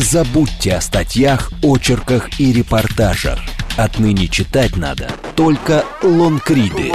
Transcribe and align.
Забудьте 0.00 0.76
о 0.76 0.80
статьях, 0.80 1.52
очерках 1.62 2.40
и 2.40 2.54
репортажах. 2.54 3.38
Отныне 3.76 4.28
читать 4.28 4.74
надо 4.76 5.10
только 5.36 5.84
лонгриды. 6.02 6.90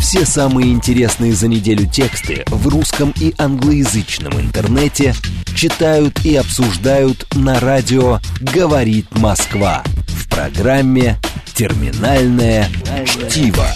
Все 0.00 0.24
самые 0.24 0.72
интересные 0.72 1.34
за 1.34 1.46
неделю 1.46 1.86
тексты 1.86 2.42
в 2.46 2.68
русском 2.68 3.12
и 3.20 3.34
англоязычном 3.36 4.32
интернете 4.40 5.14
читают 5.54 6.24
и 6.24 6.34
обсуждают 6.36 7.26
на 7.34 7.60
радио 7.60 8.18
«Говорит 8.40 9.06
Москва» 9.18 9.84
в 10.08 10.28
программе 10.30 11.18
«Терминальное 11.54 12.66
чтиво». 13.04 13.68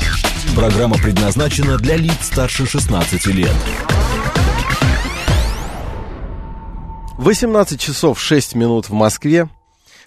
Программа 0.55 0.97
предназначена 0.97 1.77
для 1.77 1.97
лиц 1.97 2.17
старше 2.23 2.67
16 2.67 3.27
лет. 3.27 3.55
18 7.19 7.81
часов 7.81 8.21
6 8.21 8.55
минут 8.55 8.89
в 8.89 8.93
Москве. 8.93 9.49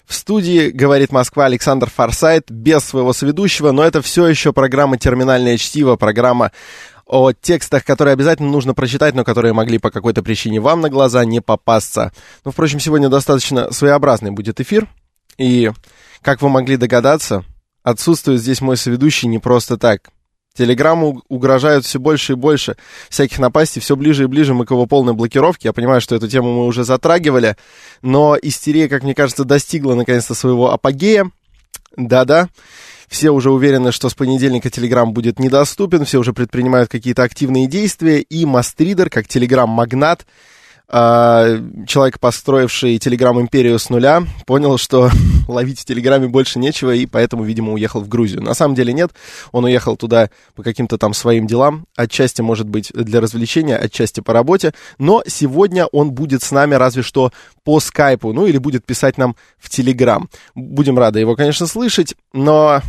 В 0.06 0.14
студии 0.14 0.70
говорит 0.70 1.12
Москва 1.12 1.44
Александр 1.44 1.90
Форсайт 1.90 2.50
без 2.50 2.82
своего 2.82 3.12
соведущего, 3.12 3.70
но 3.70 3.84
это 3.84 4.00
все 4.00 4.26
еще 4.26 4.54
программа 4.54 4.96
«Терминальное 4.96 5.58
чтиво», 5.58 5.96
программа 5.96 6.52
о 7.04 7.32
текстах, 7.32 7.84
которые 7.84 8.14
обязательно 8.14 8.48
нужно 8.48 8.72
прочитать, 8.72 9.14
но 9.14 9.24
которые 9.24 9.52
могли 9.52 9.76
по 9.76 9.90
какой-то 9.90 10.22
причине 10.22 10.58
вам 10.60 10.80
на 10.80 10.88
глаза 10.88 11.22
не 11.26 11.42
попасться. 11.42 12.12
Но, 12.46 12.50
впрочем, 12.50 12.80
сегодня 12.80 13.10
достаточно 13.10 13.70
своеобразный 13.70 14.30
будет 14.30 14.60
эфир. 14.60 14.88
И, 15.36 15.70
как 16.22 16.40
вы 16.40 16.48
могли 16.48 16.78
догадаться, 16.78 17.44
отсутствует 17.82 18.40
здесь 18.40 18.62
мой 18.62 18.78
соведущий 18.78 19.28
не 19.28 19.38
просто 19.38 19.76
так. 19.76 20.08
Телеграмму 20.56 21.22
угрожают 21.28 21.84
все 21.84 21.98
больше 21.98 22.32
и 22.32 22.36
больше 22.36 22.76
всяких 23.08 23.38
напастей, 23.38 23.80
все 23.80 23.96
ближе 23.96 24.24
и 24.24 24.26
ближе 24.26 24.54
мы 24.54 24.66
к 24.66 24.70
его 24.70 24.86
полной 24.86 25.14
блокировке. 25.14 25.68
Я 25.68 25.72
понимаю, 25.72 26.00
что 26.00 26.14
эту 26.14 26.28
тему 26.28 26.52
мы 26.52 26.66
уже 26.66 26.84
затрагивали, 26.84 27.56
но 28.02 28.36
истерия, 28.40 28.88
как 28.88 29.02
мне 29.02 29.14
кажется, 29.14 29.44
достигла 29.44 29.94
наконец-то 29.94 30.34
своего 30.34 30.72
апогея. 30.72 31.30
Да-да, 31.96 32.48
все 33.08 33.30
уже 33.30 33.50
уверены, 33.50 33.92
что 33.92 34.08
с 34.08 34.14
понедельника 34.14 34.70
Телеграм 34.70 35.12
будет 35.12 35.38
недоступен, 35.38 36.04
все 36.04 36.18
уже 36.18 36.32
предпринимают 36.32 36.90
какие-то 36.90 37.22
активные 37.22 37.66
действия, 37.66 38.20
и 38.20 38.46
Мастридер, 38.46 39.10
как 39.10 39.28
Телеграм-магнат, 39.28 40.26
человек, 40.88 42.20
построивший 42.20 42.98
Телеграм-империю 42.98 43.78
с 43.78 43.88
нуля, 43.88 44.24
понял, 44.46 44.76
что 44.76 45.10
ловить 45.48 45.80
в 45.80 45.84
Телеграме 45.84 46.28
больше 46.28 46.58
нечего, 46.58 46.90
и 46.90 47.06
поэтому, 47.06 47.44
видимо, 47.44 47.72
уехал 47.72 48.00
в 48.00 48.08
Грузию. 48.08 48.42
На 48.42 48.54
самом 48.54 48.74
деле 48.74 48.92
нет, 48.92 49.10
он 49.52 49.64
уехал 49.64 49.96
туда 49.96 50.30
по 50.54 50.62
каким-то 50.62 50.98
там 50.98 51.14
своим 51.14 51.46
делам, 51.46 51.86
отчасти, 51.96 52.42
может 52.42 52.68
быть, 52.68 52.92
для 52.92 53.20
развлечения, 53.20 53.76
отчасти 53.76 54.20
по 54.20 54.32
работе, 54.32 54.74
но 54.98 55.22
сегодня 55.26 55.86
он 55.86 56.12
будет 56.12 56.42
с 56.42 56.50
нами 56.50 56.74
разве 56.74 57.02
что 57.02 57.32
по 57.64 57.80
скайпу, 57.80 58.32
ну 58.32 58.46
или 58.46 58.58
будет 58.58 58.84
писать 58.84 59.16
нам 59.18 59.36
в 59.58 59.70
Телеграм. 59.70 60.28
Будем 60.54 60.98
рады 60.98 61.20
его, 61.20 61.36
конечно, 61.36 61.66
слышать, 61.66 62.14
но 62.32 62.82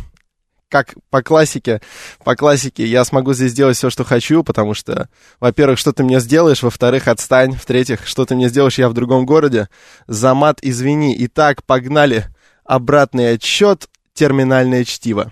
как 0.74 0.94
по 1.08 1.22
классике, 1.22 1.80
по 2.24 2.34
классике 2.34 2.84
я 2.84 3.04
смогу 3.04 3.32
здесь 3.32 3.52
сделать 3.52 3.76
все, 3.76 3.90
что 3.90 4.02
хочу, 4.02 4.42
потому 4.42 4.74
что, 4.74 5.08
во-первых, 5.38 5.78
что 5.78 5.92
ты 5.92 6.02
мне 6.02 6.18
сделаешь, 6.18 6.64
во-вторых, 6.64 7.06
отстань, 7.06 7.52
в-третьих, 7.52 8.04
что 8.08 8.24
ты 8.24 8.34
мне 8.34 8.48
сделаешь, 8.48 8.76
я 8.76 8.88
в 8.88 8.92
другом 8.92 9.24
городе. 9.24 9.68
За 10.08 10.34
мат 10.34 10.58
извини. 10.62 11.14
Итак, 11.26 11.62
погнали. 11.62 12.24
Обратный 12.64 13.34
отсчет, 13.34 13.88
терминальное 14.14 14.84
чтиво. 14.84 15.30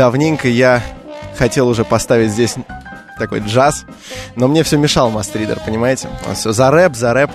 Давненько 0.00 0.48
я 0.48 0.82
хотел 1.36 1.68
уже 1.68 1.84
поставить 1.84 2.30
здесь 2.30 2.54
такой 3.18 3.40
джаз, 3.40 3.84
но 4.34 4.48
мне 4.48 4.62
все 4.62 4.78
мешал 4.78 5.10
Мастридер, 5.10 5.60
понимаете? 5.60 6.08
Он 6.26 6.34
все 6.34 6.52
за 6.52 6.70
рэп, 6.70 6.96
за 6.96 7.12
рэп, 7.12 7.30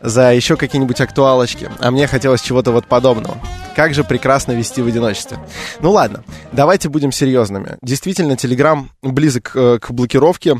за 0.00 0.34
еще 0.34 0.56
какие-нибудь 0.56 1.00
актуалочки, 1.00 1.70
а 1.78 1.92
мне 1.92 2.08
хотелось 2.08 2.42
чего-то 2.42 2.72
вот 2.72 2.88
подобного. 2.88 3.36
Как 3.76 3.94
же 3.94 4.02
прекрасно 4.02 4.50
вести 4.50 4.82
в 4.82 4.88
одиночестве. 4.88 5.38
Ну 5.78 5.92
ладно, 5.92 6.24
давайте 6.50 6.88
будем 6.88 7.12
серьезными. 7.12 7.76
Действительно, 7.82 8.36
Телеграм 8.36 8.90
близок 9.02 9.52
э, 9.54 9.78
к 9.80 9.92
блокировке, 9.92 10.56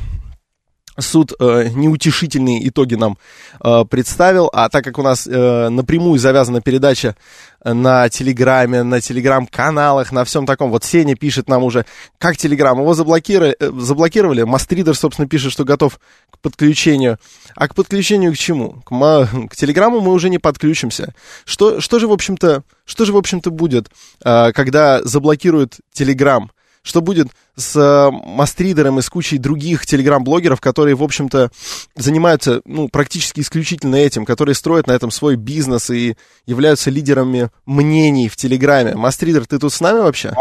суд 0.98 1.32
э, 1.38 1.68
неутешительные 1.74 2.68
итоги 2.68 2.94
нам 2.94 3.16
э, 3.62 3.84
представил, 3.88 4.50
а 4.52 4.68
так 4.68 4.84
как 4.84 4.98
у 4.98 5.02
нас 5.02 5.26
э, 5.26 5.68
напрямую 5.68 6.18
завязана 6.18 6.60
передача 6.60 7.16
на 7.64 8.08
Телеграме, 8.08 8.82
на 8.82 9.00
Телеграм-каналах, 9.00 10.12
на 10.12 10.24
всем 10.24 10.46
таком, 10.46 10.70
вот 10.70 10.84
Сеня 10.84 11.14
пишет 11.16 11.48
нам 11.48 11.62
уже, 11.62 11.86
как 12.18 12.36
Телеграм, 12.36 12.78
его 12.78 12.94
заблокировали, 12.94 13.56
э, 13.58 13.70
заблокировали, 13.78 14.42
Мастридер, 14.42 14.94
собственно, 14.94 15.28
пишет, 15.28 15.52
что 15.52 15.64
готов 15.64 15.98
к 16.30 16.38
подключению, 16.38 17.18
а 17.54 17.68
к 17.68 17.74
подключению 17.74 18.32
к 18.32 18.38
чему? 18.38 18.82
К, 18.84 19.28
к 19.50 19.56
Телеграму 19.56 20.00
мы 20.00 20.12
уже 20.12 20.28
не 20.28 20.38
подключимся. 20.38 21.14
Что, 21.44 21.80
что 21.80 21.98
же, 21.98 22.06
в 22.06 22.12
общем-то, 22.12 22.64
что 22.84 23.04
же, 23.04 23.12
в 23.12 23.16
общем-то, 23.16 23.50
будет, 23.50 23.88
э, 24.24 24.52
когда 24.52 25.02
заблокируют 25.02 25.76
Телеграм? 25.92 26.50
Что 26.82 27.00
будет 27.00 27.28
с 27.54 27.76
э, 27.76 28.10
Мастридером 28.10 28.98
и 28.98 29.02
с 29.02 29.08
кучей 29.08 29.38
других 29.38 29.86
телеграм-блогеров, 29.86 30.60
которые, 30.60 30.96
в 30.96 31.02
общем-то, 31.02 31.50
занимаются 31.94 32.60
ну, 32.64 32.88
практически 32.88 33.40
исключительно 33.40 33.96
этим, 33.96 34.24
которые 34.24 34.54
строят 34.54 34.88
на 34.88 34.92
этом 34.92 35.10
свой 35.10 35.36
бизнес 35.36 35.90
и 35.90 36.16
являются 36.44 36.90
лидерами 36.90 37.50
мнений 37.66 38.28
в 38.28 38.36
Телеграме. 38.36 38.94
Мастридер, 38.94 39.46
ты 39.46 39.58
тут 39.58 39.72
с 39.72 39.80
нами 39.80 40.00
вообще? 40.00 40.34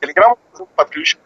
Телеграм 0.00 0.36
подключен. 0.76 1.18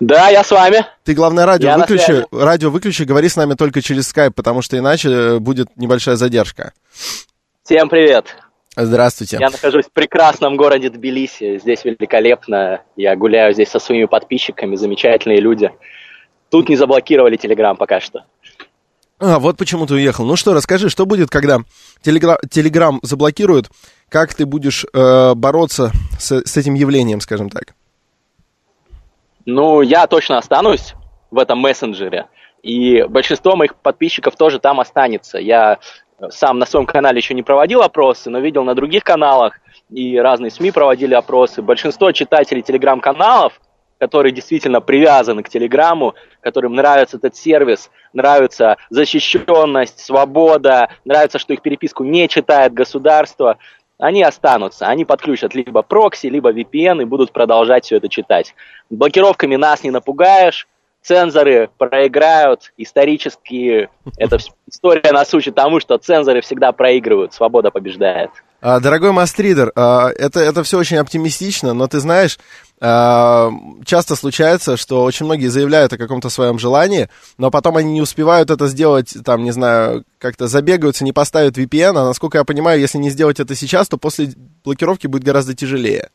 Да, 0.00 0.28
я 0.28 0.44
с 0.44 0.50
вами. 0.50 0.84
Ты, 1.04 1.14
главное, 1.14 1.46
радио 1.46 1.68
я 1.68 1.78
выключи. 1.78 2.26
Радио 2.30 2.70
выключи, 2.70 3.02
говори 3.04 3.28
с 3.28 3.36
нами 3.36 3.54
только 3.54 3.82
через 3.82 4.08
скайп, 4.08 4.34
потому 4.34 4.62
что 4.62 4.76
иначе 4.76 5.38
будет 5.38 5.68
небольшая 5.76 6.16
задержка. 6.16 6.72
Всем 7.64 7.88
привет. 7.88 8.36
Здравствуйте. 8.74 9.38
Я 9.38 9.50
нахожусь 9.50 9.86
в 9.86 9.92
прекрасном 9.92 10.56
городе 10.56 10.88
Тбилиси. 10.88 11.58
Здесь 11.58 11.84
великолепно. 11.84 12.82
Я 12.96 13.16
гуляю 13.16 13.52
здесь 13.52 13.68
со 13.68 13.78
своими 13.78 14.06
подписчиками, 14.06 14.76
замечательные 14.76 15.40
люди. 15.40 15.70
Тут 16.50 16.68
не 16.68 16.76
заблокировали 16.76 17.36
Телеграм 17.36 17.76
пока 17.76 18.00
что. 18.00 18.24
А, 19.18 19.38
вот 19.38 19.56
почему 19.56 19.86
ты 19.86 19.94
уехал. 19.94 20.24
Ну 20.24 20.36
что, 20.36 20.54
расскажи, 20.54 20.88
что 20.88 21.06
будет, 21.06 21.30
когда 21.30 21.58
Телеграм 22.02 22.98
заблокируют? 23.02 23.70
Как 24.08 24.34
ты 24.34 24.46
будешь 24.46 24.84
э, 24.92 25.34
бороться 25.34 25.92
с, 26.18 26.42
с 26.44 26.56
этим 26.56 26.74
явлением, 26.74 27.20
скажем 27.20 27.48
так? 27.50 27.74
Ну, 29.44 29.82
я 29.82 30.06
точно 30.06 30.38
останусь 30.38 30.94
в 31.30 31.38
этом 31.38 31.58
мессенджере. 31.58 32.26
И 32.62 33.02
большинство 33.04 33.56
моих 33.56 33.76
подписчиков 33.76 34.36
тоже 34.36 34.58
там 34.58 34.80
останется. 34.80 35.38
Я 35.38 35.78
сам 36.30 36.58
на 36.58 36.66
своем 36.66 36.86
канале 36.86 37.18
еще 37.18 37.34
не 37.34 37.42
проводил 37.42 37.82
опросы, 37.82 38.30
но 38.30 38.38
видел 38.38 38.64
на 38.64 38.74
других 38.74 39.04
каналах, 39.04 39.58
и 39.90 40.18
разные 40.18 40.50
СМИ 40.50 40.70
проводили 40.70 41.14
опросы. 41.14 41.62
Большинство 41.62 42.12
читателей 42.12 42.62
телеграм-каналов, 42.62 43.60
которые 43.98 44.32
действительно 44.32 44.80
привязаны 44.80 45.42
к 45.42 45.48
Телеграму, 45.48 46.14
которым 46.40 46.74
нравится 46.74 47.18
этот 47.18 47.36
сервис, 47.36 47.90
нравится 48.12 48.76
защищенность, 48.90 50.00
свобода, 50.00 50.88
нравится, 51.04 51.38
что 51.38 51.52
их 51.52 51.62
переписку 51.62 52.02
не 52.02 52.28
читает 52.28 52.74
государство, 52.74 53.58
они 53.98 54.24
останутся, 54.24 54.88
они 54.88 55.04
подключат 55.04 55.54
либо 55.54 55.82
прокси, 55.82 56.26
либо 56.26 56.52
VPN 56.52 57.02
и 57.02 57.04
будут 57.04 57.30
продолжать 57.30 57.84
все 57.84 57.98
это 57.98 58.08
читать. 58.08 58.54
Блокировками 58.90 59.54
нас 59.54 59.84
не 59.84 59.92
напугаешь, 59.92 60.66
цензоры 61.02 61.68
проиграют, 61.78 62.72
исторически 62.76 63.88
эта 64.16 64.38
история 64.68 65.12
нас 65.12 65.32
учит 65.34 65.54
тому, 65.54 65.80
что 65.80 65.98
цензоры 65.98 66.40
всегда 66.40 66.72
проигрывают, 66.72 67.34
свобода 67.34 67.70
побеждает. 67.70 68.30
А, 68.60 68.78
дорогой 68.78 69.10
Мастридер, 69.10 69.72
а, 69.74 70.08
это, 70.10 70.38
это 70.38 70.62
все 70.62 70.78
очень 70.78 70.96
оптимистично, 70.98 71.74
но 71.74 71.88
ты 71.88 71.98
знаешь, 71.98 72.38
а, 72.80 73.50
часто 73.84 74.14
случается, 74.14 74.76
что 74.76 75.02
очень 75.02 75.26
многие 75.26 75.48
заявляют 75.48 75.92
о 75.92 75.98
каком-то 75.98 76.28
своем 76.28 76.60
желании, 76.60 77.08
но 77.38 77.50
потом 77.50 77.76
они 77.76 77.92
не 77.92 78.00
успевают 78.00 78.50
это 78.50 78.68
сделать, 78.68 79.16
там, 79.24 79.42
не 79.42 79.50
знаю, 79.50 80.04
как-то 80.18 80.46
забегаются, 80.46 81.02
не 81.02 81.12
поставят 81.12 81.58
VPN, 81.58 81.98
а 81.98 82.04
насколько 82.04 82.38
я 82.38 82.44
понимаю, 82.44 82.80
если 82.80 82.98
не 82.98 83.10
сделать 83.10 83.40
это 83.40 83.56
сейчас, 83.56 83.88
то 83.88 83.98
после 83.98 84.32
блокировки 84.64 85.08
будет 85.08 85.24
гораздо 85.24 85.54
тяжелее. 85.54 86.10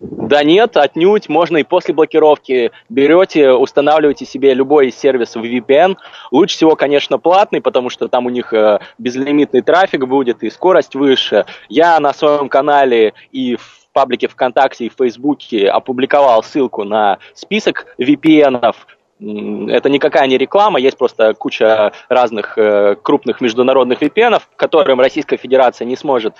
Да 0.00 0.42
нет, 0.42 0.76
отнюдь, 0.76 1.28
можно 1.28 1.58
и 1.58 1.62
после 1.62 1.94
блокировки. 1.94 2.72
Берете, 2.88 3.52
устанавливаете 3.52 4.24
себе 4.26 4.52
любой 4.52 4.90
сервис 4.90 5.36
в 5.36 5.40
VPN. 5.40 5.96
Лучше 6.30 6.56
всего, 6.56 6.76
конечно, 6.76 7.18
платный, 7.18 7.60
потому 7.60 7.90
что 7.90 8.08
там 8.08 8.26
у 8.26 8.30
них 8.30 8.52
э, 8.52 8.80
безлимитный 8.98 9.62
трафик 9.62 10.06
будет 10.06 10.42
и 10.42 10.50
скорость 10.50 10.94
выше. 10.94 11.46
Я 11.68 12.00
на 12.00 12.12
своем 12.12 12.48
канале 12.48 13.14
и 13.30 13.56
в 13.56 13.88
паблике 13.92 14.26
ВКонтакте 14.26 14.86
и 14.86 14.88
в 14.88 14.94
Фейсбуке 14.98 15.68
опубликовал 15.68 16.42
ссылку 16.42 16.84
на 16.84 17.18
список 17.34 17.86
VPN-ов, 17.98 18.86
это 19.20 19.88
никакая 19.88 20.26
не 20.26 20.36
реклама, 20.36 20.80
есть 20.80 20.98
просто 20.98 21.34
куча 21.34 21.92
разных 22.08 22.58
э, 22.58 22.96
крупных 23.00 23.40
международных 23.40 24.02
VPN, 24.02 24.42
которым 24.56 25.00
Российская 25.00 25.36
Федерация 25.36 25.86
не 25.86 25.96
сможет 25.96 26.34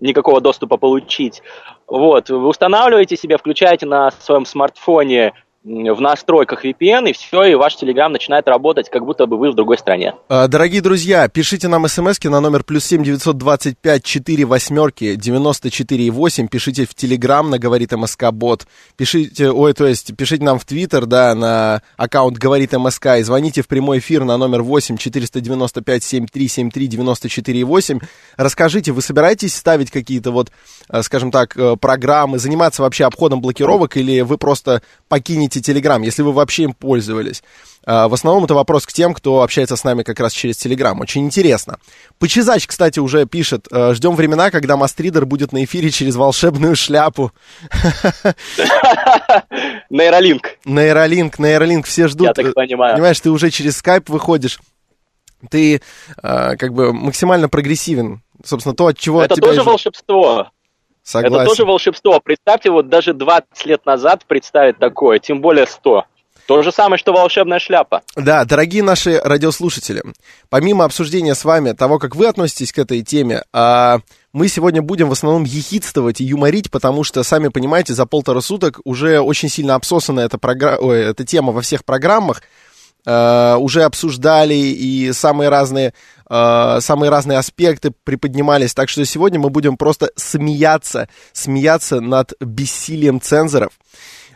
никакого 0.00 0.40
доступа 0.40 0.76
получить. 0.76 1.42
Вот, 1.86 2.30
вы 2.30 2.46
устанавливаете 2.46 3.16
себе, 3.16 3.36
включаете 3.36 3.86
на 3.86 4.10
своем 4.10 4.46
смартфоне 4.46 5.32
в 5.64 6.00
настройках 6.00 6.64
VPN, 6.64 7.08
и 7.08 7.12
все, 7.14 7.44
и 7.44 7.54
ваш 7.54 7.76
Telegram 7.82 8.08
начинает 8.08 8.46
работать, 8.48 8.90
как 8.90 9.04
будто 9.04 9.24
бы 9.24 9.38
вы 9.38 9.50
в 9.50 9.54
другой 9.54 9.78
стране. 9.78 10.14
А, 10.28 10.46
дорогие 10.46 10.82
друзья, 10.82 11.26
пишите 11.28 11.68
нам 11.68 11.88
смс 11.88 12.22
на 12.22 12.40
номер 12.40 12.64
плюс 12.64 12.84
семь 12.84 13.02
девятьсот 13.02 13.38
двадцать 13.38 13.78
пять 13.78 14.04
четыре 14.04 14.44
восьмерки 14.44 15.14
девяносто 15.14 15.70
четыре 15.70 16.10
восемь. 16.10 16.48
Пишите 16.48 16.84
в 16.84 16.90
Telegram 16.90 17.48
на 17.48 17.58
Говорит 17.58 17.92
МСК 17.92 18.30
Бот. 18.30 18.66
Пишите, 18.96 19.50
ой, 19.50 19.72
то 19.72 19.86
есть 19.86 20.14
пишите 20.14 20.44
нам 20.44 20.58
в 20.58 20.66
Твиттер, 20.66 21.06
да, 21.06 21.34
на 21.34 21.80
аккаунт 21.96 22.36
Говорит 22.36 22.74
МСК 22.74 23.16
и 23.18 23.22
звоните 23.22 23.62
в 23.62 23.66
прямой 23.66 24.00
эфир 24.00 24.24
на 24.24 24.36
номер 24.36 24.62
восемь 24.62 24.98
четыреста 24.98 25.40
девяносто 25.40 25.80
пять 25.80 26.04
семь 26.04 26.26
три 26.26 26.46
семь 26.46 26.70
три 26.70 26.86
девяносто 26.88 27.30
четыре 27.30 27.64
восемь. 27.64 28.00
Расскажите, 28.36 28.92
вы 28.92 29.00
собираетесь 29.00 29.54
ставить 29.54 29.90
какие-то 29.90 30.30
вот, 30.30 30.50
э, 30.50 30.83
скажем 31.02 31.30
так, 31.30 31.56
э, 31.56 31.76
программы, 31.76 32.38
заниматься 32.38 32.82
вообще 32.82 33.04
обходом 33.04 33.40
блокировок 33.40 33.96
или 33.96 34.20
вы 34.20 34.38
просто 34.38 34.82
покинете 35.08 35.60
Telegram, 35.60 36.02
если 36.04 36.22
вы 36.22 36.32
вообще 36.32 36.64
им 36.64 36.72
пользовались. 36.72 37.42
А, 37.86 38.08
в 38.08 38.14
основном 38.14 38.44
это 38.44 38.54
вопрос 38.54 38.86
к 38.86 38.92
тем, 38.92 39.14
кто 39.14 39.42
общается 39.42 39.76
с 39.76 39.84
нами 39.84 40.02
как 40.02 40.18
раз 40.20 40.32
через 40.32 40.56
Telegram. 40.56 40.98
Очень 41.00 41.24
интересно. 41.24 41.78
Почезач, 42.18 42.66
кстати, 42.66 42.98
уже 42.98 43.26
пишет, 43.26 43.66
«Э, 43.70 43.94
ждем 43.94 44.16
времена, 44.16 44.50
когда 44.50 44.76
Мастридер 44.76 45.26
будет 45.26 45.52
на 45.52 45.64
эфире 45.64 45.90
через 45.90 46.16
волшебную 46.16 46.76
шляпу. 46.76 47.32
Нейролинк. 49.90 50.58
Нейролинк, 50.64 51.38
нейролинк, 51.38 51.86
все 51.86 52.08
ждут. 52.08 52.28
Я 52.28 52.34
так 52.34 52.54
понимаю. 52.54 52.94
Понимаешь, 52.94 53.20
ты 53.20 53.30
уже 53.30 53.50
через 53.50 53.76
скайп 53.76 54.08
выходишь, 54.08 54.58
ты 55.50 55.76
э, 55.76 55.80
как 56.56 56.72
бы 56.72 56.92
максимально 56.92 57.48
прогрессивен. 57.48 58.22
Собственно, 58.44 58.74
то, 58.74 58.88
от 58.88 58.98
чего 58.98 59.22
Это 59.22 59.34
от 59.34 59.36
тебя 59.40 59.48
тоже 59.48 59.62
волшебство. 59.62 60.50
Согласен. 61.04 61.36
Это 61.36 61.44
тоже 61.44 61.64
волшебство. 61.64 62.18
Представьте, 62.18 62.70
вот 62.70 62.88
даже 62.88 63.12
20 63.12 63.66
лет 63.66 63.86
назад 63.86 64.24
представить 64.26 64.78
такое, 64.78 65.18
тем 65.18 65.40
более 65.40 65.66
100. 65.66 66.04
То 66.46 66.62
же 66.62 66.72
самое, 66.72 66.98
что 66.98 67.12
волшебная 67.12 67.58
шляпа. 67.58 68.02
Да, 68.16 68.44
дорогие 68.44 68.82
наши 68.82 69.18
радиослушатели, 69.18 70.02
помимо 70.50 70.84
обсуждения 70.84 71.34
с 71.34 71.44
вами 71.44 71.72
того, 71.72 71.98
как 71.98 72.16
вы 72.16 72.26
относитесь 72.26 72.72
к 72.72 72.78
этой 72.78 73.02
теме, 73.02 73.44
а, 73.52 74.00
мы 74.32 74.48
сегодня 74.48 74.82
будем 74.82 75.08
в 75.08 75.12
основном 75.12 75.44
ехидствовать 75.44 76.20
и 76.20 76.24
юморить, 76.24 76.70
потому 76.70 77.02
что, 77.02 77.22
сами 77.22 77.48
понимаете, 77.48 77.94
за 77.94 78.04
полтора 78.04 78.42
суток 78.42 78.80
уже 78.84 79.20
очень 79.20 79.48
сильно 79.48 79.74
обсосана 79.74 80.20
эта, 80.20 80.36
програ... 80.36 80.76
Ой, 80.78 81.02
эта 81.02 81.24
тема 81.24 81.52
во 81.52 81.62
всех 81.62 81.84
программах, 81.84 82.42
Uh, 83.06 83.58
уже 83.58 83.82
обсуждали 83.82 84.54
и 84.54 85.12
самые 85.12 85.50
разные, 85.50 85.92
uh, 86.26 86.80
самые 86.80 87.10
разные 87.10 87.36
аспекты 87.36 87.92
приподнимались. 88.02 88.72
Так 88.72 88.88
что 88.88 89.04
сегодня 89.04 89.38
мы 89.38 89.50
будем 89.50 89.76
просто 89.76 90.10
смеяться, 90.16 91.08
смеяться 91.34 92.00
над 92.00 92.32
бессилием 92.40 93.20
цензоров. 93.20 93.72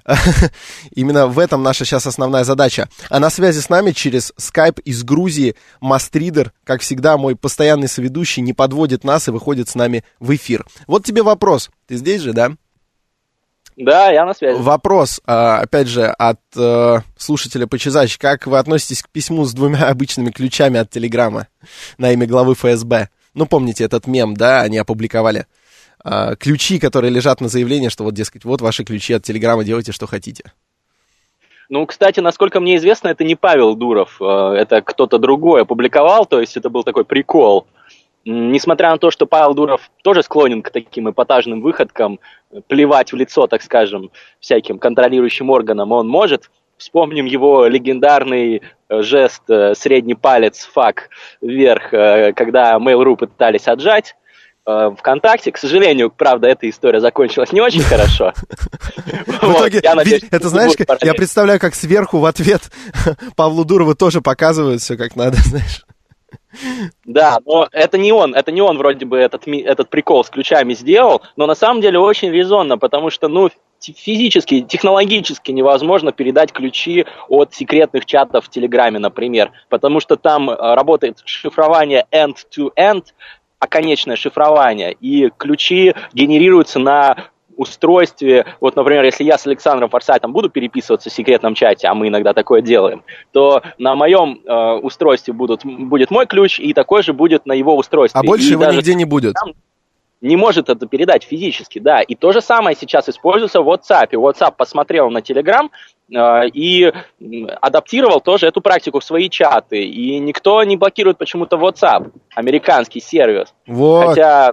Именно 0.94 1.26
в 1.26 1.38
этом 1.38 1.62
наша 1.62 1.84
сейчас 1.84 2.06
основная 2.06 2.44
задача. 2.44 2.88
А 3.10 3.20
на 3.20 3.30
связи 3.30 3.60
с 3.60 3.68
нами 3.68 3.92
через 3.92 4.32
скайп 4.36 4.78
из 4.80 5.02
Грузии 5.02 5.54
Мастридер, 5.80 6.52
как 6.64 6.80
всегда, 6.80 7.16
мой 7.16 7.36
постоянный 7.36 7.88
соведущий, 7.88 8.42
не 8.42 8.52
подводит 8.52 9.04
нас 9.04 9.28
и 9.28 9.30
выходит 9.30 9.68
с 9.68 9.74
нами 9.74 10.04
в 10.20 10.34
эфир. 10.34 10.66
Вот 10.86 11.04
тебе 11.04 11.22
вопрос. 11.22 11.70
Ты 11.86 11.96
здесь 11.96 12.22
же, 12.22 12.32
да? 12.32 12.52
Да, 13.78 14.10
я 14.10 14.24
на 14.24 14.34
связи. 14.34 14.60
Вопрос, 14.60 15.20
а, 15.24 15.60
опять 15.60 15.86
же, 15.86 16.06
от 16.06 16.40
э, 16.56 16.96
слушателя 17.16 17.68
Почезач. 17.68 18.18
Как 18.18 18.48
вы 18.48 18.58
относитесь 18.58 19.02
к 19.02 19.08
письму 19.08 19.44
с 19.44 19.54
двумя 19.54 19.86
обычными 19.88 20.30
ключами 20.30 20.80
от 20.80 20.90
Телеграма 20.90 21.46
на 21.96 22.12
имя 22.12 22.26
главы 22.26 22.54
ФСБ? 22.54 23.08
Ну, 23.34 23.46
помните 23.46 23.84
этот 23.84 24.08
мем, 24.08 24.34
да, 24.34 24.62
они 24.62 24.78
опубликовали. 24.78 25.46
А, 26.02 26.34
ключи, 26.34 26.80
которые 26.80 27.12
лежат 27.12 27.40
на 27.40 27.48
заявлении, 27.48 27.88
что 27.88 28.02
вот, 28.02 28.14
дескать, 28.14 28.44
вот 28.44 28.60
ваши 28.60 28.82
ключи 28.82 29.12
от 29.12 29.22
Телеграма, 29.22 29.62
делайте, 29.62 29.92
что 29.92 30.08
хотите. 30.08 30.52
Ну, 31.68 31.86
кстати, 31.86 32.18
насколько 32.18 32.58
мне 32.58 32.78
известно, 32.78 33.08
это 33.08 33.22
не 33.22 33.36
Павел 33.36 33.76
Дуров, 33.76 34.16
э, 34.20 34.24
это 34.24 34.82
кто-то 34.82 35.18
другой 35.18 35.62
опубликовал, 35.62 36.26
то 36.26 36.40
есть 36.40 36.56
это 36.56 36.68
был 36.68 36.82
такой 36.82 37.04
прикол. 37.04 37.68
Несмотря 38.30 38.90
на 38.90 38.98
то, 38.98 39.10
что 39.10 39.24
Павел 39.24 39.54
Дуров 39.54 39.90
тоже 40.02 40.22
склонен 40.22 40.60
к 40.60 40.68
таким 40.68 41.08
эпатажным 41.08 41.62
выходкам, 41.62 42.20
плевать 42.66 43.10
в 43.10 43.16
лицо, 43.16 43.46
так 43.46 43.62
скажем, 43.62 44.10
всяким 44.38 44.78
контролирующим 44.78 45.48
органам 45.48 45.92
он 45.92 46.08
может. 46.08 46.50
Вспомним 46.76 47.24
его 47.24 47.66
легендарный 47.66 48.60
э, 48.90 49.02
жест 49.02 49.44
э, 49.48 49.72
средний 49.74 50.14
палец 50.14 50.68
фак 50.70 51.08
вверх, 51.40 51.94
э, 51.94 52.34
когда 52.34 52.76
Mail.ru 52.76 53.16
пытались 53.16 53.66
отжать. 53.66 54.14
ВКонтакте. 54.66 55.50
К 55.50 55.56
сожалению, 55.56 56.10
правда, 56.10 56.48
эта 56.48 56.68
история 56.68 57.00
закончилась 57.00 57.52
не 57.52 57.62
очень 57.62 57.80
хорошо. 57.80 58.34
В 59.40 59.52
итоге, 59.54 59.78
это 59.78 60.48
знаешь, 60.50 60.72
я 61.00 61.14
представляю, 61.14 61.58
как 61.58 61.74
сверху 61.74 62.18
в 62.18 62.26
ответ 62.26 62.60
Павлу 63.36 63.64
Дурову 63.64 63.94
тоже 63.94 64.20
показывают 64.20 64.82
все 64.82 64.98
как 64.98 65.16
надо, 65.16 65.38
знаешь. 65.46 65.86
Да, 67.04 67.38
но 67.44 67.68
это 67.72 67.98
не 67.98 68.12
он, 68.12 68.34
это 68.34 68.52
не 68.52 68.60
он 68.60 68.78
вроде 68.78 69.06
бы 69.06 69.18
этот, 69.18 69.46
этот 69.46 69.88
прикол 69.88 70.24
с 70.24 70.30
ключами 70.30 70.74
сделал, 70.74 71.22
но 71.36 71.46
на 71.46 71.54
самом 71.54 71.80
деле 71.80 71.98
очень 71.98 72.30
резонно, 72.30 72.78
потому 72.78 73.10
что, 73.10 73.28
ну, 73.28 73.50
физически, 73.80 74.62
технологически 74.62 75.52
невозможно 75.52 76.12
передать 76.12 76.52
ключи 76.52 77.06
от 77.28 77.54
секретных 77.54 78.06
чатов 78.06 78.46
в 78.46 78.50
Телеграме, 78.50 78.98
например, 78.98 79.52
потому 79.68 80.00
что 80.00 80.16
там 80.16 80.50
э, 80.50 80.74
работает 80.74 81.22
шифрование 81.24 82.06
end-to-end, 82.10 83.04
оконечное 83.58 84.16
шифрование, 84.16 84.92
и 84.92 85.30
ключи 85.36 85.94
генерируются 86.12 86.78
на 86.78 87.16
устройстве, 87.58 88.46
вот, 88.60 88.76
например, 88.76 89.04
если 89.04 89.24
я 89.24 89.36
с 89.36 89.46
Александром 89.46 89.90
Форсайтом 89.90 90.32
буду 90.32 90.48
переписываться 90.48 91.10
в 91.10 91.12
секретном 91.12 91.54
чате, 91.54 91.88
а 91.88 91.94
мы 91.94 92.08
иногда 92.08 92.32
такое 92.32 92.62
делаем, 92.62 93.02
то 93.32 93.62
на 93.76 93.94
моем 93.94 94.40
э, 94.46 94.72
устройстве 94.80 95.34
будут, 95.34 95.64
будет 95.64 96.10
мой 96.10 96.26
ключ, 96.26 96.58
и 96.58 96.72
такой 96.72 97.02
же 97.02 97.12
будет 97.12 97.44
на 97.46 97.52
его 97.52 97.76
устройстве. 97.76 98.20
А 98.20 98.24
больше 98.24 98.48
и 98.48 98.52
его 98.52 98.64
нигде 98.66 98.94
не 98.94 99.04
будет? 99.04 99.34
Там, 99.34 99.54
не 100.20 100.36
может 100.36 100.68
это 100.68 100.86
передать 100.86 101.24
физически, 101.24 101.78
да. 101.78 102.00
И 102.00 102.14
то 102.14 102.32
же 102.32 102.40
самое 102.40 102.76
сейчас 102.76 103.08
используется 103.08 103.60
в 103.60 103.68
WhatsApp. 103.68 104.10
WhatsApp 104.12 104.54
посмотрел 104.56 105.10
на 105.10 105.18
Telegram 105.18 105.68
и 106.10 106.92
адаптировал 107.60 108.20
тоже 108.20 108.46
эту 108.46 108.60
практику 108.60 109.00
в 109.00 109.04
свои 109.04 109.28
чаты. 109.28 109.82
И 109.82 110.18
никто 110.18 110.62
не 110.64 110.76
блокирует 110.76 111.18
почему-то 111.18 111.56
WhatsApp, 111.56 112.10
американский 112.34 113.00
сервис. 113.00 113.52
Вот. 113.66 114.08
Хотя 114.08 114.52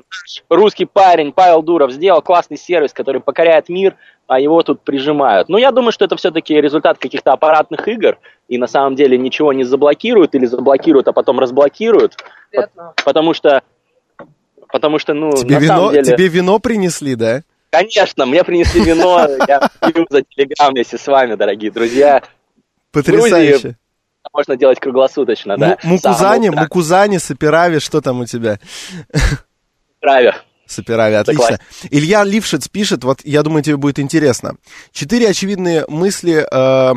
русский 0.50 0.86
парень 0.86 1.32
Павел 1.32 1.62
Дуров 1.62 1.92
сделал 1.92 2.22
классный 2.22 2.58
сервис, 2.58 2.92
который 2.92 3.22
покоряет 3.22 3.70
мир, 3.70 3.96
а 4.28 4.40
его 4.40 4.62
тут 4.64 4.82
прижимают. 4.82 5.50
Но 5.50 5.58
я 5.58 5.72
думаю, 5.72 5.92
что 5.92 6.06
это 6.06 6.18
все-таки 6.18 6.60
результат 6.60 6.98
каких-то 6.98 7.32
аппаратных 7.32 7.88
игр, 7.88 8.18
и 8.50 8.58
на 8.58 8.68
самом 8.68 8.96
деле 8.96 9.18
ничего 9.18 9.54
не 9.54 9.64
заблокируют 9.64 10.36
или 10.36 10.46
заблокируют, 10.46 11.08
а 11.08 11.14
потом 11.14 11.40
разблокируют. 11.40 12.18
Потому 13.04 13.34
что 13.34 13.62
Потому 14.76 15.00
что, 15.00 15.14
ну, 15.14 15.32
тебе 15.32 15.56
на 15.56 15.60
вино, 15.60 15.74
самом 15.74 15.94
деле... 15.94 16.04
Тебе 16.04 16.28
вино 16.28 16.60
принесли, 16.60 17.16
да? 17.16 17.44
Конечно, 17.70 18.26
мне 18.26 18.44
принесли 18.44 18.82
вино, 18.82 19.28
я 19.48 19.70
пью 19.82 20.06
за 20.10 20.22
телеграм 20.22 20.72
вместе 20.72 20.98
с 20.98 21.08
вами, 21.08 21.36
дорогие 21.36 21.72
друзья. 21.72 22.24
Потрясающе. 22.92 23.78
Можно 24.34 24.58
делать 24.58 24.80
круглосуточно, 24.80 25.58
да. 25.58 25.78
Мукузани, 25.84 26.50
Мукузани, 26.50 27.18
Сапирави, 27.18 27.80
что 27.80 28.02
там 28.02 28.22
у 28.22 28.26
тебя? 28.26 28.60
Сапирави. 30.02 30.34
Сапирави, 30.66 31.16
отлично. 31.16 31.60
Илья 31.92 32.24
Лившиц 32.24 32.68
пишет, 32.70 33.04
вот 33.04 33.20
я 33.24 33.44
думаю, 33.44 33.64
тебе 33.64 33.78
будет 33.78 34.00
интересно. 34.00 34.56
Четыре 34.92 35.30
очевидные 35.30 35.86
мысли 35.88 36.46
э, 36.50 36.94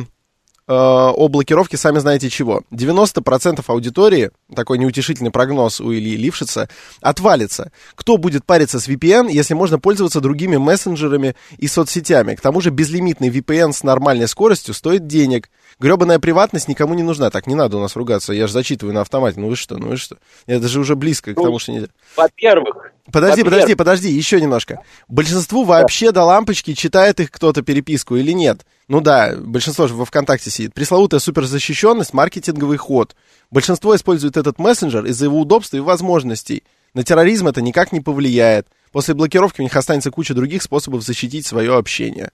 о 0.73 1.29
блокировке 1.29 1.77
сами 1.77 1.99
знаете 1.99 2.29
чего. 2.29 2.63
90% 2.71 3.65
аудитории, 3.67 4.31
такой 4.55 4.79
неутешительный 4.79 5.31
прогноз 5.31 5.81
у 5.81 5.93
Ильи 5.93 6.17
Лившица, 6.17 6.69
отвалится. 7.01 7.73
Кто 7.95 8.19
будет 8.19 8.45
париться 8.45 8.79
с 8.79 8.89
VPN, 8.89 9.31
если 9.31 9.55
можно 9.55 9.79
пользоваться 9.79 10.21
другими 10.21 10.59
мессенджерами 10.59 11.35
и 11.57 11.67
соцсетями? 11.69 12.35
К 12.35 12.41
тому 12.41 12.61
же 12.61 12.71
безлимитный 12.71 13.31
VPN 13.31 13.73
с 13.73 13.83
нормальной 13.83 14.29
скоростью 14.29 14.75
стоит 14.75 15.07
денег. 15.07 15.49
Гребаная 15.81 16.19
приватность 16.19 16.69
никому 16.69 16.95
не 16.95 17.03
нужна. 17.03 17.31
Так, 17.31 17.47
не 17.47 17.55
надо 17.55 17.79
у 17.79 17.81
нас 17.81 17.97
ругаться, 17.97 18.33
я 18.33 18.47
же 18.47 18.53
зачитываю 18.53 18.95
на 18.95 19.01
автомате. 19.01 19.41
Ну 19.41 19.49
вы 19.49 19.57
что, 19.57 19.79
ну 19.79 19.89
вы 19.89 19.97
что? 19.97 20.19
Это 20.47 20.69
же 20.69 20.81
уже 20.81 20.97
близко 20.97 21.33
к 21.33 21.37
ну, 21.37 21.45
тому, 21.45 21.59
что 21.59 21.73
нельзя. 21.73 21.89
Во-первых, 22.17 22.93
Подожди, 23.11 23.43
подожди, 23.43 23.75
подожди, 23.75 24.11
еще 24.11 24.41
немножко. 24.41 24.83
Большинству 25.09 25.65
вообще 25.65 26.13
до 26.13 26.25
лампочки 26.25 26.75
читает 26.75 27.21
их 27.21 27.31
кто-то 27.31 27.63
переписку 27.63 28.17
или 28.17 28.33
нет? 28.33 28.67
Ну 28.89 29.03
да, 29.03 29.35
большинство 29.37 29.87
же 29.87 29.95
во 29.95 30.07
ВКонтакте 30.07 30.51
сидит. 30.51 30.73
Пресловутая 30.73 31.21
суперзащищенность, 31.21 32.15
маркетинговый 32.15 32.79
ход. 32.79 33.15
Большинство 33.51 33.95
использует 33.95 34.39
этот 34.39 34.59
мессенджер 34.59 35.05
из-за 35.05 35.27
его 35.27 35.41
удобства 35.41 35.77
и 35.77 35.81
возможностей. 35.81 36.65
На 36.95 37.05
терроризм 37.05 37.49
это 37.49 37.61
никак 37.61 37.93
не 37.93 38.01
повлияет. 38.01 38.67
После 38.91 39.13
блокировки 39.13 39.61
у 39.61 39.65
них 39.65 39.77
останется 39.77 40.11
куча 40.11 40.33
других 40.33 40.63
способов 40.63 41.03
защитить 41.03 41.47
свое 41.47 41.77
общение. 41.77 42.31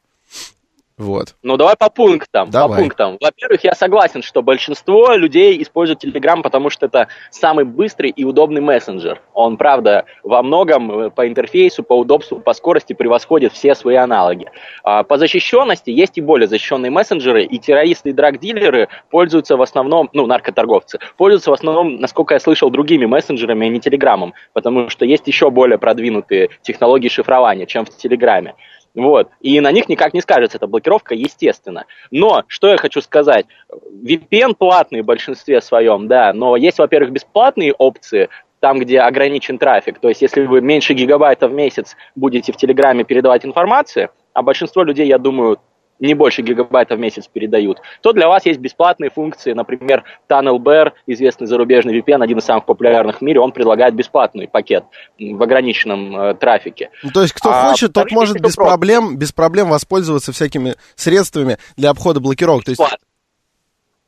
Вот. 0.96 1.34
Ну, 1.42 1.56
давай 1.56 1.74
по 1.76 1.90
пунктам. 1.90 2.50
Давай. 2.50 2.76
По 2.76 2.82
пунктам. 2.82 3.18
Во-первых, 3.20 3.64
я 3.64 3.74
согласен, 3.74 4.22
что 4.22 4.42
большинство 4.42 5.14
людей 5.14 5.60
используют 5.60 6.04
Telegram, 6.04 6.40
потому 6.40 6.70
что 6.70 6.86
это 6.86 7.08
самый 7.30 7.64
быстрый 7.64 8.10
и 8.10 8.24
удобный 8.24 8.60
мессенджер. 8.60 9.20
Он, 9.32 9.56
правда, 9.56 10.04
во 10.22 10.42
многом 10.44 10.90
э, 10.92 11.10
по 11.10 11.26
интерфейсу, 11.26 11.82
по 11.82 11.98
удобству, 11.98 12.38
по 12.38 12.52
скорости 12.52 12.92
превосходит 12.92 13.52
все 13.52 13.74
свои 13.74 13.96
аналоги. 13.96 14.48
А 14.84 15.02
по 15.02 15.18
защищенности 15.18 15.90
есть 15.90 16.16
и 16.16 16.20
более 16.20 16.46
защищенные 16.46 16.92
мессенджеры, 16.92 17.42
и 17.42 17.58
террористы 17.58 18.10
и 18.10 18.12
драг-дилеры 18.12 18.88
пользуются 19.10 19.56
в 19.56 19.62
основном, 19.62 20.10
ну, 20.12 20.26
наркоторговцы, 20.26 21.00
пользуются 21.16 21.50
в 21.50 21.54
основном, 21.54 21.96
насколько 21.96 22.34
я 22.34 22.40
слышал, 22.40 22.70
другими 22.70 23.04
мессенджерами, 23.06 23.66
а 23.66 23.70
не 23.70 23.80
Телеграмом, 23.80 24.32
потому 24.52 24.88
что 24.90 25.04
есть 25.04 25.26
еще 25.26 25.50
более 25.50 25.78
продвинутые 25.78 26.50
технологии 26.62 27.08
шифрования, 27.08 27.66
чем 27.66 27.84
в 27.84 27.90
Телеграме. 27.90 28.54
Вот. 28.94 29.28
И 29.40 29.60
на 29.60 29.72
них 29.72 29.88
никак 29.88 30.14
не 30.14 30.20
скажется 30.20 30.58
эта 30.58 30.66
блокировка, 30.66 31.14
естественно. 31.14 31.84
Но, 32.10 32.44
что 32.46 32.68
я 32.68 32.76
хочу 32.76 33.00
сказать, 33.00 33.46
VPN 33.70 34.54
платный 34.54 35.02
в 35.02 35.04
большинстве 35.06 35.60
своем, 35.60 36.06
да, 36.06 36.32
но 36.32 36.56
есть, 36.56 36.78
во-первых, 36.78 37.10
бесплатные 37.10 37.72
опции, 37.72 38.28
там, 38.60 38.78
где 38.78 39.00
ограничен 39.00 39.58
трафик. 39.58 39.98
То 39.98 40.08
есть, 40.08 40.22
если 40.22 40.46
вы 40.46 40.60
меньше 40.60 40.94
гигабайта 40.94 41.48
в 41.48 41.52
месяц 41.52 41.96
будете 42.14 42.52
в 42.52 42.56
Телеграме 42.56 43.04
передавать 43.04 43.44
информацию, 43.44 44.10
а 44.32 44.42
большинство 44.42 44.84
людей, 44.84 45.06
я 45.06 45.18
думаю, 45.18 45.58
не 46.00 46.14
больше 46.14 46.42
гигабайтов 46.42 46.98
в 46.98 47.00
месяц 47.00 47.28
передают, 47.32 47.80
то 48.00 48.12
для 48.12 48.28
вас 48.28 48.46
есть 48.46 48.60
бесплатные 48.60 49.10
функции, 49.10 49.52
например, 49.52 50.04
TunnelBear, 50.28 50.92
известный 51.06 51.46
зарубежный 51.46 51.98
VPN, 51.98 52.22
один 52.22 52.38
из 52.38 52.44
самых 52.44 52.66
популярных 52.66 53.18
в 53.18 53.22
мире, 53.22 53.40
он 53.40 53.52
предлагает 53.52 53.94
бесплатный 53.94 54.48
пакет 54.48 54.84
в 55.18 55.42
ограниченном 55.42 56.16
э, 56.16 56.34
трафике. 56.34 56.90
Ну, 57.02 57.10
то 57.10 57.22
есть, 57.22 57.32
кто 57.32 57.50
а, 57.50 57.70
хочет, 57.70 57.92
тот 57.92 58.10
может 58.10 58.40
без 58.40 58.56
проблем, 58.56 59.16
без 59.16 59.32
проблем 59.32 59.70
воспользоваться 59.70 60.32
всякими 60.32 60.74
средствами 60.96 61.58
для 61.76 61.90
обхода 61.90 62.20
блокировок. 62.20 62.64
То 62.64 62.70
есть... 62.70 62.82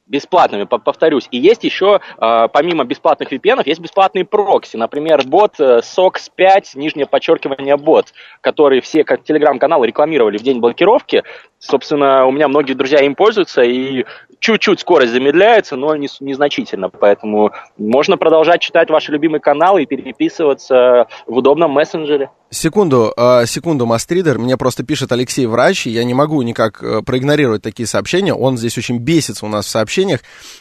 Бесплатными, 0.06 0.64
повторюсь. 0.64 1.26
И 1.32 1.38
есть 1.38 1.64
еще, 1.64 2.00
а, 2.18 2.46
помимо 2.46 2.84
бесплатных 2.84 3.32
VPN, 3.32 3.62
есть 3.64 3.80
бесплатные 3.80 4.24
прокси. 4.24 4.76
Например, 4.76 5.20
бот 5.26 5.58
э, 5.58 5.80
SOX5, 5.80 6.64
нижнее 6.76 7.06
подчеркивание 7.06 7.76
бот, 7.76 8.12
который 8.40 8.80
все 8.80 9.02
телеграм-каналы 9.02 9.86
рекламировали 9.86 10.38
в 10.38 10.42
день 10.42 10.60
блокировки. 10.60 11.24
Собственно, 11.58 12.26
у 12.26 12.30
меня 12.30 12.46
многие 12.46 12.74
друзья 12.74 13.00
им 13.00 13.16
пользуются, 13.16 13.62
и 13.62 14.04
чуть-чуть 14.40 14.80
скорость 14.80 15.12
замедляется, 15.12 15.76
но 15.76 15.94
не, 15.96 16.08
незначительно. 16.20 16.88
Поэтому 16.88 17.52
можно 17.76 18.16
продолжать 18.16 18.60
читать 18.60 18.90
ваши 18.90 19.12
любимые 19.12 19.40
каналы 19.40 19.82
и 19.82 19.86
переписываться 19.86 21.06
в 21.26 21.36
удобном 21.36 21.72
мессенджере. 21.72 22.30
Секунду, 22.48 23.12
э, 23.16 23.44
секунду, 23.46 23.86
Мастридер. 23.86 24.38
Мне 24.38 24.56
просто 24.56 24.84
пишет 24.84 25.10
Алексей 25.10 25.46
Врач, 25.46 25.88
и 25.88 25.90
я 25.90 26.04
не 26.04 26.14
могу 26.14 26.40
никак 26.42 26.80
э, 26.80 27.02
проигнорировать 27.02 27.62
такие 27.62 27.88
сообщения. 27.88 28.32
Он 28.32 28.56
здесь 28.56 28.78
очень 28.78 28.98
бесится 28.98 29.44
у 29.46 29.48
нас 29.48 29.66
в 29.66 29.68
сообщениях. 29.68 30.20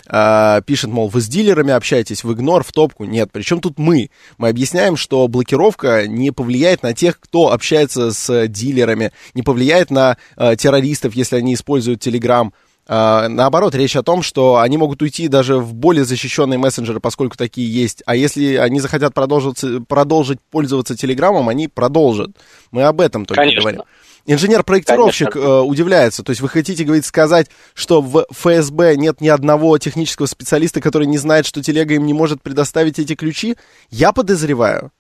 Э, 0.10 0.62
пишет, 0.66 0.90
мол, 0.90 1.10
вы 1.10 1.22
с 1.22 1.28
дилерами 1.28 1.72
общаетесь, 1.72 2.24
в 2.24 2.34
игнор, 2.34 2.64
в 2.64 2.72
топку. 2.72 3.06
Нет, 3.06 3.30
причем 3.32 3.62
тут 3.62 3.78
мы? 3.78 4.10
Мы 4.40 4.50
объясняем, 4.50 4.98
что 4.98 5.28
блокировка 5.28 6.08
не 6.08 6.32
повлияет 6.32 6.82
на 6.82 6.96
тех, 6.96 7.20
кто 7.20 7.52
общается 7.52 8.12
с 8.12 8.48
дилерами, 8.48 9.12
не 9.36 9.44
повлияет 9.44 9.92
на 9.92 10.18
террористов, 10.58 11.14
если 11.14 11.36
они 11.36 11.54
используют 11.54 12.06
Telegram. 12.06 12.50
Uh, 12.88 13.28
наоборот, 13.30 13.74
речь 13.74 13.96
о 13.96 14.04
том, 14.04 14.22
что 14.22 14.58
они 14.58 14.78
могут 14.78 15.02
уйти 15.02 15.28
даже 15.28 15.58
в 15.58 15.74
более 15.74 16.06
защищенные 16.06 16.60
мессенджеры, 16.60 17.00
поскольку 17.00 17.36
такие 17.36 17.68
есть. 17.68 18.04
А 18.06 18.16
если 18.16 18.58
они 18.58 18.80
захотят 18.80 19.16
продолжить, 19.16 19.88
продолжить 19.88 20.40
пользоваться 20.52 20.96
Телеграмом, 20.96 21.50
они 21.50 21.68
продолжат. 21.68 22.30
Мы 22.70 22.84
об 22.84 23.02
этом 23.02 23.26
только 23.26 23.42
Конечно. 23.42 23.62
говорим. 23.62 23.82
Инженер-проектировщик 24.28 25.36
э, 25.36 25.60
удивляется. 25.62 26.24
То 26.24 26.32
есть 26.32 26.42
вы 26.42 26.50
хотите, 26.50 26.84
говорит, 26.84 27.06
сказать, 27.06 27.48
что 27.74 28.02
в 28.02 28.26
ФСБ 28.32 28.96
нет 28.98 29.20
ни 29.20 29.30
одного 29.30 29.78
технического 29.80 30.28
специалиста, 30.28 30.80
который 30.80 31.08
не 31.08 31.18
знает, 31.18 31.48
что 31.48 31.64
телега 31.64 31.96
им 31.96 32.06
не 32.06 32.14
может 32.14 32.42
предоставить 32.42 33.00
эти 33.00 33.16
ключи? 33.16 33.56
Я 33.90 34.14
подозреваю, 34.14 34.92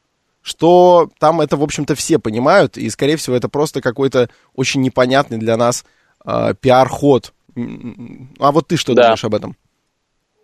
что 0.41 1.09
там 1.19 1.41
это, 1.41 1.55
в 1.57 1.63
общем-то, 1.63 1.93
все 1.95 2.17
понимают, 2.19 2.77
и, 2.77 2.89
скорее 2.89 3.17
всего, 3.17 3.35
это 3.35 3.49
просто 3.49 3.81
какой-то 3.81 4.29
очень 4.55 4.81
непонятный 4.81 5.37
для 5.37 5.57
нас 5.57 5.85
э, 6.23 6.53
пиар-ход 6.59 7.33
а 8.39 8.51
вот 8.51 8.67
ты 8.67 8.77
что 8.77 8.93
да. 8.93 9.03
думаешь 9.03 9.23
об 9.23 9.35
этом? 9.35 9.55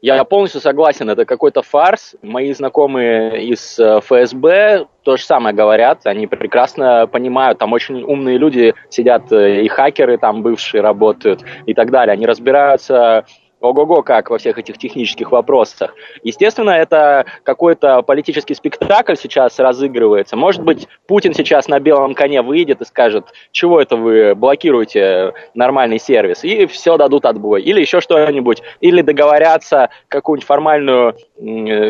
Я 0.01 0.24
полностью 0.24 0.62
согласен, 0.62 1.10
это 1.12 1.25
какой-то 1.25 1.62
фарс. 1.62 2.15
Мои 2.24 2.51
знакомые 2.53 3.46
из 3.46 3.77
э, 3.77 4.00
ФСБ 4.01 4.88
то 5.03 5.15
же 5.15 5.24
самое 5.24 5.56
говорят, 5.56 6.08
они 6.08 6.25
прекрасно 6.25 7.06
понимают, 7.06 7.60
там 7.60 7.72
очень 7.72 8.01
умные 8.01 8.39
люди 8.39 8.74
сидят, 8.89 9.32
э, 9.32 9.63
и 9.63 9.68
хакеры 9.68 10.18
там 10.18 10.41
бывшие 10.41 10.82
работают 10.82 11.44
и 11.68 11.75
так 11.75 11.91
далее. 11.91 12.13
Они 12.13 12.25
разбираются 12.25 13.25
ого-го 13.62 14.01
как 14.01 14.30
во 14.30 14.38
всех 14.38 14.58
этих 14.58 14.77
технических 14.77 15.32
вопросах. 15.32 15.96
Естественно, 16.24 16.72
это 16.72 17.25
какой-то 17.44 18.01
политический 18.01 18.56
спектакль 18.56 19.15
сейчас 19.15 19.60
разыгрывается. 19.60 20.36
Может 20.36 20.63
быть, 20.63 20.88
Путин 21.08 21.34
сейчас 21.34 21.68
на 21.68 21.80
белом 21.80 22.13
коне 22.15 22.41
выйдет 22.41 22.82
и 22.82 22.86
скажет, 22.86 23.25
чего 23.51 23.80
это 23.80 23.96
вы 23.96 24.36
блокируете 24.36 25.34
нормальный 25.53 26.00
сервис, 26.00 26.44
и 26.44 26.65
все 26.65 26.98
дадут 26.98 27.25
отбой. 27.25 27.62
Или 27.62 27.82
еще 27.82 28.01
что-нибудь. 28.01 28.62
Или 28.82 29.01
договорятся 29.01 29.89
какую-нибудь 30.08 30.48
формальную, 30.48 31.15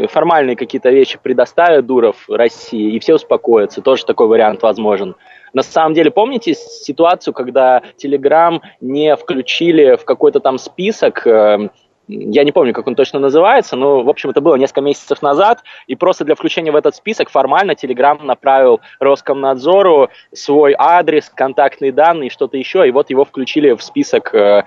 формальные 0.09 0.55
какие-то 0.55 0.89
вещи 0.89 1.17
предоставят 1.21 1.85
Дуров 1.85 2.17
России, 2.29 2.93
и 2.93 2.99
все 2.99 3.15
успокоятся. 3.15 3.81
Тоже 3.81 4.05
такой 4.05 4.27
вариант 4.27 4.61
возможен. 4.61 5.15
На 5.53 5.63
самом 5.63 5.93
деле, 5.93 6.12
помните 6.12 6.53
ситуацию, 6.53 7.34
когда 7.34 7.81
Telegram 8.03 8.60
не 8.79 9.15
включили 9.15 9.96
в 9.96 10.05
какой-то 10.05 10.39
там 10.39 10.58
список 10.58 11.25
эм, 11.27 11.72
я 12.08 12.43
не 12.43 12.51
помню, 12.51 12.74
как 12.74 12.88
он 12.88 12.96
точно 12.96 13.20
называется, 13.20 13.75
но, 13.75 14.03
в 14.03 14.10
общем, 14.10 14.31
это 14.31 14.41
было 14.41 14.55
несколько 14.55 14.81
месяцев 14.81 15.22
назад, 15.22 15.63
и 15.88 15.96
просто 15.96 16.25
для 16.25 16.36
включения 16.36 16.72
в 16.72 16.75
этот 16.75 16.96
список 16.96 17.29
формально 17.29 17.72
Telegram 17.72 18.22
направил 18.24 18.81
Роскомнадзору 19.00 20.10
свой 20.34 20.75
адрес, 20.77 21.29
контактные 21.29 21.91
данные 21.91 22.29
что-то 22.29 22.58
еще, 22.58 22.88
и 22.88 22.91
вот 22.91 23.10
его 23.10 23.24
включили 23.24 23.72
в 23.72 23.81
список 23.81 24.34
э, 24.34 24.63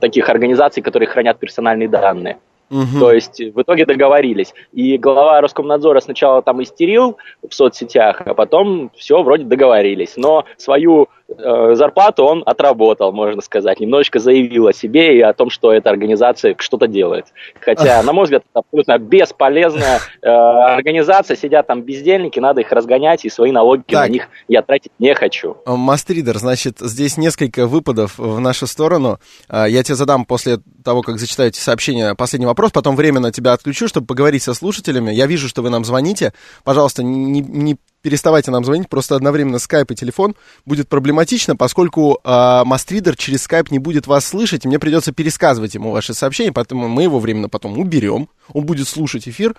таких 0.00 0.28
организаций, 0.28 0.82
которые 0.82 1.08
хранят 1.08 1.38
персональные 1.38 1.88
данные. 1.88 2.38
Угу. 2.70 3.00
То 3.00 3.12
есть 3.12 3.40
в 3.40 3.62
итоге 3.62 3.86
договорились. 3.86 4.54
И 4.72 4.98
глава 4.98 5.40
Роскомнадзора 5.40 6.00
сначала 6.00 6.42
там 6.42 6.62
истерил 6.62 7.16
в 7.48 7.54
соцсетях, 7.54 8.22
а 8.24 8.34
потом 8.34 8.90
все 8.96 9.22
вроде 9.22 9.44
договорились. 9.44 10.14
Но 10.16 10.44
свою 10.56 11.08
зарплату 11.28 12.24
он 12.24 12.42
отработал, 12.46 13.12
можно 13.12 13.42
сказать, 13.42 13.80
немножечко 13.80 14.18
заявил 14.18 14.68
о 14.68 14.72
себе 14.72 15.16
и 15.18 15.20
о 15.20 15.32
том, 15.32 15.50
что 15.50 15.72
эта 15.72 15.90
организация 15.90 16.56
что-то 16.58 16.86
делает. 16.86 17.26
Хотя, 17.60 18.02
на 18.08 18.12
мой 18.12 18.24
взгляд, 18.24 18.44
это 18.50 18.60
абсолютно 18.60 18.98
бесполезная 18.98 20.00
э, 20.22 20.28
организация, 20.28 21.36
сидят 21.36 21.66
там 21.66 21.82
бездельники, 21.82 22.40
надо 22.40 22.62
их 22.62 22.72
разгонять, 22.72 23.24
и 23.24 23.30
свои 23.30 23.52
налоги 23.52 23.82
так. 23.86 24.08
на 24.08 24.12
них 24.12 24.28
я 24.48 24.62
тратить 24.62 24.92
не 24.98 25.14
хочу. 25.14 25.58
Э, 25.66 25.74
Мастридер, 25.74 26.38
значит, 26.38 26.78
здесь 26.80 27.18
несколько 27.18 27.66
выпадов 27.66 28.18
в 28.18 28.40
нашу 28.40 28.66
сторону. 28.66 29.18
Э, 29.50 29.66
я 29.68 29.82
тебе 29.82 29.96
задам 29.96 30.24
после 30.24 30.58
того, 30.82 31.02
как 31.02 31.18
зачитаю 31.18 31.50
эти 31.50 31.58
сообщения, 31.58 32.14
последний 32.14 32.46
вопрос, 32.46 32.72
потом 32.72 32.96
временно 32.96 33.30
тебя 33.32 33.52
отключу, 33.52 33.88
чтобы 33.88 34.06
поговорить 34.06 34.42
со 34.42 34.54
слушателями. 34.54 35.12
Я 35.12 35.26
вижу, 35.26 35.48
что 35.48 35.60
вы 35.60 35.68
нам 35.68 35.84
звоните. 35.84 36.32
Пожалуйста, 36.64 37.02
не, 37.02 37.40
не 37.40 37.76
переставайте 38.02 38.50
нам 38.50 38.64
звонить, 38.64 38.88
просто 38.88 39.16
одновременно 39.16 39.58
скайп 39.58 39.90
и 39.90 39.94
телефон 39.94 40.34
будет 40.64 40.88
проблематично, 40.88 41.56
поскольку 41.56 42.20
э, 42.22 42.62
Мастридер 42.64 43.16
через 43.16 43.42
скайп 43.42 43.70
не 43.70 43.78
будет 43.78 44.06
вас 44.06 44.24
слышать, 44.24 44.64
и 44.64 44.68
мне 44.68 44.78
придется 44.78 45.12
пересказывать 45.12 45.74
ему 45.74 45.90
ваши 45.90 46.14
сообщения, 46.14 46.52
поэтому 46.52 46.88
мы 46.88 47.04
его 47.04 47.18
временно 47.18 47.48
потом 47.48 47.78
уберем, 47.78 48.28
он 48.52 48.64
будет 48.64 48.88
слушать 48.88 49.28
эфир, 49.28 49.54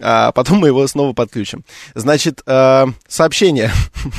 а 0.00 0.32
потом 0.32 0.58
мы 0.58 0.68
его 0.68 0.86
снова 0.86 1.12
подключим. 1.12 1.64
Значит, 1.94 2.42
э, 2.46 2.86
сообщение. 3.08 3.70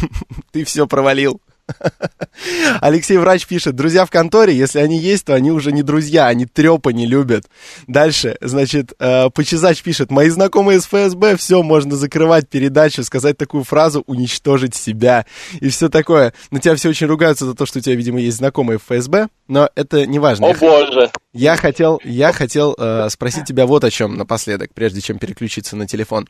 Ты 0.51 0.63
все 0.63 0.87
провалил. 0.87 1.41
Алексей 2.81 3.17
Врач 3.17 3.45
пишет, 3.47 3.75
друзья 3.75 4.05
в 4.05 4.11
конторе, 4.11 4.55
если 4.55 4.79
они 4.79 4.99
есть, 4.99 5.25
то 5.25 5.33
они 5.33 5.51
уже 5.51 5.71
не 5.71 5.83
друзья, 5.83 6.27
они 6.27 6.45
трепа 6.45 6.89
не 6.89 7.05
любят. 7.05 7.45
Дальше, 7.87 8.37
значит, 8.41 8.93
э, 8.99 9.29
Почезач 9.29 9.81
пишет, 9.81 10.11
мои 10.11 10.29
знакомые 10.29 10.77
из 10.77 10.85
ФСБ, 10.85 11.37
все, 11.37 11.63
можно 11.63 11.95
закрывать 11.95 12.47
передачу, 12.49 13.03
сказать 13.03 13.37
такую 13.37 13.63
фразу, 13.63 14.03
уничтожить 14.07 14.75
себя 14.75 15.25
и 15.59 15.69
все 15.69 15.89
такое. 15.89 16.33
На 16.51 16.59
тебя 16.59 16.75
все 16.75 16.89
очень 16.89 17.07
ругаются 17.07 17.45
за 17.45 17.55
то, 17.55 17.65
что 17.65 17.79
у 17.79 17.81
тебя, 17.81 17.95
видимо, 17.95 18.19
есть 18.19 18.37
знакомые 18.37 18.77
в 18.77 18.83
ФСБ, 18.83 19.27
но 19.47 19.69
это 19.75 20.05
не 20.05 20.19
важно. 20.19 20.47
О 20.47 20.49
я 20.49 20.55
боже! 20.55 21.11
Я 21.33 21.57
хотел, 21.57 21.99
я 22.03 22.31
хотел 22.31 22.75
э, 22.77 23.09
спросить 23.09 23.45
тебя 23.45 23.65
вот 23.65 23.83
о 23.83 23.91
чем 23.91 24.15
напоследок, 24.15 24.71
прежде 24.73 25.01
чем 25.01 25.19
переключиться 25.19 25.75
на 25.75 25.87
телефон. 25.87 26.27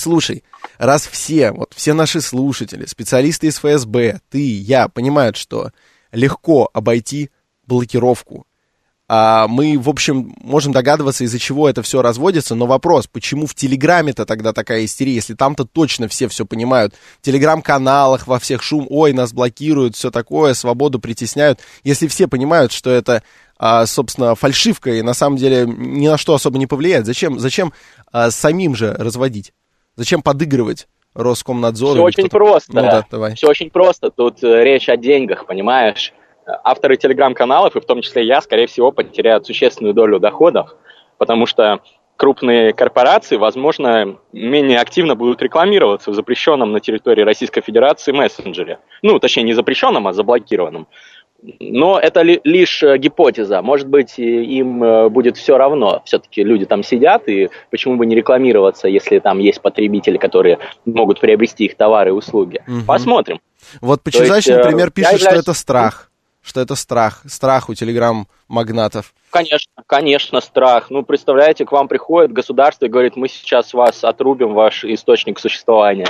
Слушай, 0.00 0.44
раз 0.78 1.06
все, 1.06 1.52
вот 1.52 1.72
все 1.76 1.92
наши 1.92 2.22
слушатели, 2.22 2.86
специалисты 2.86 3.48
из 3.48 3.58
ФСБ, 3.58 4.20
ты, 4.30 4.40
я, 4.40 4.88
понимают, 4.88 5.36
что 5.36 5.72
легко 6.10 6.70
обойти 6.72 7.30
блокировку, 7.66 8.46
А, 9.12 9.46
мы, 9.48 9.76
в 9.76 9.88
общем, 9.88 10.34
можем 10.40 10.72
догадываться, 10.72 11.24
из-за 11.24 11.38
чего 11.38 11.68
это 11.68 11.82
все 11.82 12.00
разводится, 12.00 12.54
но 12.54 12.66
вопрос, 12.66 13.08
почему 13.08 13.46
в 13.46 13.54
Телеграме-то 13.54 14.24
тогда 14.24 14.52
такая 14.52 14.84
истерия, 14.84 15.14
если 15.14 15.34
там-то 15.34 15.64
точно 15.64 16.08
все 16.08 16.28
все 16.28 16.46
понимают, 16.46 16.94
в 17.20 17.24
Телеграм-каналах 17.24 18.26
во 18.26 18.38
всех 18.38 18.62
шум, 18.62 18.86
ой, 18.88 19.12
нас 19.12 19.32
блокируют, 19.32 19.96
все 19.96 20.10
такое, 20.10 20.54
свободу 20.54 20.98
притесняют, 20.98 21.60
если 21.84 22.06
все 22.06 22.26
понимают, 22.26 22.72
что 22.72 22.88
это 22.88 23.22
а, 23.62 23.84
собственно, 23.84 24.34
фальшивка 24.34 24.90
и 24.90 25.02
на 25.02 25.12
самом 25.12 25.36
деле 25.36 25.66
ни 25.66 26.08
на 26.08 26.16
что 26.16 26.34
особо 26.34 26.56
не 26.56 26.66
повлияет. 26.66 27.04
Зачем, 27.04 27.38
зачем 27.38 27.74
а, 28.10 28.30
самим 28.30 28.74
же 28.74 28.94
разводить? 28.94 29.52
Зачем 29.96 30.22
подыгрывать? 30.22 30.88
Роскомнадзору? 31.14 31.94
Все 31.94 32.02
очень 32.02 32.28
просто. 32.28 32.72
Ну, 32.74 32.82
да, 32.82 33.04
давай. 33.10 33.34
Все 33.34 33.48
очень 33.48 33.70
просто. 33.70 34.10
Тут 34.10 34.42
э, 34.44 34.62
речь 34.62 34.88
о 34.88 34.96
деньгах, 34.96 35.46
понимаешь? 35.46 36.12
Авторы 36.64 36.96
телеграм-каналов, 36.96 37.76
и 37.76 37.80
в 37.80 37.84
том 37.84 38.02
числе 38.02 38.24
я, 38.24 38.40
скорее 38.40 38.66
всего, 38.66 38.92
потеряют 38.92 39.46
существенную 39.46 39.94
долю 39.94 40.18
доходов, 40.18 40.74
потому 41.18 41.46
что 41.46 41.80
крупные 42.16 42.72
корпорации, 42.72 43.36
возможно, 43.36 44.18
менее 44.32 44.78
активно 44.78 45.14
будут 45.14 45.40
рекламироваться 45.42 46.10
в 46.10 46.14
запрещенном 46.14 46.70
на 46.70 46.80
территории 46.80 47.22
Российской 47.22 47.62
Федерации 47.62 48.12
мессенджере. 48.12 48.78
Ну, 49.02 49.18
точнее, 49.18 49.44
не 49.44 49.54
запрещенном, 49.54 50.06
а 50.06 50.12
заблокированном. 50.12 50.86
Но 51.58 51.98
это 51.98 52.22
ли, 52.22 52.40
лишь 52.44 52.82
э, 52.82 52.98
гипотеза. 52.98 53.62
Может 53.62 53.88
быть, 53.88 54.18
им 54.18 54.82
э, 54.82 55.08
будет 55.08 55.36
все 55.36 55.56
равно. 55.56 56.02
Все-таки 56.04 56.42
люди 56.42 56.66
там 56.66 56.82
сидят, 56.82 57.28
и 57.28 57.48
почему 57.70 57.96
бы 57.96 58.06
не 58.06 58.14
рекламироваться, 58.14 58.88
если 58.88 59.18
там 59.20 59.38
есть 59.38 59.60
потребители, 59.62 60.18
которые 60.18 60.58
могут 60.84 61.20
приобрести 61.20 61.64
их 61.64 61.76
товары 61.76 62.10
и 62.10 62.12
услуги. 62.12 62.62
Угу. 62.66 62.86
Посмотрим. 62.86 63.40
Вот 63.80 64.02
Почезач, 64.02 64.46
например, 64.46 64.88
э, 64.88 64.90
пишет, 64.90 65.12
являюсь... 65.12 65.30
что 65.30 65.40
это 65.40 65.54
страх. 65.54 66.10
Что 66.42 66.60
это 66.60 66.74
страх. 66.74 67.22
Страх 67.26 67.68
у 67.68 67.74
телеграм-магнатов. 67.74 69.14
Конечно, 69.30 69.82
конечно, 69.86 70.40
страх. 70.40 70.90
Ну, 70.90 71.02
представляете, 71.02 71.64
к 71.64 71.72
вам 71.72 71.86
приходит 71.88 72.32
государство 72.32 72.86
и 72.86 72.88
говорит, 72.88 73.16
мы 73.16 73.28
сейчас 73.28 73.74
вас 73.74 74.04
отрубим, 74.04 74.54
ваш 74.54 74.84
источник 74.84 75.38
существования. 75.38 76.06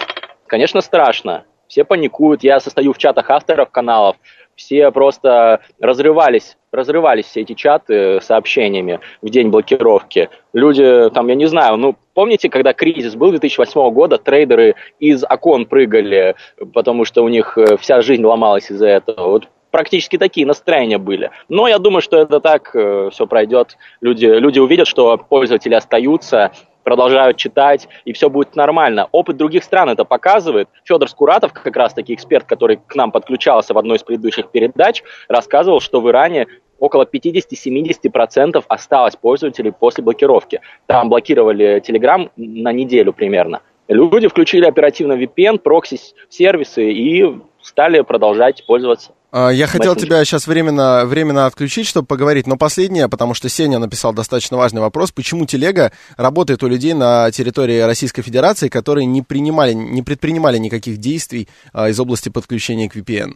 Конечно, 0.47 0.81
страшно. 0.81 1.45
Все 1.67 1.85
паникуют. 1.85 2.43
Я 2.43 2.59
состою 2.59 2.93
в 2.93 2.99
чатах 2.99 3.31
авторов 3.31 3.71
каналов 3.71 4.17
все 4.61 4.91
просто 4.91 5.61
разрывались, 5.81 6.59
разрывались 6.71 7.25
все 7.25 7.41
эти 7.41 7.55
чаты 7.55 8.21
сообщениями 8.21 9.01
в 9.23 9.31
день 9.31 9.49
блокировки. 9.49 10.29
Люди, 10.53 11.09
там, 11.11 11.29
я 11.29 11.35
не 11.35 11.47
знаю, 11.47 11.79
ну, 11.79 11.97
помните, 12.13 12.51
когда 12.51 12.75
кризис 12.75 13.15
был 13.17 13.31
2008 13.31 13.91
года, 13.91 14.19
трейдеры 14.19 14.75
из 14.99 15.25
окон 15.25 15.65
прыгали, 15.65 16.35
потому 16.75 17.07
что 17.07 17.25
у 17.25 17.29
них 17.29 17.57
э, 17.57 17.79
вся 17.79 18.03
жизнь 18.03 18.23
ломалась 18.23 18.71
из-за 18.71 18.89
этого. 18.89 19.29
Вот 19.29 19.49
практически 19.71 20.19
такие 20.19 20.47
настроения 20.47 20.99
были. 20.99 21.31
Но 21.49 21.67
я 21.67 21.79
думаю, 21.79 22.03
что 22.03 22.19
это 22.19 22.39
так 22.41 22.71
э, 22.75 23.09
все 23.11 23.27
пройдет. 23.27 23.79
Люди, 24.03 24.27
люди 24.27 24.59
увидят, 24.59 24.89
что 24.89 25.17
пользователи 25.17 25.75
остаются, 25.75 26.53
продолжают 26.83 27.37
читать, 27.37 27.89
и 28.05 28.13
все 28.13 28.31
будет 28.31 28.57
нормально. 28.57 29.09
Опыт 29.13 29.37
других 29.37 29.65
стран 29.65 29.91
это 29.91 30.05
показывает. 30.05 30.69
Федор 30.85 31.09
Скуратов, 31.09 31.53
как 31.53 31.77
раз 31.77 31.95
таки 31.95 32.15
эксперт, 32.15 32.47
который 32.47 32.79
к 32.87 32.95
нам 32.95 33.11
подключался 33.11 33.75
в 33.75 33.79
одной 33.79 33.97
из 33.97 34.03
предыдущих 34.03 34.51
передач, 34.51 35.03
рассказывал, 35.29 35.81
что 35.81 36.01
в 36.01 36.09
Иране 36.09 36.47
около 36.79 37.05
50-70% 37.05 38.65
осталось 38.67 39.17
пользователей 39.17 39.73
после 39.73 40.03
блокировки. 40.03 40.61
Там 40.87 41.09
блокировали 41.09 41.81
Telegram 41.81 42.31
на 42.37 42.73
неделю 42.73 43.13
примерно. 43.13 43.61
Люди 43.89 44.29
включили 44.29 44.65
оперативно 44.67 45.15
VPN, 45.15 45.59
прокси-сервисы 45.59 46.93
и 46.93 47.41
стали 47.61 48.01
продолжать 48.03 48.65
пользоваться. 48.67 49.13
А, 49.33 49.51
я 49.51 49.67
хотел 49.67 49.95
тебя 49.95 50.25
сейчас 50.25 50.47
временно, 50.47 51.05
временно 51.07 51.47
отключить, 51.47 51.87
чтобы 51.87 52.07
поговорить, 52.07 52.47
но 52.47 52.57
последнее, 52.57 53.09
потому 53.09 53.35
что 53.35 53.49
Сеня 53.49 53.79
написал 53.79 54.13
достаточно 54.13 54.57
важный 54.57 54.81
вопрос, 54.81 55.13
почему 55.13 55.47
телега 55.47 55.93
работает 56.17 56.63
у 56.63 56.69
людей 56.69 56.95
на 56.95 57.31
территории 57.31 57.81
Российской 57.81 58.23
Федерации, 58.23 58.69
которые 58.69 59.07
не, 59.07 59.23
принимали, 59.23 59.73
не 59.73 60.03
предпринимали 60.03 60.59
никаких 60.59 60.99
действий 60.99 61.49
а, 61.73 61.89
из 61.89 62.01
области 62.01 62.29
подключения 62.29 62.89
к 62.89 62.97
VPN? 62.97 63.35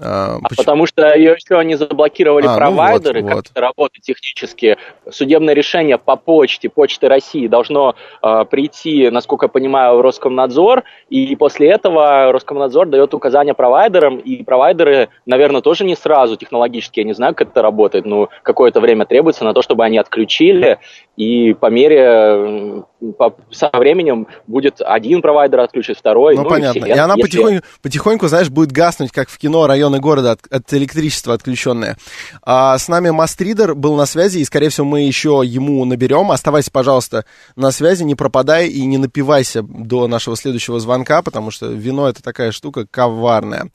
А, 0.00 0.38
а 0.42 0.48
потому 0.56 0.86
что 0.86 1.14
ее 1.14 1.36
еще 1.38 1.64
не 1.64 1.76
заблокировали 1.76 2.46
а, 2.46 2.56
провайдеры, 2.56 3.22
ну 3.22 3.26
вот, 3.26 3.28
как 3.28 3.36
вот. 3.36 3.50
это 3.52 3.60
работает 3.60 4.02
технически. 4.02 4.76
Судебное 5.08 5.54
решение 5.54 5.98
по 5.98 6.16
почте, 6.16 6.68
Почты 6.68 7.08
России 7.08 7.46
должно 7.46 7.94
э, 8.20 8.44
прийти, 8.50 9.08
насколько 9.10 9.44
я 9.44 9.48
понимаю, 9.48 9.98
в 9.98 10.00
Роскомнадзор, 10.00 10.82
и 11.10 11.36
после 11.36 11.70
этого 11.70 12.32
Роскомнадзор 12.32 12.88
дает 12.88 13.14
указания 13.14 13.54
провайдерам, 13.54 14.16
и 14.18 14.42
провайдеры, 14.42 15.10
наверное, 15.26 15.60
тоже 15.60 15.84
не 15.84 15.94
сразу 15.94 16.36
технологически, 16.36 17.00
я 17.00 17.06
не 17.06 17.14
знаю, 17.14 17.36
как 17.36 17.50
это 17.50 17.62
работает, 17.62 18.04
но 18.04 18.30
какое-то 18.42 18.80
время 18.80 19.06
требуется 19.06 19.44
на 19.44 19.54
то, 19.54 19.62
чтобы 19.62 19.84
они 19.84 19.98
отключили, 19.98 20.78
и 21.16 21.54
по 21.54 21.66
мере, 21.66 22.82
по, 23.16 23.36
со 23.50 23.70
временем 23.72 24.26
будет 24.48 24.80
один 24.80 25.22
провайдер 25.22 25.60
отключить, 25.60 25.98
второй. 25.98 26.34
Ну, 26.34 26.42
ну 26.42 26.48
понятно. 26.48 26.78
И, 26.78 26.82
все. 26.82 26.94
и 26.94 26.98
она 26.98 27.14
Если... 27.14 27.22
потихоньку, 27.22 27.66
потихоньку, 27.80 28.26
знаешь, 28.26 28.50
будет 28.50 28.72
гаснуть, 28.72 29.12
как 29.12 29.28
в 29.28 29.38
кино 29.38 29.68
район 29.68 29.83
районы 29.84 30.00
города 30.00 30.32
от, 30.32 30.46
от 30.50 30.72
электричества 30.72 31.34
отключенные. 31.34 31.96
А, 32.42 32.78
с 32.78 32.88
нами 32.88 33.10
Мастридер 33.10 33.74
был 33.74 33.96
на 33.96 34.06
связи, 34.06 34.38
и, 34.38 34.44
скорее 34.44 34.70
всего, 34.70 34.86
мы 34.86 35.02
еще 35.02 35.42
ему 35.44 35.84
наберем. 35.84 36.30
Оставайся, 36.30 36.70
пожалуйста, 36.70 37.24
на 37.54 37.70
связи, 37.70 38.02
не 38.02 38.14
пропадай 38.14 38.68
и 38.68 38.84
не 38.86 38.98
напивайся 38.98 39.62
до 39.62 40.08
нашего 40.08 40.36
следующего 40.36 40.80
звонка, 40.80 41.22
потому 41.22 41.50
что 41.50 41.66
вино 41.66 42.08
это 42.08 42.22
такая 42.22 42.50
штука 42.52 42.86
коварная. 42.90 43.68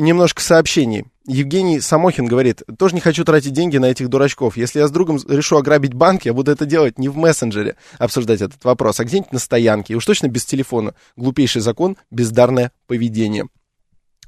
Немножко 0.00 0.40
сообщений. 0.40 1.04
Евгений 1.26 1.78
Самохин 1.78 2.24
говорит, 2.24 2.62
тоже 2.78 2.94
не 2.94 3.02
хочу 3.02 3.22
тратить 3.22 3.52
деньги 3.52 3.76
на 3.76 3.84
этих 3.84 4.08
дурачков. 4.08 4.56
Если 4.56 4.78
я 4.78 4.88
с 4.88 4.90
другом 4.90 5.18
решу 5.28 5.58
ограбить 5.58 5.92
банк, 5.92 6.24
я 6.24 6.32
буду 6.32 6.50
это 6.50 6.64
делать 6.64 6.98
не 6.98 7.10
в 7.10 7.18
мессенджере, 7.18 7.76
обсуждать 7.98 8.40
этот 8.40 8.64
вопрос, 8.64 8.98
а 8.98 9.04
где-нибудь 9.04 9.32
на 9.34 9.38
стоянке. 9.38 9.92
И 9.92 9.96
уж 9.96 10.06
точно 10.06 10.28
без 10.28 10.46
телефона. 10.46 10.94
Глупейший 11.16 11.60
закон, 11.60 11.98
бездарное 12.10 12.72
поведение. 12.86 13.44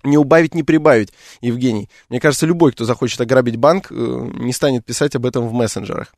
Не 0.05 0.19
убавить, 0.19 0.55
не 0.55 0.63
прибавить, 0.63 1.15
Евгений. 1.41 1.89
Мне 2.11 2.21
кажется, 2.21 2.45
любой, 2.45 2.73
кто 2.73 2.85
захочет 2.85 3.23
ограбить 3.23 3.57
банк, 3.57 3.87
э, 3.91 3.95
не 3.95 4.53
станет 4.53 4.85
писать 4.85 5.17
об 5.17 5.25
этом 5.25 5.49
в 5.49 5.55
мессенджерах. 5.55 6.13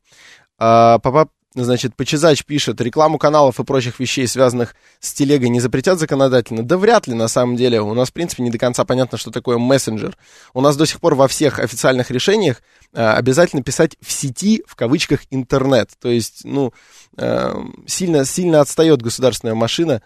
А, 0.57 0.99
папа 0.99 1.29
Значит, 1.63 1.95
Почезач 1.95 2.43
пишет, 2.43 2.81
рекламу 2.81 3.17
каналов 3.17 3.59
и 3.59 3.63
прочих 3.63 3.99
вещей, 3.99 4.27
связанных 4.27 4.75
с 4.99 5.13
телегой, 5.13 5.47
не 5.47 5.61
запретят 5.61 5.99
законодательно? 5.99 6.63
Да 6.63 6.77
вряд 6.77 7.07
ли, 7.07 7.13
на 7.13 7.29
самом 7.29 7.55
деле. 7.55 7.79
У 7.81 7.93
нас, 7.93 8.09
в 8.09 8.13
принципе, 8.13 8.43
не 8.43 8.49
до 8.49 8.57
конца 8.57 8.83
понятно, 8.83 9.17
что 9.17 9.31
такое 9.31 9.57
мессенджер. 9.57 10.17
У 10.53 10.59
нас 10.59 10.75
до 10.75 10.85
сих 10.85 10.99
пор 10.99 11.15
во 11.15 11.29
всех 11.29 11.59
официальных 11.59 12.11
решениях 12.11 12.61
э, 12.93 13.01
обязательно 13.01 13.63
писать 13.63 13.95
в 14.01 14.11
сети, 14.11 14.63
в 14.67 14.75
кавычках, 14.75 15.21
интернет. 15.29 15.91
То 16.01 16.09
есть, 16.09 16.41
ну, 16.43 16.73
э, 17.17 17.53
сильно, 17.87 18.25
сильно 18.25 18.59
отстает 18.59 19.01
государственная 19.01 19.55
машина 19.55 20.01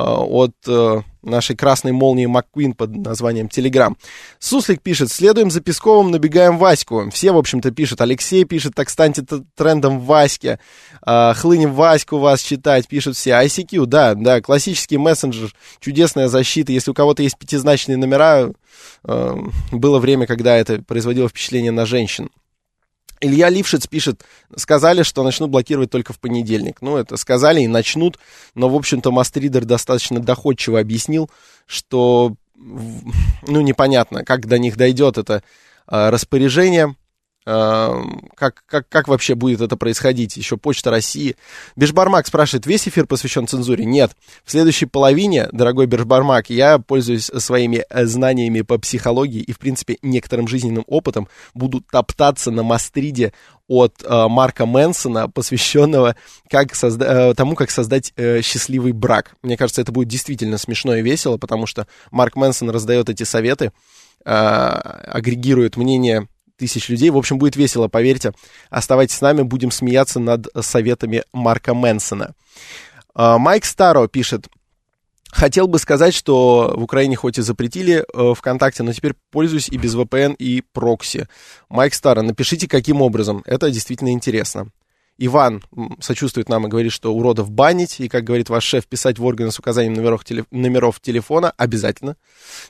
от 0.00 0.54
э, 0.66 1.02
нашей 1.22 1.54
красной 1.54 1.92
молнии 1.92 2.26
МакКуин 2.26 2.72
под 2.72 2.96
названием 2.96 3.48
Телеграм. 3.48 3.96
Суслик 4.40 4.82
пишет, 4.82 5.10
следуем 5.10 5.50
за 5.50 5.60
Песковым, 5.60 6.10
набегаем 6.10 6.58
Ваську. 6.58 7.10
Все, 7.10 7.30
в 7.30 7.38
общем-то, 7.38 7.70
пишут. 7.70 8.00
Алексей 8.00 8.44
пишет, 8.44 8.74
так 8.74 8.90
станьте 8.90 9.24
трендом 9.54 10.00
Ваське. 10.00 10.58
Э, 11.06 11.32
хлынем 11.34 11.72
Ваську 11.72 12.18
вас 12.18 12.42
читать, 12.42 12.88
пишут 12.88 13.16
все. 13.16 13.30
ICQ, 13.30 13.86
да, 13.86 14.14
да, 14.14 14.40
классический 14.40 14.98
мессенджер, 14.98 15.54
чудесная 15.78 16.28
защита. 16.28 16.72
Если 16.72 16.90
у 16.90 16.94
кого-то 16.94 17.22
есть 17.22 17.38
пятизначные 17.38 17.96
номера, 17.96 18.50
было 19.04 19.98
время, 19.98 20.26
когда 20.26 20.56
это 20.56 20.82
производило 20.82 21.28
впечатление 21.28 21.70
на 21.70 21.86
женщин. 21.86 22.30
Илья 23.24 23.48
Лившиц 23.48 23.86
пишет, 23.86 24.22
сказали, 24.54 25.02
что 25.02 25.22
начнут 25.22 25.50
блокировать 25.50 25.90
только 25.90 26.12
в 26.12 26.20
понедельник. 26.20 26.82
Ну, 26.82 26.96
это 26.96 27.16
сказали 27.16 27.62
и 27.62 27.66
начнут, 27.66 28.18
но, 28.54 28.68
в 28.68 28.74
общем-то, 28.74 29.10
Мастридер 29.10 29.64
достаточно 29.64 30.20
доходчиво 30.20 30.78
объяснил, 30.78 31.30
что, 31.66 32.34
ну, 32.54 33.60
непонятно, 33.62 34.24
как 34.24 34.46
до 34.46 34.58
них 34.58 34.76
дойдет 34.76 35.16
это 35.16 35.42
а, 35.86 36.10
распоряжение, 36.10 36.96
как, 37.44 38.64
как, 38.66 38.88
как 38.88 39.08
вообще 39.08 39.34
будет 39.34 39.60
это 39.60 39.76
происходить? 39.76 40.36
Еще 40.36 40.56
Почта 40.56 40.90
России. 40.90 41.36
Бешбармак 41.76 42.26
спрашивает, 42.26 42.66
весь 42.66 42.88
эфир 42.88 43.06
посвящен 43.06 43.46
цензуре? 43.46 43.84
Нет. 43.84 44.12
В 44.44 44.50
следующей 44.50 44.86
половине, 44.86 45.48
дорогой 45.52 45.86
Бешбармак, 45.86 46.48
я 46.48 46.78
пользуюсь 46.78 47.30
своими 47.36 47.84
э, 47.88 48.06
знаниями 48.06 48.62
по 48.62 48.78
психологии 48.78 49.42
и, 49.42 49.52
в 49.52 49.58
принципе, 49.58 49.98
некоторым 50.00 50.48
жизненным 50.48 50.84
опытом, 50.86 51.28
буду 51.52 51.82
топтаться 51.82 52.50
на 52.50 52.62
мастриде 52.62 53.32
от 53.68 54.02
э, 54.02 54.28
Марка 54.28 54.66
Мэнсона, 54.66 55.28
посвященного 55.28 56.16
как 56.48 56.72
созда- 56.72 57.30
э, 57.30 57.34
тому, 57.34 57.54
как 57.54 57.70
создать 57.70 58.12
э, 58.16 58.40
счастливый 58.42 58.92
брак. 58.92 59.36
Мне 59.42 59.56
кажется, 59.56 59.82
это 59.82 59.92
будет 59.92 60.08
действительно 60.08 60.58
смешно 60.58 60.94
и 60.96 61.02
весело, 61.02 61.36
потому 61.36 61.66
что 61.66 61.86
Марк 62.10 62.36
Мэнсон 62.36 62.70
раздает 62.70 63.08
эти 63.08 63.22
советы, 63.22 63.72
э, 64.24 64.30
агрегирует 64.30 65.76
мнение 65.76 66.28
тысяч 66.56 66.88
людей. 66.88 67.10
В 67.10 67.16
общем, 67.16 67.38
будет 67.38 67.56
весело, 67.56 67.88
поверьте. 67.88 68.32
Оставайтесь 68.70 69.16
с 69.16 69.20
нами, 69.20 69.42
будем 69.42 69.70
смеяться 69.70 70.20
над 70.20 70.46
советами 70.60 71.24
Марка 71.32 71.74
Мэнсона. 71.74 72.34
А, 73.14 73.38
Майк 73.38 73.64
Старо 73.64 74.06
пишет, 74.08 74.48
Хотел 75.34 75.66
бы 75.66 75.80
сказать, 75.80 76.14
что 76.14 76.74
в 76.76 76.84
Украине 76.84 77.16
хоть 77.16 77.38
и 77.38 77.42
запретили 77.42 78.04
э, 78.14 78.34
ВКонтакте, 78.34 78.84
но 78.84 78.92
теперь 78.92 79.14
пользуюсь 79.32 79.68
и 79.68 79.76
без 79.76 79.96
VPN, 79.96 80.36
и 80.36 80.62
прокси. 80.72 81.26
Майк 81.68 81.92
Старо, 81.94 82.22
напишите, 82.22 82.68
каким 82.68 83.02
образом. 83.02 83.42
Это 83.44 83.68
действительно 83.72 84.12
интересно. 84.12 84.68
Иван 85.16 85.62
сочувствует 86.00 86.48
нам 86.48 86.66
и 86.66 86.68
говорит, 86.68 86.92
что 86.92 87.14
уродов 87.14 87.50
банить, 87.50 88.00
и, 88.00 88.08
как 88.08 88.24
говорит 88.24 88.48
ваш 88.48 88.64
шеф, 88.64 88.86
писать 88.86 89.18
в 89.18 89.24
органы 89.24 89.52
с 89.52 89.58
указанием 89.58 89.94
номеров, 89.94 90.24
теле, 90.24 90.44
номеров 90.50 91.00
телефона 91.00 91.52
обязательно. 91.56 92.16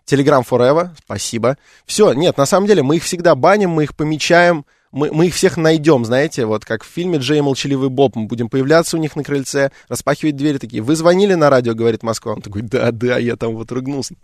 Telegram 0.06 0.46
Forever, 0.46 0.90
спасибо. 1.04 1.56
Все, 1.86 2.12
нет, 2.12 2.36
на 2.36 2.44
самом 2.44 2.66
деле 2.66 2.82
мы 2.82 2.96
их 2.96 3.04
всегда 3.04 3.34
баним, 3.34 3.70
мы 3.70 3.84
их 3.84 3.96
помечаем, 3.96 4.66
мы, 4.92 5.10
мы 5.10 5.26
их 5.26 5.34
всех 5.34 5.56
найдем, 5.56 6.04
знаете, 6.04 6.44
вот 6.44 6.64
как 6.66 6.84
в 6.84 6.86
фильме 6.86 7.18
«Джей 7.18 7.40
Молчаливый 7.40 7.88
Боб», 7.88 8.14
мы 8.14 8.26
будем 8.26 8.48
появляться 8.50 8.96
у 8.96 9.00
них 9.00 9.16
на 9.16 9.24
крыльце, 9.24 9.70
распахивать 9.88 10.36
двери 10.36 10.58
такие, 10.58 10.82
вы 10.82 10.94
звонили 10.96 11.34
на 11.34 11.48
радио, 11.48 11.74
говорит 11.74 12.02
Москва, 12.02 12.34
он 12.34 12.42
такой, 12.42 12.62
да, 12.62 12.92
да, 12.92 13.18
я 13.18 13.36
там 13.36 13.56
вот 13.56 13.72
ругнулся. 13.72 14.14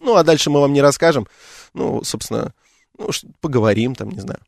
Ну, 0.00 0.14
а 0.14 0.22
дальше 0.22 0.50
мы 0.50 0.60
вам 0.60 0.72
не 0.72 0.80
расскажем, 0.80 1.26
ну, 1.74 2.02
собственно, 2.04 2.54
ну, 2.96 3.10
поговорим 3.40 3.94
там, 3.94 4.10
не 4.10 4.20
знаю. 4.20 4.40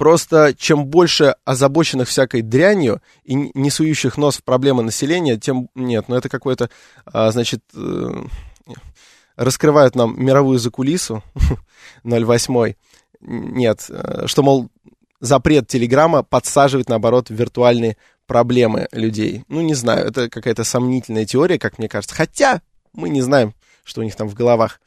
Просто 0.00 0.54
чем 0.56 0.86
больше 0.86 1.34
озабоченных 1.44 2.08
всякой 2.08 2.40
дрянью 2.40 3.02
и 3.22 3.34
не 3.34 3.68
сующих 3.68 4.16
нос 4.16 4.38
в 4.38 4.44
проблемы 4.44 4.82
населения, 4.82 5.36
тем... 5.36 5.68
Нет, 5.74 6.06
ну 6.08 6.16
это 6.16 6.30
какое-то, 6.30 6.70
а, 7.04 7.30
значит, 7.30 7.60
э, 7.74 8.24
раскрывают 9.36 9.96
нам 9.96 10.14
мировую 10.16 10.58
закулису 10.58 11.22
08 12.02 12.72
Нет, 13.20 13.90
э, 13.90 14.22
что, 14.24 14.42
мол, 14.42 14.70
запрет 15.20 15.68
Телеграма 15.68 16.22
подсаживает, 16.22 16.88
наоборот, 16.88 17.26
виртуальные 17.28 17.98
проблемы 18.26 18.88
людей. 18.92 19.44
Ну, 19.48 19.60
не 19.60 19.74
знаю, 19.74 20.06
это 20.06 20.30
какая-то 20.30 20.64
сомнительная 20.64 21.26
теория, 21.26 21.58
как 21.58 21.76
мне 21.76 21.90
кажется. 21.90 22.16
Хотя 22.16 22.62
мы 22.94 23.10
не 23.10 23.20
знаем, 23.20 23.52
что 23.84 24.00
у 24.00 24.04
них 24.04 24.16
там 24.16 24.30
в 24.30 24.34
головах. 24.34 24.80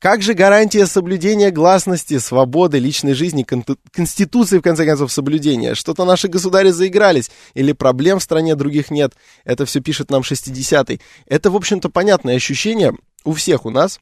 Как 0.00 0.22
же 0.22 0.32
гарантия 0.32 0.86
соблюдения 0.86 1.50
гласности, 1.50 2.16
свободы, 2.16 2.78
личной 2.78 3.12
жизни, 3.12 3.42
кон- 3.42 3.66
конституции, 3.92 4.58
в 4.58 4.62
конце 4.62 4.86
концов, 4.86 5.12
соблюдения? 5.12 5.74
Что-то 5.74 6.06
наши 6.06 6.26
государи 6.26 6.70
заигрались, 6.70 7.30
или 7.52 7.72
проблем 7.72 8.18
в 8.18 8.22
стране 8.22 8.54
других 8.54 8.90
нет? 8.90 9.12
Это 9.44 9.66
все 9.66 9.80
пишет 9.80 10.10
нам 10.10 10.22
60-й. 10.22 11.02
Это, 11.26 11.50
в 11.50 11.56
общем-то, 11.56 11.90
понятное 11.90 12.36
ощущение 12.36 12.94
у 13.24 13.34
всех 13.34 13.66
у 13.66 13.70
нас 13.70 14.00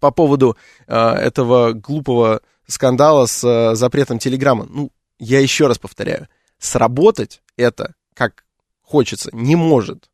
по 0.00 0.10
поводу 0.10 0.56
э, 0.86 0.94
этого 0.96 1.72
глупого 1.72 2.40
скандала 2.66 3.26
с 3.26 3.44
э, 3.44 3.74
запретом 3.74 4.18
Телеграма. 4.18 4.66
Ну, 4.70 4.90
я 5.18 5.40
еще 5.40 5.66
раз 5.66 5.76
повторяю, 5.76 6.28
сработать 6.58 7.42
это, 7.58 7.94
как 8.14 8.44
хочется, 8.80 9.28
не 9.34 9.54
может. 9.54 10.08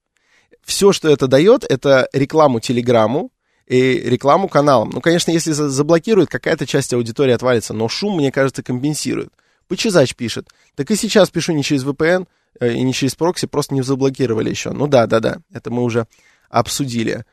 Все, 0.65 0.91
что 0.91 1.09
это 1.09 1.29
дает, 1.29 1.63
это 1.63 2.09
рекламу 2.13 2.59
Телеграму, 2.59 3.31
и 3.67 4.01
рекламу 4.01 4.49
каналам. 4.49 4.91
Ну, 4.91 5.01
конечно, 5.01 5.31
если 5.31 5.53
заблокируют, 5.53 6.31
какая-то 6.31 6.67
часть 6.67 6.93
аудитории 6.93 7.33
отвалится, 7.33 7.73
но 7.73 7.89
шум, 7.89 8.17
мне 8.17 8.31
кажется, 8.31 8.63
компенсирует. 8.63 9.31
Почезач 9.69 10.15
пишет. 10.15 10.49
Так 10.75 10.91
и 10.91 10.97
сейчас 10.97 11.31
пишу 11.31 11.53
не 11.53 11.63
через 11.63 11.85
VPN 11.85 12.27
э, 12.61 12.75
и 12.75 12.83
не 12.83 12.93
через 12.93 13.15
прокси, 13.15 13.47
просто 13.47 13.75
не 13.75 13.83
заблокировали 13.83 14.51
еще. 14.51 14.73
Ну 14.73 14.87
да, 14.87 15.07
да, 15.07 15.21
да, 15.21 15.39
это 15.53 15.71
мы 15.71 15.83
уже 15.83 16.07
обсудили. 16.51 17.25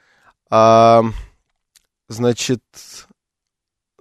А, 0.50 1.04
значит, 2.08 2.62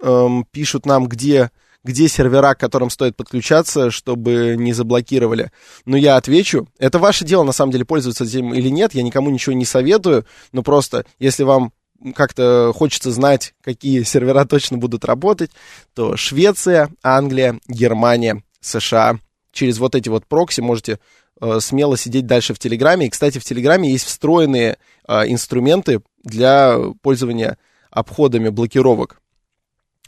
эм, 0.01 0.45
пишут 0.51 0.85
нам, 0.85 1.07
где, 1.07 1.51
где 1.83 2.07
сервера, 2.07 2.55
к 2.55 2.59
которым 2.59 2.89
стоит 2.89 3.17
подключаться, 3.17 3.91
чтобы 3.91 4.55
не 4.57 4.71
заблокировали. 4.71 5.51
Но 5.85 5.97
я 5.97 6.15
отвечу. 6.15 6.69
Это 6.79 6.97
ваше 6.97 7.25
дело, 7.25 7.43
на 7.43 7.51
самом 7.51 7.73
деле, 7.73 7.83
пользоваться 7.83 8.23
этим 8.23 8.53
или 8.53 8.69
нет. 8.69 8.93
Я 8.93 9.03
никому 9.03 9.29
ничего 9.29 9.53
не 9.53 9.65
советую. 9.65 10.25
Но 10.53 10.63
просто, 10.63 11.05
если 11.19 11.43
вам 11.43 11.73
как-то 12.15 12.71
хочется 12.75 13.11
знать, 13.11 13.53
какие 13.63 14.03
сервера 14.03 14.45
точно 14.45 14.77
будут 14.77 15.05
работать, 15.05 15.51
то 15.93 16.17
Швеция, 16.17 16.89
Англия, 17.03 17.59
Германия, 17.67 18.43
США. 18.59 19.19
Через 19.51 19.79
вот 19.79 19.95
эти 19.95 20.09
вот 20.09 20.25
прокси 20.25 20.61
можете 20.61 20.99
э, 21.39 21.59
смело 21.59 21.97
сидеть 21.97 22.25
дальше 22.25 22.53
в 22.53 22.59
Телеграме. 22.59 23.07
И, 23.07 23.09
кстати, 23.09 23.37
в 23.37 23.43
Телеграме 23.43 23.91
есть 23.91 24.05
встроенные 24.05 24.77
э, 25.07 25.27
инструменты 25.27 26.01
для 26.23 26.77
пользования 27.01 27.57
обходами 27.89 28.49
блокировок. 28.49 29.21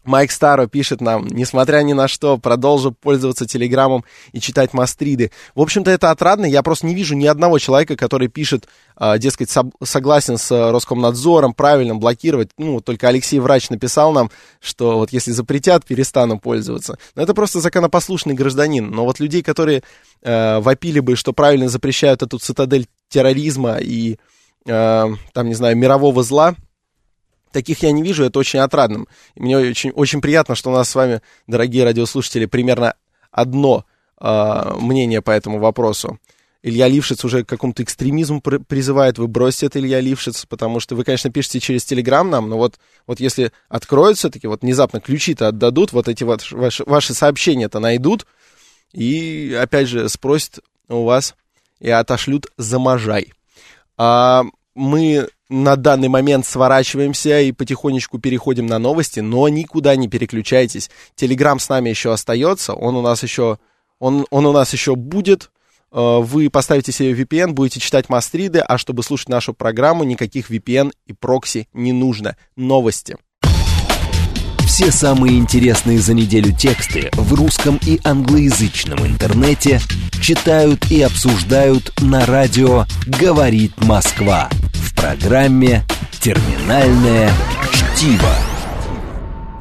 Майк 0.04 0.32
Старо 0.32 0.68
пишет 0.68 1.02
нам, 1.02 1.28
несмотря 1.28 1.82
ни 1.84 1.94
на 1.94 2.08
что, 2.08 2.38
продолжу 2.38 2.92
пользоваться 2.92 3.46
Телеграмом 3.46 4.04
и 4.32 4.40
читать 4.40 4.74
Мастриды. 4.74 5.32
В 5.56 5.62
общем-то, 5.62 5.90
это 5.92 6.12
отрадно. 6.12 6.46
Я 6.46 6.62
просто 6.64 6.86
не 6.86 6.96
вижу 6.96 7.16
ни 7.16 7.26
одного 7.26 7.60
человека, 7.60 7.96
который 7.96 8.28
пишет, 8.28 8.68
э, 8.98 9.18
дескать, 9.18 9.50
согласен 9.84 10.38
с 10.38 10.52
Роскомнадзором, 10.72 11.54
правильно 11.54 11.96
блокировать. 11.96 12.50
Ну, 12.58 12.82
только 12.82 13.08
Алексей 13.08 13.40
Врач 13.40 13.70
написал 13.70 14.12
нам, 14.12 14.30
что 14.60 14.98
вот 14.98 15.14
если 15.14 15.32
запретят, 15.32 15.86
перестану 15.86 16.40
пользоваться. 16.40 16.98
Но 17.16 17.24
это 17.24 17.34
просто 17.34 17.60
законопослушный 17.60 18.34
гражданин. 18.34 18.90
Но 18.90 19.06
вот 19.06 19.20
людей, 19.20 19.42
которые 19.42 19.84
э, 20.22 20.60
вопили 20.60 21.00
бы, 21.00 21.16
что 21.16 21.34
правильно 21.34 21.70
запрещают 21.70 22.22
эту 22.22 22.40
цитадель 22.40 22.88
терроризма 23.10 23.78
и, 23.78 24.18
э, 24.66 25.08
там, 25.34 25.48
не 25.48 25.54
знаю, 25.54 25.78
мирового 25.78 26.24
зла, 26.24 26.56
таких 27.54 27.84
я 27.84 27.92
не 27.92 28.04
вижу, 28.04 28.24
это 28.24 28.40
очень 28.40 28.60
отрадным. 28.60 29.08
И 29.36 29.42
мне 29.42 29.58
очень, 29.58 29.92
очень 29.92 30.22
приятно, 30.22 30.56
что 30.56 30.72
у 30.72 30.74
нас 30.74 30.90
с 30.90 30.96
вами, 30.96 31.22
дорогие 31.48 31.84
радиослушатели, 31.84 32.46
примерно 32.46 32.96
одно 33.32 33.86
э, 34.20 34.74
мнение 34.80 35.22
по 35.22 35.32
этому 35.32 35.60
вопросу. 35.60 36.20
Илья 36.66 36.88
Лившиц 36.88 37.26
уже 37.26 37.44
к 37.44 37.50
какому-то 37.50 37.84
экстремизму 37.84 38.40
призывает, 38.42 39.18
вы 39.18 39.28
бросьте 39.28 39.66
это, 39.66 39.80
Илья 39.80 40.00
Лившиц, 40.00 40.46
потому 40.46 40.80
что 40.80 40.96
вы, 40.96 41.04
конечно, 41.04 41.30
пишете 41.30 41.60
через 41.60 41.84
Телеграм 41.84 42.30
нам, 42.30 42.48
но 42.48 42.58
вот, 42.58 42.80
вот 43.06 43.20
если 43.20 43.52
откроют 43.68 44.18
все-таки, 44.18 44.48
вот 44.48 44.62
внезапно 44.62 45.02
ключи-то 45.02 45.50
отдадут, 45.50 45.92
вот 45.92 46.08
эти 46.08 46.24
вот 46.24 46.50
ваши, 46.52 46.86
ваши 46.86 47.14
сообщения-то 47.14 47.80
найдут, 47.80 48.26
и, 48.94 49.58
опять 49.62 49.90
же, 49.90 50.08
спросят 50.08 50.60
у 50.88 51.04
вас 51.04 51.36
и 51.82 51.90
отошлют 51.90 52.48
за 52.58 52.80
можай. 52.80 53.34
А 53.98 54.44
мы 54.74 55.28
на 55.54 55.76
данный 55.76 56.08
момент 56.08 56.48
сворачиваемся 56.48 57.40
и 57.42 57.52
потихонечку 57.52 58.18
переходим 58.18 58.66
на 58.66 58.80
новости, 58.80 59.20
но 59.20 59.48
никуда 59.50 59.96
не 59.96 60.08
переключайтесь. 60.08 60.90
Телеграм 61.16 61.60
с 61.60 61.70
нами 61.70 61.90
еще 61.90 62.12
остается, 62.12 62.74
он 62.74 62.96
у 62.96 63.02
нас 63.02 63.22
еще, 63.22 63.60
он, 64.00 64.26
он 64.32 64.48
у 64.48 64.52
нас 64.52 64.74
еще 64.74 64.96
будет. 64.96 65.52
Э, 65.92 66.18
вы 66.20 66.50
поставите 66.50 66.92
себе 66.92 67.14
VPN, 67.14 67.52
будете 67.52 67.80
читать 67.80 68.10
мастриды, 68.10 68.60
а 68.62 68.80
чтобы 68.80 69.04
слушать 69.04 69.30
нашу 69.30 69.54
программу, 69.54 70.04
никаких 70.04 70.50
VPN 70.50 70.92
и 71.06 71.14
прокси 71.14 71.68
не 71.72 71.94
нужно. 71.94 72.36
Новости. 72.56 73.18
Все 74.74 74.92
самые 74.92 75.38
интересные 75.38 76.00
за 76.00 76.16
неделю 76.16 76.52
тексты 76.52 77.12
в 77.14 77.32
русском 77.36 77.80
и 77.86 78.00
англоязычном 78.04 79.06
интернете 79.06 79.80
читают 80.20 80.90
и 80.90 81.04
обсуждают 81.04 81.94
на 82.02 82.26
радио 82.26 82.86
«Говорит 83.06 83.80
Москва» 83.84 84.50
в 84.74 84.96
программе 84.96 85.84
«Терминальное 86.20 87.32
чтиво». 87.72 88.34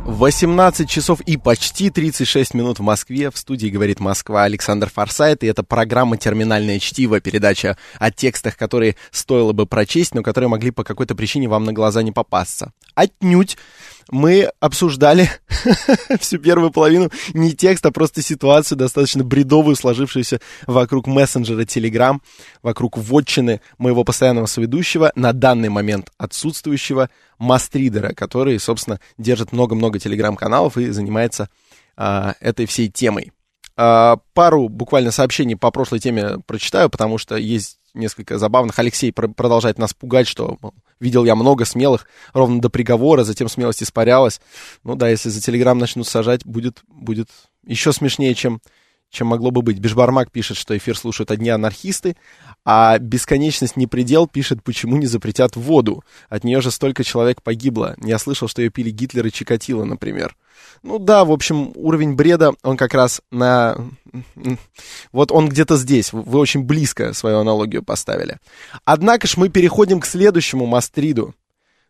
18 0.06 0.88
часов 0.88 1.20
и 1.20 1.36
почти 1.36 1.90
36 1.90 2.54
минут 2.54 2.78
в 2.78 2.82
Москве. 2.82 3.30
В 3.30 3.36
студии 3.36 3.68
говорит 3.68 4.00
Москва 4.00 4.44
Александр 4.44 4.90
Форсайт. 4.90 5.44
И 5.44 5.46
это 5.46 5.62
программа 5.62 6.16
«Терминальное 6.16 6.78
чтиво», 6.78 7.20
передача 7.20 7.76
о 7.98 8.10
текстах, 8.10 8.56
которые 8.56 8.96
стоило 9.10 9.52
бы 9.52 9.66
прочесть, 9.66 10.14
но 10.14 10.22
которые 10.22 10.48
могли 10.48 10.70
по 10.70 10.84
какой-то 10.84 11.14
причине 11.14 11.48
вам 11.48 11.64
на 11.64 11.74
глаза 11.74 12.02
не 12.02 12.12
попасться. 12.12 12.72
Отнюдь. 12.94 13.58
Мы 14.10 14.50
обсуждали 14.60 15.30
всю 16.20 16.38
первую 16.38 16.70
половину 16.70 17.10
не 17.34 17.52
текст, 17.52 17.84
а 17.86 17.90
просто 17.92 18.22
ситуацию 18.22 18.78
достаточно 18.78 19.24
бредовую, 19.24 19.76
сложившуюся 19.76 20.40
вокруг 20.66 21.06
мессенджера 21.06 21.62
Telegram, 21.62 22.18
вокруг 22.62 22.98
вотчины 22.98 23.60
моего 23.78 24.04
постоянного 24.04 24.46
соведущего, 24.46 25.12
на 25.14 25.32
данный 25.32 25.68
момент 25.68 26.10
отсутствующего 26.18 27.10
мастридера, 27.38 28.12
который, 28.14 28.58
собственно, 28.58 29.00
держит 29.18 29.52
много-много 29.52 29.98
телеграм-каналов 29.98 30.76
и 30.76 30.90
занимается 30.90 31.48
а, 31.96 32.34
этой 32.40 32.66
всей 32.66 32.88
темой. 32.88 33.32
А, 33.76 34.18
пару 34.34 34.68
буквально 34.68 35.10
сообщений 35.10 35.56
по 35.56 35.70
прошлой 35.70 35.98
теме 35.98 36.38
прочитаю, 36.46 36.90
потому 36.90 37.18
что 37.18 37.36
есть 37.36 37.78
несколько 37.94 38.38
забавных. 38.38 38.78
Алексей 38.78 39.12
пр- 39.12 39.32
продолжает 39.32 39.78
нас 39.78 39.94
пугать, 39.94 40.28
что 40.28 40.58
видел 41.02 41.24
я 41.24 41.34
много 41.34 41.64
смелых 41.64 42.06
ровно 42.32 42.60
до 42.60 42.70
приговора, 42.70 43.24
затем 43.24 43.48
смелость 43.48 43.82
испарялась. 43.82 44.40
Ну 44.84 44.94
да, 44.94 45.08
если 45.08 45.28
за 45.28 45.42
Телеграм 45.42 45.76
начнут 45.76 46.06
сажать, 46.06 46.46
будет, 46.46 46.82
будет 46.88 47.28
еще 47.66 47.92
смешнее, 47.92 48.34
чем, 48.34 48.62
чем 49.12 49.28
могло 49.28 49.50
бы 49.50 49.60
быть. 49.60 49.78
Бешбармак 49.78 50.32
пишет, 50.32 50.56
что 50.56 50.76
эфир 50.76 50.96
слушают 50.96 51.30
одни 51.30 51.50
анархисты, 51.50 52.16
а 52.64 52.98
бесконечность 52.98 53.76
не 53.76 53.86
предел 53.86 54.26
пишет, 54.26 54.64
почему 54.64 54.96
не 54.96 55.06
запретят 55.06 55.54
воду. 55.54 56.02
От 56.30 56.44
нее 56.44 56.62
же 56.62 56.70
столько 56.70 57.04
человек 57.04 57.42
погибло. 57.42 57.94
Я 58.02 58.18
слышал, 58.18 58.48
что 58.48 58.62
ее 58.62 58.70
пили 58.70 58.90
Гитлер 58.90 59.26
и 59.26 59.30
Чикатило, 59.30 59.84
например. 59.84 60.34
Ну 60.82 60.98
да, 60.98 61.24
в 61.26 61.30
общем, 61.30 61.72
уровень 61.74 62.14
бреда, 62.14 62.54
он 62.62 62.76
как 62.78 62.94
раз 62.94 63.20
на... 63.30 63.76
Вот 65.12 65.30
он 65.30 65.48
где-то 65.48 65.76
здесь. 65.76 66.12
Вы 66.12 66.38
очень 66.38 66.64
близко 66.64 67.12
свою 67.12 67.38
аналогию 67.38 67.82
поставили. 67.82 68.38
Однако 68.84 69.26
ж 69.26 69.36
мы 69.36 69.50
переходим 69.50 70.00
к 70.00 70.06
следующему 70.06 70.64
мастриду. 70.64 71.34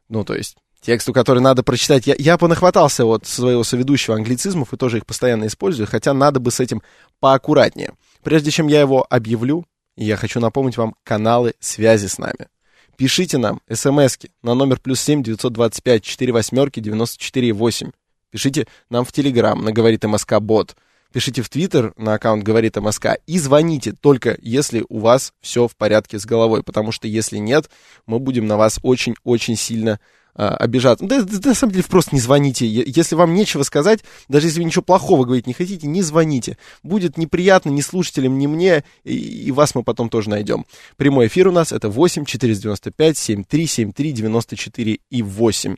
Ну, 0.09 0.25
то 0.25 0.35
есть 0.35 0.57
тексту, 0.83 1.15
который 1.15 1.39
надо 1.39 1.63
прочитать. 1.63 2.07
Я, 2.07 2.15
я 2.19 2.37
понахватался 2.37 3.07
вот 3.07 3.27
своего 3.27 3.65
соведущего 3.65 4.17
англицизмов 4.17 4.75
и 4.75 4.77
тоже 4.77 4.99
их 4.99 5.07
постоянно 5.07 5.47
использую, 5.47 5.87
хотя 5.87 6.13
надо 6.13 6.41
бы 6.41 6.51
с 6.51 6.61
этим 6.61 6.83
поаккуратнее. 7.21 7.95
Прежде 8.23 8.51
чем 8.51 8.67
я 8.67 8.81
его 8.81 9.07
объявлю, 9.09 9.65
я 9.97 10.17
хочу 10.17 10.41
напомнить 10.41 10.77
вам 10.77 10.95
каналы 11.05 11.55
связи 11.61 12.07
с 12.07 12.19
нами. 12.19 12.49
Пишите 12.97 13.39
нам 13.39 13.61
смски 13.73 14.31
на 14.43 14.55
номер 14.55 14.79
плюс 14.79 15.01
семь 15.01 15.23
девятьсот 15.23 15.53
двадцать 15.53 15.83
пять 15.83 16.05
четыре 16.05 16.33
восьмерки 16.33 16.81
девяносто 16.81 17.19
четыре 17.19 17.53
восемь. 17.53 17.91
Пишите 18.31 18.67
нам 18.91 19.05
в 19.05 19.13
Телеграм 19.13 19.63
на 19.63 19.73
«Говорит 19.73 20.05
МСК 20.05 20.41
Бот». 20.41 20.77
Пишите 21.13 21.43
в 21.43 21.51
Твиттер 21.51 21.93
на 21.99 22.15
аккаунт 22.15 22.43
«Говорит 22.43 22.77
МСК» 22.77 23.19
и 23.27 23.39
звоните 23.39 23.93
только 23.93 24.39
если 24.41 24.85
у 24.89 24.99
вас 24.99 25.35
все 25.43 25.69
в 25.69 25.77
порядке 25.77 26.19
с 26.19 26.25
головой, 26.25 26.63
потому 26.63 26.91
что 26.91 27.07
если 27.07 27.37
нет, 27.37 27.69
мы 28.07 28.19
будем 28.19 28.47
на 28.47 28.57
вас 28.57 28.79
очень-очень 28.83 29.57
сильно 29.57 30.01
а, 30.35 30.57
обижаться. 30.57 31.05
Да, 31.05 31.23
да, 31.23 31.49
на 31.49 31.55
самом 31.55 31.73
деле, 31.73 31.85
просто 31.85 32.15
не 32.15 32.21
звоните. 32.21 32.67
Если 32.67 33.15
вам 33.15 33.35
нечего 33.35 33.63
сказать, 33.63 34.01
даже 34.29 34.47
если 34.47 34.61
вы 34.61 34.65
ничего 34.65 34.83
плохого 34.83 35.25
говорить 35.25 35.47
не 35.47 35.53
хотите, 35.53 35.87
не 35.87 36.03
звоните. 36.03 36.57
Будет 36.83 37.19
неприятно 37.19 37.71
ни 37.71 37.81
слушателям, 37.81 38.39
ни 38.39 38.47
мне, 38.47 38.85
и, 39.05 39.15
и 39.15 39.51
вас 39.51 39.75
мы 39.75 39.83
потом 39.83 40.09
тоже 40.09 40.31
найдем. 40.31 40.65
Прямой 40.97 41.27
эфир 41.27 41.49
у 41.49 41.53
нас 41.53 41.73
это 41.73 41.91
8 41.91 42.25
495 42.25 43.19
73 43.19 43.67
73 43.67 44.13
94 44.13 44.99
и 45.11 45.23
8. 45.23 45.77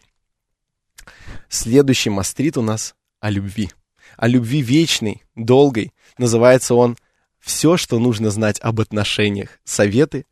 Следующий 1.49 2.11
мастрит 2.11 2.57
у 2.57 2.62
нас 2.62 2.95
о 3.21 3.31
любви. 3.31 3.71
О 4.17 4.29
любви 4.29 4.62
вечной, 4.62 5.23
долгой. 5.35 5.93
Называется 6.19 6.75
он 6.75 6.97
«Все, 7.40 7.77
что 7.77 7.99
нужно 7.99 8.31
знать 8.31 8.59
об 8.61 8.81
отношениях. 8.81 9.59
Советы 9.64 10.25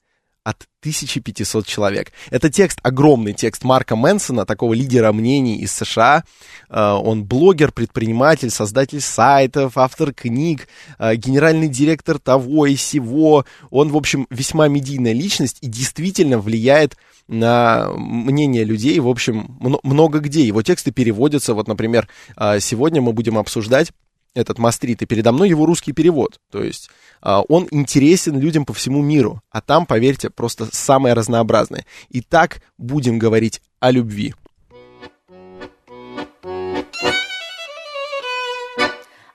от 0.44 0.66
1500 0.80 1.66
человек. 1.66 2.12
Это 2.30 2.50
текст, 2.50 2.80
огромный 2.82 3.32
текст 3.32 3.62
Марка 3.62 3.94
Мэнсона, 3.94 4.44
такого 4.44 4.74
лидера 4.74 5.12
мнений 5.12 5.58
из 5.58 5.72
США. 5.72 6.24
Э, 6.68 6.92
он 6.92 7.24
блогер, 7.24 7.70
предприниматель, 7.70 8.50
создатель 8.50 9.00
сайтов, 9.00 9.78
автор 9.78 10.12
книг, 10.12 10.66
э, 10.98 11.14
генеральный 11.14 11.68
директор 11.68 12.18
того 12.18 12.66
и 12.66 12.74
сего. 12.74 13.44
Он, 13.70 13.90
в 13.90 13.96
общем, 13.96 14.26
весьма 14.30 14.66
медийная 14.68 15.12
личность 15.12 15.58
и 15.60 15.68
действительно 15.68 16.38
влияет 16.38 16.96
на 17.28 17.90
мнение 17.94 18.64
людей, 18.64 18.98
в 18.98 19.08
общем, 19.08 19.56
много 19.60 20.18
где. 20.18 20.44
Его 20.44 20.62
тексты 20.62 20.90
переводятся. 20.90 21.54
Вот, 21.54 21.68
например, 21.68 22.08
э, 22.36 22.58
сегодня 22.58 23.00
мы 23.00 23.12
будем 23.12 23.38
обсуждать 23.38 23.92
этот 24.34 24.58
мастрит, 24.58 25.02
и 25.02 25.06
передо 25.06 25.32
мной 25.32 25.48
его 25.48 25.66
русский 25.66 25.92
перевод. 25.92 26.38
То 26.50 26.62
есть 26.62 26.88
он 27.22 27.68
интересен 27.70 28.38
людям 28.38 28.64
по 28.64 28.72
всему 28.72 29.02
миру, 29.02 29.40
а 29.50 29.60
там, 29.60 29.86
поверьте, 29.86 30.30
просто 30.30 30.66
самое 30.72 31.14
разнообразное. 31.14 31.84
Итак, 32.10 32.60
будем 32.78 33.18
говорить 33.18 33.62
о 33.80 33.90
любви. 33.90 34.34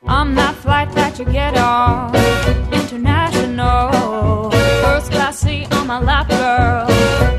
I'm 0.09 0.35
that 0.35 0.55
flight 0.63 0.89
that 0.95 1.19
you 1.19 1.25
get 1.25 1.57
on 1.57 2.15
international. 2.71 4.51
First 4.81 5.11
class 5.11 5.39
seat 5.39 5.67
on 5.73 5.85
my 5.85 5.99
lap, 5.99 6.29
girl, 6.29 6.87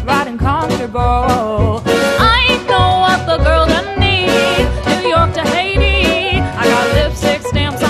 riding 0.05 0.37
comfortable. 0.37 1.83
I 2.21 2.61
know 2.69 3.01
what 3.05 3.25
the 3.27 3.39
girl 3.43 3.65
that 3.67 3.99
need 3.99 4.69
New 5.03 5.09
York 5.09 5.33
to 5.35 5.43
Haiti. 5.49 5.98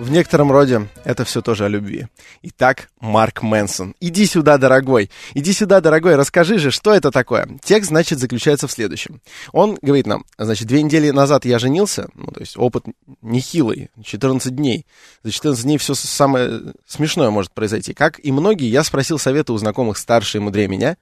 В 0.00 0.10
некотором 0.10 0.50
роде 0.50 0.88
это 1.04 1.26
все 1.26 1.42
тоже 1.42 1.66
о 1.66 1.68
любви. 1.68 2.06
Итак, 2.40 2.88
Марк 3.00 3.42
Мэнсон. 3.42 3.94
Иди 4.00 4.24
сюда, 4.24 4.56
дорогой. 4.56 5.10
Иди 5.34 5.52
сюда, 5.52 5.82
дорогой. 5.82 6.16
Расскажи 6.16 6.58
же, 6.58 6.70
что 6.70 6.94
это 6.94 7.10
такое. 7.10 7.46
Текст, 7.62 7.90
значит, 7.90 8.18
заключается 8.18 8.66
в 8.66 8.72
следующем. 8.72 9.20
Он 9.52 9.76
говорит 9.82 10.06
нам, 10.06 10.24
значит, 10.38 10.66
две 10.68 10.82
недели 10.82 11.10
назад 11.10 11.44
я 11.44 11.58
женился, 11.58 12.08
ну, 12.14 12.28
то 12.28 12.40
есть 12.40 12.56
опыт 12.56 12.86
нехилый, 13.20 13.90
14 14.02 14.56
дней. 14.56 14.86
За 15.22 15.32
14 15.32 15.64
дней 15.64 15.76
все 15.76 15.94
самое 15.94 16.62
смешное 16.86 17.28
может 17.28 17.52
произойти. 17.52 17.92
Как 17.92 18.24
и 18.24 18.32
многие, 18.32 18.70
я 18.70 18.84
спросил 18.84 19.18
совета 19.18 19.52
у 19.52 19.58
знакомых 19.58 19.98
старше 19.98 20.38
и 20.38 20.40
мудрее 20.40 20.68
меня, 20.68 20.96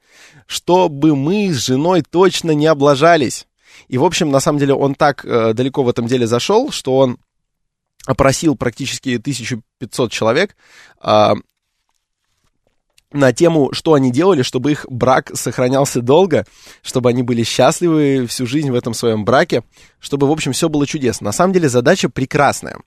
чтобы 0.48 1.14
мы 1.14 1.52
с 1.52 1.58
женой 1.58 2.02
точно 2.02 2.50
не 2.50 2.66
облажались. 2.66 3.46
И, 3.87 3.96
в 3.96 4.02
общем, 4.02 4.32
на 4.32 4.40
самом 4.40 4.58
деле, 4.58 4.74
он 4.74 4.96
так 4.96 5.24
э, 5.24 5.52
далеко 5.54 5.84
в 5.84 5.88
этом 5.88 6.08
деле 6.08 6.26
зашел, 6.26 6.72
что 6.72 6.96
он 6.96 7.18
опросил 8.09 8.57
практически 8.57 9.16
1500 9.16 10.11
человек 10.11 10.57
а, 10.99 11.35
на 13.12 13.35
тему, 13.35 13.68
что 13.73 13.92
они 13.92 14.11
делали, 14.11 14.40
чтобы 14.40 14.73
их 14.73 14.87
брак 14.88 15.31
сохранялся 15.35 16.01
долго, 16.01 16.47
чтобы 16.83 17.11
они 17.11 17.23
были 17.23 17.42
счастливы 17.42 18.27
всю 18.27 18.47
жизнь 18.47 18.71
в 18.71 18.75
этом 18.75 18.94
своем 18.94 19.27
браке, 19.27 19.62
чтобы, 19.99 20.27
в 20.27 20.33
общем, 20.33 20.53
все 20.53 20.71
было 20.71 20.87
чудесно. 20.87 21.27
На 21.27 21.33
самом 21.33 21.53
деле 21.53 21.68
задача 21.68 22.09
прекрасная. 22.09 22.79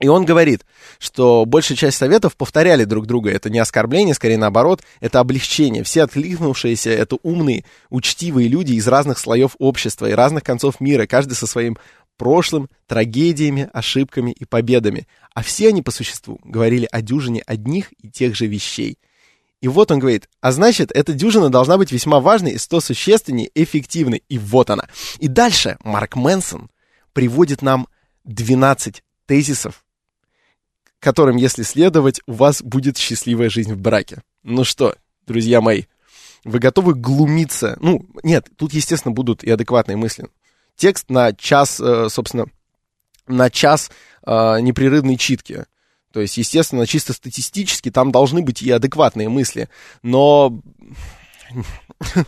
И 0.00 0.08
он 0.08 0.24
говорит, 0.24 0.66
что 0.98 1.44
большая 1.46 1.78
часть 1.78 1.96
советов 1.96 2.36
повторяли 2.36 2.84
друг 2.84 3.06
друга. 3.06 3.30
Это 3.30 3.48
не 3.48 3.60
оскорбление, 3.60 4.14
скорее 4.14 4.38
наоборот, 4.38 4.82
это 5.00 5.20
облегчение. 5.20 5.84
Все 5.84 6.02
откликнувшиеся— 6.02 6.90
это 6.92 7.16
умные, 7.22 7.64
учтивые 7.90 8.48
люди 8.48 8.72
из 8.72 8.86
разных 8.88 9.18
слоев 9.18 9.52
общества 9.58 10.06
и 10.10 10.12
разных 10.12 10.42
концов 10.42 10.80
мира, 10.80 11.06
каждый 11.06 11.34
со 11.34 11.46
своим 11.46 11.78
прошлым, 12.16 12.68
трагедиями, 12.86 13.68
ошибками 13.72 14.30
и 14.30 14.44
победами. 14.44 15.06
А 15.34 15.42
все 15.42 15.68
они 15.68 15.82
по 15.82 15.90
существу 15.90 16.40
говорили 16.44 16.88
о 16.90 17.02
дюжине 17.02 17.42
одних 17.46 17.92
и 18.02 18.10
тех 18.10 18.34
же 18.34 18.46
вещей. 18.46 18.98
И 19.60 19.68
вот 19.68 19.90
он 19.90 19.98
говорит, 19.98 20.28
а 20.40 20.52
значит, 20.52 20.92
эта 20.92 21.12
дюжина 21.12 21.50
должна 21.50 21.78
быть 21.78 21.90
весьма 21.90 22.20
важной 22.20 22.52
и 22.52 22.58
сто 22.58 22.80
существенней, 22.80 23.50
эффективной. 23.54 24.22
И 24.28 24.38
вот 24.38 24.70
она. 24.70 24.88
И 25.18 25.28
дальше 25.28 25.78
Марк 25.82 26.16
Мэнсон 26.16 26.70
приводит 27.12 27.62
нам 27.62 27.88
12 28.24 29.02
тезисов, 29.26 29.84
которым, 31.00 31.36
если 31.36 31.62
следовать, 31.62 32.20
у 32.26 32.32
вас 32.32 32.62
будет 32.62 32.98
счастливая 32.98 33.48
жизнь 33.48 33.72
в 33.72 33.80
браке. 33.80 34.22
Ну 34.42 34.64
что, 34.64 34.94
друзья 35.26 35.60
мои, 35.60 35.84
вы 36.44 36.58
готовы 36.58 36.94
глумиться? 36.94 37.76
Ну, 37.80 38.06
нет, 38.22 38.48
тут, 38.56 38.72
естественно, 38.72 39.12
будут 39.12 39.42
и 39.42 39.50
адекватные 39.50 39.96
мысли 39.96 40.28
текст 40.76 41.10
на 41.10 41.32
час, 41.32 41.80
э, 41.80 42.08
собственно, 42.10 42.46
на 43.26 43.50
час 43.50 43.90
э, 44.24 44.60
непрерывной 44.60 45.16
читки. 45.16 45.66
То 46.12 46.20
есть, 46.20 46.36
естественно, 46.36 46.86
чисто 46.86 47.12
статистически 47.12 47.90
там 47.90 48.12
должны 48.12 48.42
быть 48.42 48.62
и 48.62 48.70
адекватные 48.70 49.28
мысли, 49.28 49.68
но 50.02 50.62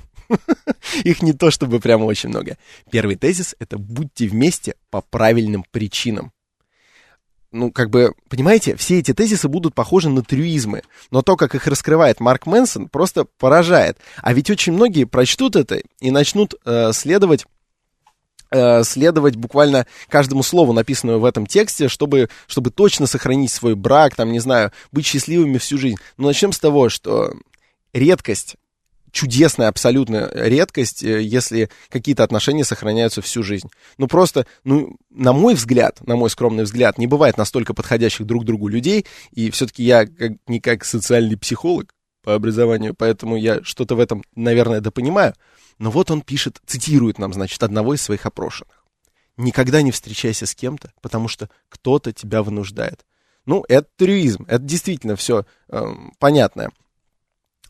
их 1.05 1.23
не 1.23 1.33
то 1.33 1.51
чтобы 1.51 1.81
прямо 1.81 2.05
очень 2.05 2.29
много. 2.29 2.59
Первый 2.91 3.17
тезис— 3.17 3.55
это 3.59 3.79
будьте 3.79 4.27
вместе 4.27 4.75
по 4.91 5.01
правильным 5.01 5.65
причинам. 5.71 6.33
Ну, 7.51 7.73
как 7.73 7.89
бы, 7.89 8.13
понимаете, 8.29 8.77
все 8.77 8.99
эти 8.99 9.15
тезисы 9.15 9.49
будут 9.49 9.75
похожи 9.75 10.11
на 10.11 10.23
трюизмы, 10.23 10.83
но 11.11 11.23
то, 11.23 11.35
как 11.37 11.55
их 11.55 11.67
раскрывает 11.67 12.21
Марк 12.21 12.45
Мэнсон, 12.45 12.89
просто 12.89 13.25
поражает. 13.25 13.97
А 14.19 14.35
ведь 14.35 14.51
очень 14.51 14.75
многие 14.75 15.05
прочтут 15.05 15.57
это 15.57 15.81
и 15.99 16.11
начнут 16.11 16.55
э, 16.67 16.93
следовать 16.93 17.47
следовать 18.51 19.37
буквально 19.37 19.87
каждому 20.09 20.43
слову, 20.43 20.73
написанному 20.73 21.19
в 21.19 21.25
этом 21.25 21.47
тексте, 21.47 21.89
чтобы, 21.89 22.29
чтобы 22.47 22.71
точно 22.71 23.07
сохранить 23.07 23.51
свой 23.51 23.75
брак, 23.75 24.15
там, 24.15 24.33
не 24.33 24.41
знаю, 24.41 24.73
быть 24.93 25.07
счастливыми 25.07 25.59
всю 25.59 25.79
жизнь. 25.79 25.97
Но 26.17 26.29
начнем 26.29 26.53
с 26.53 26.59
того, 26.59 26.89
что 26.89 27.35
редкость 27.93 28.57
чудесная 29.13 29.69
абсолютно 29.69 30.31
редкость, 30.33 31.03
э, 31.03 31.23
если 31.23 31.71
какие-то 31.89 32.25
отношения 32.25 32.65
сохраняются 32.65 33.23
всю 33.23 33.43
жизнь. 33.43 33.69
Ну 33.97 34.07
просто, 34.07 34.47
ну, 34.65 34.97
на 35.11 35.33
мой 35.33 35.55
взгляд, 35.55 36.01
на 36.07 36.17
мой 36.17 36.31
скромный 36.31 36.65
взгляд, 36.65 36.99
не 36.99 37.07
бывает 37.07 37.37
настолько 37.37 37.75
подходящих 37.75 38.27
друг 38.27 38.45
другу 38.45 38.69
людей, 38.69 39.07
и 39.33 39.51
все-таки 39.51 39.83
я 39.83 40.07
как, 40.07 40.33
не 40.47 40.61
как 40.61 40.85
социальный 40.85 41.37
психолог 41.37 41.93
по 42.23 42.35
образованию, 42.35 42.95
поэтому 42.95 43.37
я 43.37 43.63
что-то 43.63 43.95
в 43.95 44.01
этом, 44.01 44.23
наверное, 44.35 44.81
допонимаю. 44.81 45.35
Но 45.79 45.91
вот 45.91 46.11
он 46.11 46.23
пишет, 46.23 46.61
цитирует 46.67 47.19
нам, 47.19 47.33
значит, 47.33 47.63
одного 47.63 47.95
из 47.95 48.03
своих 48.03 48.27
опрошенных. 48.27 48.85
Никогда 49.37 49.83
не 49.83 49.93
встречайся 49.93 50.47
с 50.47 50.55
кем-то, 50.55 50.93
потому 51.01 51.29
что 51.29 51.49
кто-то 51.69 52.13
тебя 52.13 52.43
вынуждает. 52.43 53.05
Ну, 53.47 53.65
это 53.69 53.89
трюизм, 53.97 54.45
это 54.49 54.59
действительно 54.59 55.17
все 55.17 55.47
э, 55.69 55.87
понятное. 56.19 56.71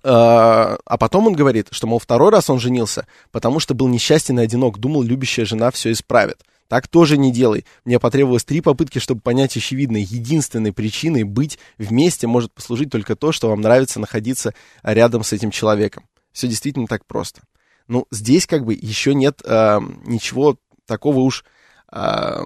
А, 0.02 0.78
а 0.84 0.96
потом 0.96 1.26
он 1.26 1.34
говорит, 1.34 1.68
что, 1.70 1.86
мол, 1.86 1.98
второй 1.98 2.30
раз 2.30 2.48
он 2.48 2.58
женился, 2.58 3.06
потому 3.30 3.60
что 3.60 3.74
был 3.74 3.88
несчастен 3.88 4.40
и 4.40 4.42
одинок, 4.42 4.78
думал, 4.78 5.02
любящая 5.02 5.44
жена 5.44 5.70
все 5.70 5.92
исправит. 5.92 6.42
Так 6.68 6.86
тоже 6.86 7.16
не 7.16 7.32
делай. 7.32 7.64
Мне 7.84 7.98
потребовалось 7.98 8.44
три 8.44 8.60
попытки, 8.60 8.98
чтобы 8.98 9.22
понять 9.22 9.56
очевидное. 9.56 10.02
Единственной 10.02 10.72
причиной 10.72 11.22
быть 11.22 11.58
вместе 11.78 12.26
может 12.26 12.52
послужить 12.52 12.90
только 12.90 13.16
то, 13.16 13.32
что 13.32 13.48
вам 13.48 13.62
нравится 13.62 14.00
находиться 14.00 14.54
рядом 14.82 15.24
с 15.24 15.32
этим 15.32 15.50
человеком. 15.50 16.06
Все 16.32 16.46
действительно 16.46 16.86
так 16.86 17.06
просто. 17.06 17.40
Ну, 17.88 18.06
здесь 18.10 18.46
как 18.46 18.64
бы 18.64 18.74
еще 18.74 19.14
нет 19.14 19.40
э, 19.44 19.80
ничего 20.04 20.56
такого 20.86 21.20
уж, 21.20 21.44
э, 21.90 22.44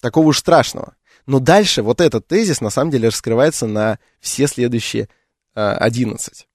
такого 0.00 0.26
уж 0.28 0.38
страшного. 0.38 0.94
Но 1.26 1.38
дальше 1.38 1.82
вот 1.82 2.00
этот 2.00 2.26
тезис 2.26 2.60
на 2.60 2.70
самом 2.70 2.90
деле 2.90 3.08
раскрывается 3.08 3.66
на 3.66 3.98
все 4.20 4.46
следующие 4.46 5.08
э, 5.54 5.60
11. 5.60 6.46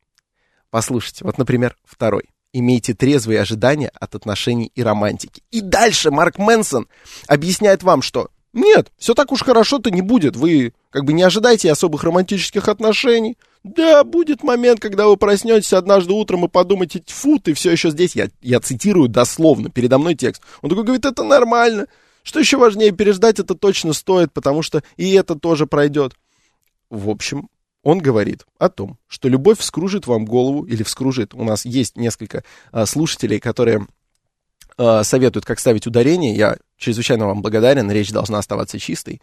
Послушайте, 0.69 1.26
вот, 1.26 1.38
например, 1.38 1.76
второй. 1.84 2.30
Имейте 2.54 2.93
трезвые 2.93 3.41
ожидания 3.41 3.91
от 3.93 4.15
отношений 4.15 4.71
и 4.73 4.84
романтики. 4.84 5.43
И 5.52 5.62
дальше 5.62 6.12
Марк 6.12 6.38
Мэнсон 6.38 6.88
объясняет 7.28 7.84
вам, 7.84 8.02
что 8.02 8.30
нет, 8.54 8.91
все 8.97 9.13
так 9.13 9.32
уж 9.32 9.43
хорошо-то 9.43 9.91
не 9.91 10.02
будет. 10.02 10.36
Вы 10.36 10.73
как 10.89 11.06
бы 11.06 11.13
не 11.13 11.23
ожидайте 11.23 11.71
особых 11.71 12.04
романтических 12.04 12.67
отношений. 12.67 13.38
Да, 13.63 14.04
будет 14.04 14.43
момент, 14.43 14.80
когда 14.80 15.08
вы 15.08 15.17
проснетесь 15.17 15.74
однажды 15.74 16.13
утром 16.13 16.46
и 16.46 16.50
подумаете, 16.50 17.04
фу, 17.06 17.39
ты 17.39 17.54
все 17.54 17.72
еще 17.72 17.89
здесь. 17.91 18.15
Я, 18.15 18.30
я 18.41 18.60
цитирую 18.60 19.10
дословно, 19.10 19.70
передо 19.70 19.98
мной 19.98 20.15
текст. 20.15 20.41
Он 20.62 20.70
такой 20.70 20.84
говорит, 20.84 21.06
это 21.06 21.24
нормально. 21.24 21.88
Что 22.24 22.39
еще 22.39 22.58
важнее, 22.58 22.91
переждать 22.91 23.39
это 23.39 23.56
точно 23.56 23.93
стоит, 23.93 24.34
потому 24.34 24.62
что 24.62 24.84
и 24.98 25.13
это 25.13 25.36
тоже 25.36 25.65
пройдет. 25.65 26.13
В 26.89 27.10
общем, 27.10 27.50
он 27.84 28.00
говорит 28.00 28.46
о 28.60 28.70
том, 28.70 28.98
что 29.08 29.30
любовь 29.30 29.60
вскружит 29.60 30.08
вам 30.08 30.26
голову 30.26 30.63
или 30.63 30.84
вскружит. 30.84 31.34
У 31.34 31.43
нас 31.43 31.63
есть 31.63 31.96
несколько 31.96 32.43
а, 32.72 32.86
слушателей, 32.86 33.39
которые 33.39 33.88
а, 34.78 35.04
советуют, 35.04 35.46
как 35.46 35.60
ставить 35.60 35.88
ударение. 35.88 36.36
Я 36.36 36.58
чрезвычайно 36.78 37.28
вам 37.28 37.41
благодарен, 37.41 37.89
речь 37.89 38.12
должна 38.12 38.39
оставаться 38.39 38.78
чистой. 38.78 39.22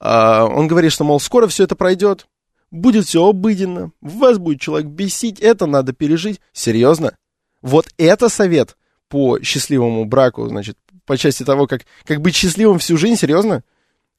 А, 0.00 0.44
он 0.44 0.66
говорит, 0.66 0.92
что, 0.92 1.04
мол, 1.04 1.20
скоро 1.20 1.46
все 1.46 1.64
это 1.64 1.76
пройдет, 1.76 2.26
будет 2.70 3.06
все 3.06 3.26
обыденно, 3.26 3.92
вас 4.00 4.38
будет 4.38 4.60
человек 4.60 4.88
бесить, 4.88 5.40
это 5.40 5.66
надо 5.66 5.92
пережить. 5.92 6.40
Серьезно? 6.52 7.16
Вот 7.62 7.88
это 7.98 8.28
совет 8.28 8.76
по 9.08 9.40
счастливому 9.40 10.04
браку, 10.04 10.46
значит, 10.48 10.78
по 11.04 11.16
части 11.16 11.44
того, 11.44 11.66
как, 11.66 11.82
как 12.04 12.20
быть 12.20 12.34
счастливым 12.34 12.78
всю 12.78 12.96
жизнь, 12.96 13.16
серьезно? 13.16 13.64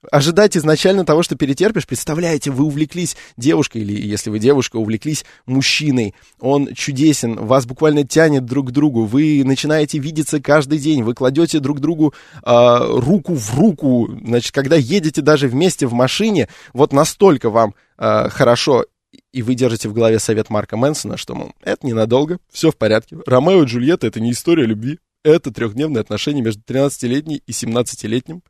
Ожидать 0.10 0.58
изначально 0.58 1.06
того, 1.06 1.24
что 1.24 1.36
перетерпишь. 1.36 1.86
Представляете, 1.86 2.52
вы 2.52 2.66
увлеклись 2.66 3.16
девушкой, 3.38 3.82
или 3.82 3.94
если 4.02 4.30
вы 4.30 4.40
девушка, 4.40 4.78
увлеклись 4.78 5.26
мужчиной. 5.46 6.16
Он 6.40 6.74
чудесен, 6.74 7.36
вас 7.36 7.66
буквально 7.66 8.06
тянет 8.06 8.46
друг 8.46 8.70
к 8.70 8.72
другу. 8.72 9.06
Вы 9.06 9.44
начинаете 9.46 10.00
видеться 10.00 10.42
каждый 10.42 10.80
день. 10.80 11.04
Вы 11.04 11.14
кладете 11.14 11.60
друг 11.60 11.80
другу 11.80 12.14
э, 12.44 12.78
руку 12.80 13.36
в 13.36 13.60
руку. 13.60 14.10
Значит, 14.24 14.54
когда 14.54 14.76
едете 14.76 15.22
даже 15.22 15.48
вместе 15.48 15.88
в 15.88 15.94
машине, 15.94 16.48
вот 16.74 16.94
настолько 16.94 17.50
вам 17.50 17.76
э, 17.98 18.30
хорошо 18.30 18.86
и 19.34 19.42
вы 19.42 19.56
держите 19.56 19.90
в 19.90 19.94
голове 19.94 20.20
совет 20.20 20.50
Марка 20.50 20.78
Мэнсона, 20.78 21.18
что, 21.18 21.36
мол, 21.36 21.52
это 21.62 21.86
ненадолго, 21.86 22.40
все 22.52 22.72
в 22.72 22.78
порядке. 22.78 23.18
Ромео 23.26 23.64
и 23.64 23.66
Джульетта— 23.66 24.08
это 24.08 24.20
не 24.20 24.32
история 24.32 24.66
любви, 24.66 25.00
это 25.24 25.52
трехдневные 25.52 26.02
отношения 26.02 26.42
между 26.42 26.62
13-летней 26.64 27.42
и 27.46 27.52
17-летним 27.52 28.42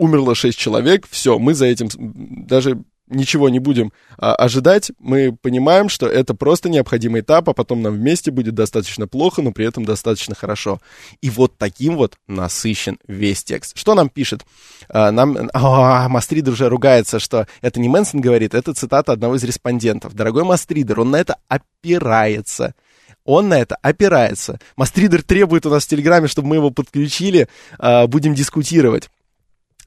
умерло 0.00 0.34
6 0.34 0.58
человек, 0.58 1.06
все, 1.10 1.38
мы 1.38 1.54
за 1.54 1.66
этим 1.66 1.88
даже 2.46 2.78
ничего 3.10 3.48
не 3.48 3.58
будем 3.58 3.92
а, 4.16 4.34
ожидать, 4.34 4.92
мы 4.98 5.36
понимаем, 5.36 5.88
что 5.88 6.06
это 6.06 6.32
просто 6.32 6.70
необходимый 6.70 7.20
этап, 7.20 7.48
а 7.48 7.52
потом 7.52 7.82
нам 7.82 7.94
вместе 7.94 8.30
будет 8.30 8.54
достаточно 8.54 9.06
плохо, 9.06 9.42
но 9.42 9.52
при 9.52 9.66
этом 9.66 9.84
достаточно 9.84 10.34
хорошо. 10.34 10.80
И 11.20 11.28
вот 11.28 11.58
таким 11.58 11.96
вот 11.96 12.16
насыщен 12.28 12.98
весь 13.06 13.44
текст. 13.44 13.76
Что 13.76 13.94
нам 13.94 14.08
пишет? 14.08 14.46
А, 14.88 15.10
нам, 15.10 15.50
а, 15.52 16.08
Мастридер 16.08 16.52
уже 16.52 16.68
ругается, 16.68 17.18
что 17.18 17.46
это 17.60 17.80
не 17.80 17.88
Мэнсон 17.88 18.20
говорит, 18.20 18.54
это 18.54 18.72
цитата 18.72 19.12
одного 19.12 19.34
из 19.34 19.44
респондентов. 19.44 20.14
Дорогой 20.14 20.44
Мастридер, 20.44 21.00
он 21.00 21.10
на 21.10 21.16
это 21.16 21.36
опирается. 21.48 22.74
Он 23.24 23.48
на 23.48 23.60
это 23.60 23.76
опирается. 23.82 24.58
Мастридер 24.76 25.22
требует 25.22 25.66
у 25.66 25.70
нас 25.70 25.84
в 25.84 25.88
Телеграме, 25.88 26.26
чтобы 26.26 26.48
мы 26.48 26.56
его 26.56 26.70
подключили, 26.70 27.48
а, 27.78 28.06
будем 28.06 28.34
дискутировать. 28.34 29.10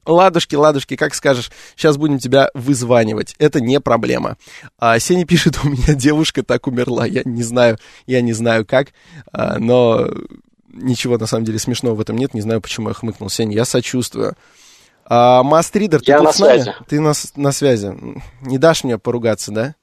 Ладушки, 0.06 0.56
ладушки, 0.56 0.96
как 0.96 1.14
скажешь, 1.14 1.52
сейчас 1.76 1.98
будем 1.98 2.20
тебя 2.20 2.50
вызванивать. 2.54 3.36
Это 3.40 3.62
не 3.62 3.80
проблема. 3.80 4.38
А, 4.78 5.00
Сеня 5.00 5.26
пишет, 5.26 5.60
у 5.64 5.70
меня 5.70 5.94
девушка 5.94 6.44
так 6.44 6.68
умерла. 6.68 7.06
Я 7.06 7.22
не 7.26 7.44
знаю, 7.44 7.78
я 8.06 8.22
не 8.22 8.34
знаю 8.34 8.66
как, 8.66 8.90
а, 9.32 9.58
но 9.60 10.10
ничего 10.68 11.18
на 11.18 11.26
самом 11.26 11.46
деле 11.46 11.60
смешного 11.60 11.96
в 11.96 12.02
этом 12.02 12.18
нет. 12.18 12.34
Не 12.34 12.42
знаю, 12.42 12.62
почему 12.62 12.90
я 12.90 12.94
хмыкнул. 12.94 13.30
Сеня, 13.30 13.56
я 13.56 13.66
сочувствую. 13.66 14.36
А, 15.06 15.44
Мастридер, 15.44 16.00
ты 16.02 16.12
я 16.12 16.18
тут 16.18 16.26
на 16.28 16.34
с 16.34 16.40
нами? 16.40 16.62
связи. 16.62 16.76
Ты 16.88 17.00
на, 17.00 17.14
на 17.36 17.52
связи. 17.52 17.94
Не 18.42 18.58
дашь 18.58 18.84
мне 18.84 18.98
поругаться, 18.98 19.52
да? 19.52 19.76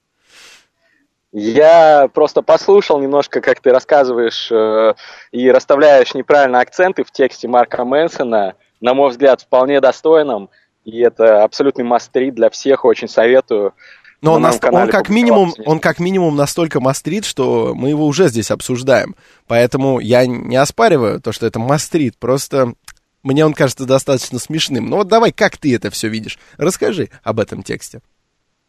Я 1.33 2.09
просто 2.12 2.42
послушал 2.42 2.98
немножко, 3.00 3.40
как 3.40 3.61
ты 3.61 3.70
рассказываешь 3.70 4.50
э, 4.50 4.94
и 5.30 5.48
расставляешь 5.50 6.12
неправильно 6.14 6.59
акценты 6.59 7.04
в 7.04 7.12
тексте 7.12 7.46
Марка 7.46 7.85
Мэнсона 7.85 8.54
на 8.81 8.95
мой 8.95 9.11
взгляд, 9.11 9.43
вполне 9.43 9.81
достойным. 9.81 10.51
И 10.85 10.99
это 11.01 11.45
абсолютный 11.45 11.85
мастрит 11.85 12.35
для 12.35 12.49
всех, 12.51 12.85
очень 12.85 13.09
советую. 13.09 13.75
Но 14.23 14.35
он, 14.35 14.43
На 14.43 14.49
наст- 14.49 14.64
он, 14.64 14.88
как 14.88 15.09
минимум, 15.09 15.55
он 15.66 15.79
как 15.81 15.99
минимум 15.99 16.37
настолько 16.37 16.81
мастрит, 16.81 17.25
что 17.25 17.73
мы 17.75 17.88
его 17.90 18.07
уже 18.07 18.29
здесь 18.29 18.51
обсуждаем. 18.51 19.14
Поэтому 19.47 19.99
я 19.99 20.27
не 20.27 20.57
оспариваю 20.57 21.21
то, 21.21 21.33
что 21.33 21.47
это 21.47 21.59
мастрит. 21.59 22.19
Просто 22.19 22.75
мне 23.23 23.45
он 23.47 23.55
кажется 23.55 23.87
достаточно 23.87 24.38
смешным. 24.38 24.88
Ну 24.90 24.97
вот 24.97 25.09
давай, 25.09 25.33
как 25.33 25.57
ты 25.57 25.75
это 25.75 25.90
все 25.90 26.09
видишь? 26.09 26.38
Расскажи 26.59 27.09
об 27.23 27.40
этом 27.40 27.62
тексте. 27.62 28.01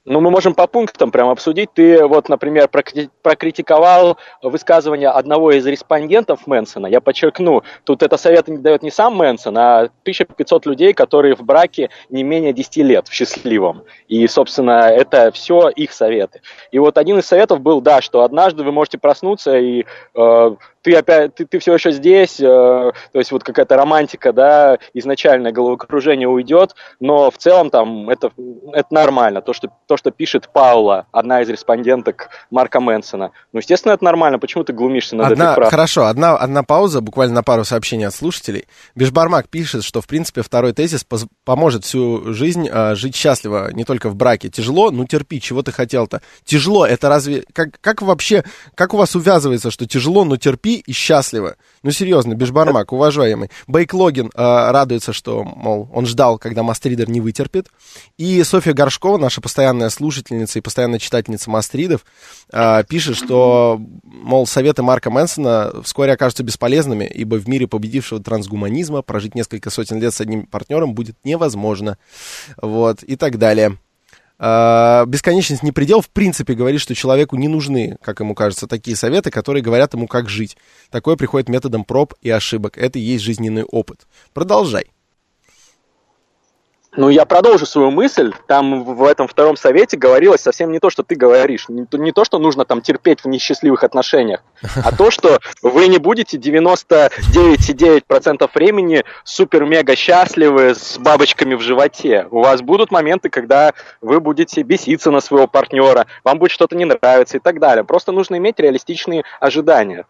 Ну, 0.03 0.19
мы 0.19 0.31
можем 0.31 0.55
по 0.55 0.65
пунктам 0.65 1.11
прям 1.11 1.29
обсудить. 1.29 1.73
Ты 1.75 2.03
вот, 2.07 2.27
например, 2.27 2.67
прокри- 2.71 3.09
прокритиковал 3.21 4.17
высказывание 4.41 5.09
одного 5.09 5.51
из 5.51 5.65
респондентов 5.67 6.47
Мэнсона. 6.47 6.87
Я 6.87 7.01
подчеркну, 7.01 7.61
тут 7.83 8.01
это 8.01 8.17
совет 8.17 8.47
не 8.47 8.57
дает 8.57 8.81
не 8.81 8.89
сам 8.89 9.15
Мэнсон, 9.15 9.55
а 9.59 9.79
1500 10.01 10.65
людей, 10.65 10.93
которые 10.93 11.35
в 11.35 11.43
браке 11.43 11.91
не 12.09 12.23
менее 12.23 12.51
10 12.51 12.77
лет 12.77 13.07
в 13.09 13.13
счастливом. 13.13 13.83
И, 14.07 14.25
собственно, 14.25 14.89
это 14.89 15.31
все 15.31 15.69
их 15.69 15.91
советы. 15.91 16.41
И 16.71 16.79
вот 16.79 16.97
один 16.97 17.19
из 17.19 17.27
советов 17.27 17.61
был, 17.61 17.79
да, 17.79 18.01
что 18.01 18.23
однажды 18.23 18.63
вы 18.63 18.71
можете 18.71 18.97
проснуться 18.97 19.55
и 19.55 19.85
э, 20.15 20.55
ты 20.81 20.95
опять, 20.95 21.35
ты, 21.35 21.45
ты 21.45 21.59
все 21.59 21.73
еще 21.73 21.91
здесь, 21.91 22.39
э, 22.39 22.43
то 22.43 23.19
есть 23.19 23.31
вот 23.31 23.43
какая-то 23.43 23.75
романтика, 23.75 24.33
да, 24.33 24.77
изначальное 24.93 25.51
головокружение 25.51 26.27
уйдет, 26.27 26.75
но 26.99 27.29
в 27.29 27.37
целом 27.37 27.69
там 27.69 28.09
это, 28.09 28.31
это 28.73 28.87
нормально, 28.91 29.41
то 29.41 29.53
что, 29.53 29.69
то, 29.87 29.97
что 29.97 30.11
пишет 30.11 30.49
Паула, 30.51 31.05
одна 31.11 31.41
из 31.41 31.49
респонденток 31.49 32.29
Марка 32.49 32.79
Мэнсона. 32.79 33.31
Ну, 33.53 33.59
естественно, 33.59 33.93
это 33.93 34.03
нормально, 34.03 34.39
почему 34.39 34.63
ты 34.63 34.73
глумишься 34.73 35.15
над 35.15 35.31
Одна, 35.31 35.45
этой 35.45 35.55
фразой? 35.55 35.71
хорошо, 35.71 36.05
одна, 36.05 36.35
одна 36.35 36.63
пауза, 36.63 37.01
буквально 37.01 37.35
на 37.35 37.43
пару 37.43 37.63
сообщений 37.63 38.07
от 38.07 38.15
слушателей. 38.15 38.65
Бешбармак 38.95 39.49
пишет, 39.49 39.83
что, 39.83 40.01
в 40.01 40.07
принципе, 40.07 40.41
второй 40.41 40.73
тезис 40.73 41.03
поз- 41.03 41.27
поможет 41.45 41.85
всю 41.85 42.33
жизнь 42.33 42.67
э, 42.71 42.95
жить 42.95 43.15
счастливо, 43.15 43.71
не 43.71 43.83
только 43.83 44.09
в 44.09 44.15
браке. 44.15 44.49
Тяжело, 44.49 44.91
ну 44.91 45.05
терпи, 45.05 45.39
чего 45.39 45.61
ты 45.61 45.71
хотел-то? 45.71 46.21
Тяжело, 46.43 46.85
это 46.85 47.09
разве... 47.09 47.43
Как, 47.53 47.79
как 47.81 48.01
вообще, 48.01 48.43
как 48.75 48.93
у 48.93 48.97
вас 48.97 49.15
увязывается, 49.15 49.71
что 49.71 49.85
тяжело, 49.85 50.25
но 50.25 50.37
терпи, 50.37 50.70
любви 50.71 50.83
и 50.85 50.93
счастливы. 50.93 51.55
Ну, 51.83 51.91
серьезно, 51.91 52.35
Бешбармак, 52.35 52.93
уважаемый. 52.93 53.49
Бейк 53.67 53.93
Логин 53.93 54.27
э, 54.27 54.31
радуется, 54.35 55.13
что, 55.13 55.43
мол, 55.43 55.89
он 55.93 56.05
ждал, 56.05 56.37
когда 56.37 56.63
Мастридер 56.63 57.09
не 57.09 57.21
вытерпит. 57.21 57.67
И 58.17 58.43
Софья 58.43 58.73
Горшкова, 58.73 59.17
наша 59.17 59.41
постоянная 59.41 59.89
слушательница 59.89 60.59
и 60.59 60.61
постоянная 60.61 60.99
читательница 60.99 61.49
Мастридов, 61.49 62.05
э, 62.51 62.83
пишет, 62.87 63.17
что, 63.17 63.79
мол, 64.03 64.45
советы 64.47 64.83
Марка 64.83 65.09
Мэнсона 65.09 65.81
вскоре 65.83 66.13
окажутся 66.13 66.43
бесполезными, 66.43 67.05
ибо 67.05 67.35
в 67.35 67.47
мире 67.47 67.67
победившего 67.67 68.21
трансгуманизма 68.21 69.01
прожить 69.01 69.35
несколько 69.35 69.69
сотен 69.69 69.99
лет 69.99 70.13
с 70.13 70.21
одним 70.21 70.45
партнером 70.45 70.93
будет 70.93 71.15
невозможно. 71.23 71.97
Вот, 72.61 73.03
и 73.03 73.15
так 73.15 73.37
далее. 73.37 73.77
Uh, 74.41 75.05
бесконечность 75.05 75.61
не 75.61 75.71
предел, 75.71 76.01
в 76.01 76.09
принципе, 76.09 76.55
говорит, 76.55 76.81
что 76.81 76.95
человеку 76.95 77.35
не 77.35 77.47
нужны, 77.47 77.97
как 78.01 78.21
ему 78.21 78.33
кажется, 78.33 78.65
такие 78.65 78.97
советы, 78.97 79.29
которые 79.29 79.61
говорят 79.61 79.93
ему, 79.93 80.07
как 80.07 80.29
жить. 80.29 80.57
Такое 80.89 81.15
приходит 81.15 81.47
методом 81.47 81.83
проб 81.83 82.15
и 82.21 82.31
ошибок. 82.31 82.75
Это 82.75 82.97
и 82.97 83.03
есть 83.03 83.23
жизненный 83.23 83.63
опыт. 83.63 84.07
Продолжай. 84.33 84.85
Ну, 86.97 87.09
я 87.09 87.23
продолжу 87.23 87.65
свою 87.65 87.89
мысль. 87.89 88.33
Там 88.47 88.83
в 88.83 89.05
этом 89.05 89.29
втором 89.29 89.55
совете 89.55 89.95
говорилось 89.95 90.41
совсем 90.41 90.73
не 90.73 90.79
то, 90.79 90.89
что 90.89 91.03
ты 91.03 91.15
говоришь. 91.15 91.69
Не, 91.69 91.87
не 91.93 92.11
то, 92.11 92.25
что 92.25 92.37
нужно 92.37 92.65
там 92.65 92.81
терпеть 92.81 93.23
в 93.23 93.29
несчастливых 93.29 93.85
отношениях, 93.85 94.43
а 94.83 94.93
то, 94.93 95.09
что 95.09 95.39
вы 95.61 95.87
не 95.87 95.99
будете 95.99 96.37
99,9% 96.37 98.49
времени 98.53 99.05
супер-мега 99.23 99.95
счастливы 99.95 100.75
с 100.75 100.97
бабочками 100.97 101.55
в 101.55 101.61
животе. 101.61 102.27
У 102.29 102.41
вас 102.41 102.61
будут 102.61 102.91
моменты, 102.91 103.29
когда 103.29 103.71
вы 104.01 104.19
будете 104.19 104.61
беситься 104.63 105.11
на 105.11 105.21
своего 105.21 105.47
партнера, 105.47 106.07
вам 106.25 106.39
будет 106.39 106.51
что-то 106.51 106.75
не 106.75 106.83
нравиться 106.83 107.37
и 107.37 107.39
так 107.39 107.59
далее. 107.59 107.85
Просто 107.85 108.11
нужно 108.11 108.35
иметь 108.35 108.59
реалистичные 108.59 109.23
ожидания 109.39 110.05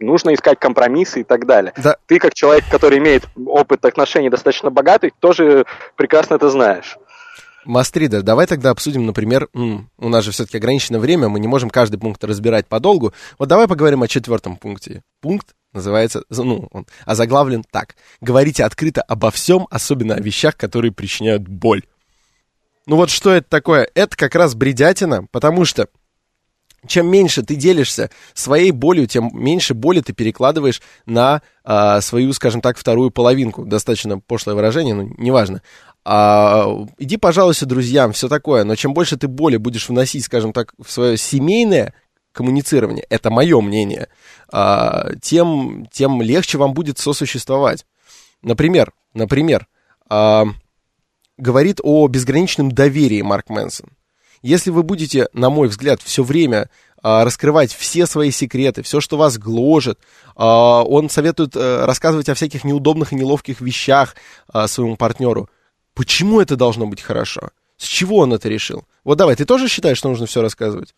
нужно 0.00 0.34
искать 0.34 0.58
компромиссы 0.58 1.20
и 1.20 1.24
так 1.24 1.46
далее. 1.46 1.72
Да. 1.76 1.96
Ты, 2.06 2.18
как 2.18 2.34
человек, 2.34 2.64
который 2.70 2.98
имеет 2.98 3.24
опыт 3.46 3.84
отношений 3.84 4.30
достаточно 4.30 4.70
богатый, 4.70 5.12
тоже 5.20 5.64
прекрасно 5.96 6.34
это 6.34 6.50
знаешь. 6.50 6.98
Мастридер, 7.64 8.22
давай 8.22 8.46
тогда 8.46 8.70
обсудим, 8.70 9.06
например, 9.06 9.48
у 9.52 10.08
нас 10.08 10.24
же 10.24 10.32
все-таки 10.32 10.56
ограниченное 10.56 10.98
время, 10.98 11.28
мы 11.28 11.38
не 11.38 11.46
можем 11.46 11.70
каждый 11.70 11.98
пункт 11.98 12.24
разбирать 12.24 12.66
подолгу. 12.66 13.12
Вот 13.38 13.48
давай 13.48 13.68
поговорим 13.68 14.02
о 14.02 14.08
четвертом 14.08 14.56
пункте. 14.56 15.02
Пункт 15.20 15.54
называется, 15.72 16.24
ну, 16.28 16.68
он 16.72 16.86
озаглавлен 17.06 17.64
так. 17.70 17.94
Говорите 18.20 18.64
открыто 18.64 19.00
обо 19.02 19.30
всем, 19.30 19.68
особенно 19.70 20.16
о 20.16 20.20
вещах, 20.20 20.56
которые 20.56 20.90
причиняют 20.92 21.46
боль. 21.46 21.82
Ну 22.86 22.96
вот 22.96 23.10
что 23.10 23.30
это 23.30 23.48
такое? 23.48 23.88
Это 23.94 24.16
как 24.16 24.34
раз 24.34 24.56
бредятина, 24.56 25.26
потому 25.30 25.64
что 25.64 25.86
чем 26.86 27.06
меньше 27.06 27.42
ты 27.42 27.54
делишься 27.54 28.10
своей 28.34 28.72
болью, 28.72 29.06
тем 29.06 29.30
меньше 29.32 29.74
боли 29.74 30.00
ты 30.00 30.12
перекладываешь 30.12 30.82
на 31.06 31.42
а, 31.64 32.00
свою, 32.00 32.32
скажем 32.32 32.60
так, 32.60 32.76
вторую 32.76 33.10
половинку. 33.10 33.64
Достаточно 33.64 34.18
пошлое 34.18 34.56
выражение, 34.56 34.94
но 34.94 35.08
неважно. 35.16 35.62
А, 36.04 36.66
иди 36.98 37.16
пожалуйся 37.16 37.66
друзьям, 37.66 38.12
все 38.12 38.28
такое. 38.28 38.64
Но 38.64 38.74
чем 38.74 38.94
больше 38.94 39.16
ты 39.16 39.28
боли 39.28 39.56
будешь 39.56 39.88
вносить, 39.88 40.24
скажем 40.24 40.52
так, 40.52 40.74
в 40.78 40.90
свое 40.90 41.16
семейное 41.16 41.94
коммуницирование, 42.32 43.04
это 43.10 43.30
мое 43.30 43.60
мнение, 43.60 44.08
а, 44.50 45.12
тем, 45.20 45.86
тем 45.92 46.20
легче 46.22 46.58
вам 46.58 46.74
будет 46.74 46.98
сосуществовать. 46.98 47.86
Например, 48.42 48.92
например, 49.14 49.68
а, 50.08 50.46
говорит 51.36 51.80
о 51.82 52.08
безграничном 52.08 52.72
доверии 52.72 53.22
Марк 53.22 53.50
Мэнсон. 53.50 53.90
Если 54.42 54.70
вы 54.70 54.82
будете, 54.82 55.28
на 55.32 55.50
мой 55.50 55.68
взгляд, 55.68 56.02
все 56.02 56.22
время 56.22 56.68
а, 57.02 57.24
раскрывать 57.24 57.72
все 57.72 58.06
свои 58.06 58.30
секреты, 58.30 58.82
все, 58.82 59.00
что 59.00 59.16
вас 59.16 59.38
гложет. 59.38 59.98
А, 60.36 60.82
он 60.82 61.08
советует 61.10 61.52
а, 61.56 61.86
рассказывать 61.86 62.28
о 62.28 62.34
всяких 62.34 62.64
неудобных 62.64 63.12
и 63.12 63.16
неловких 63.16 63.60
вещах 63.60 64.16
а, 64.48 64.68
своему 64.68 64.96
партнеру. 64.96 65.48
Почему 65.94 66.40
это 66.40 66.56
должно 66.56 66.86
быть 66.86 67.00
хорошо? 67.00 67.50
С 67.76 67.84
чего 67.84 68.18
он 68.18 68.32
это 68.32 68.48
решил? 68.48 68.84
Вот 69.04 69.18
давай, 69.18 69.34
ты 69.34 69.44
тоже 69.44 69.68
считаешь, 69.68 69.98
что 69.98 70.08
нужно 70.08 70.26
все 70.26 70.42
рассказывать? 70.42 70.94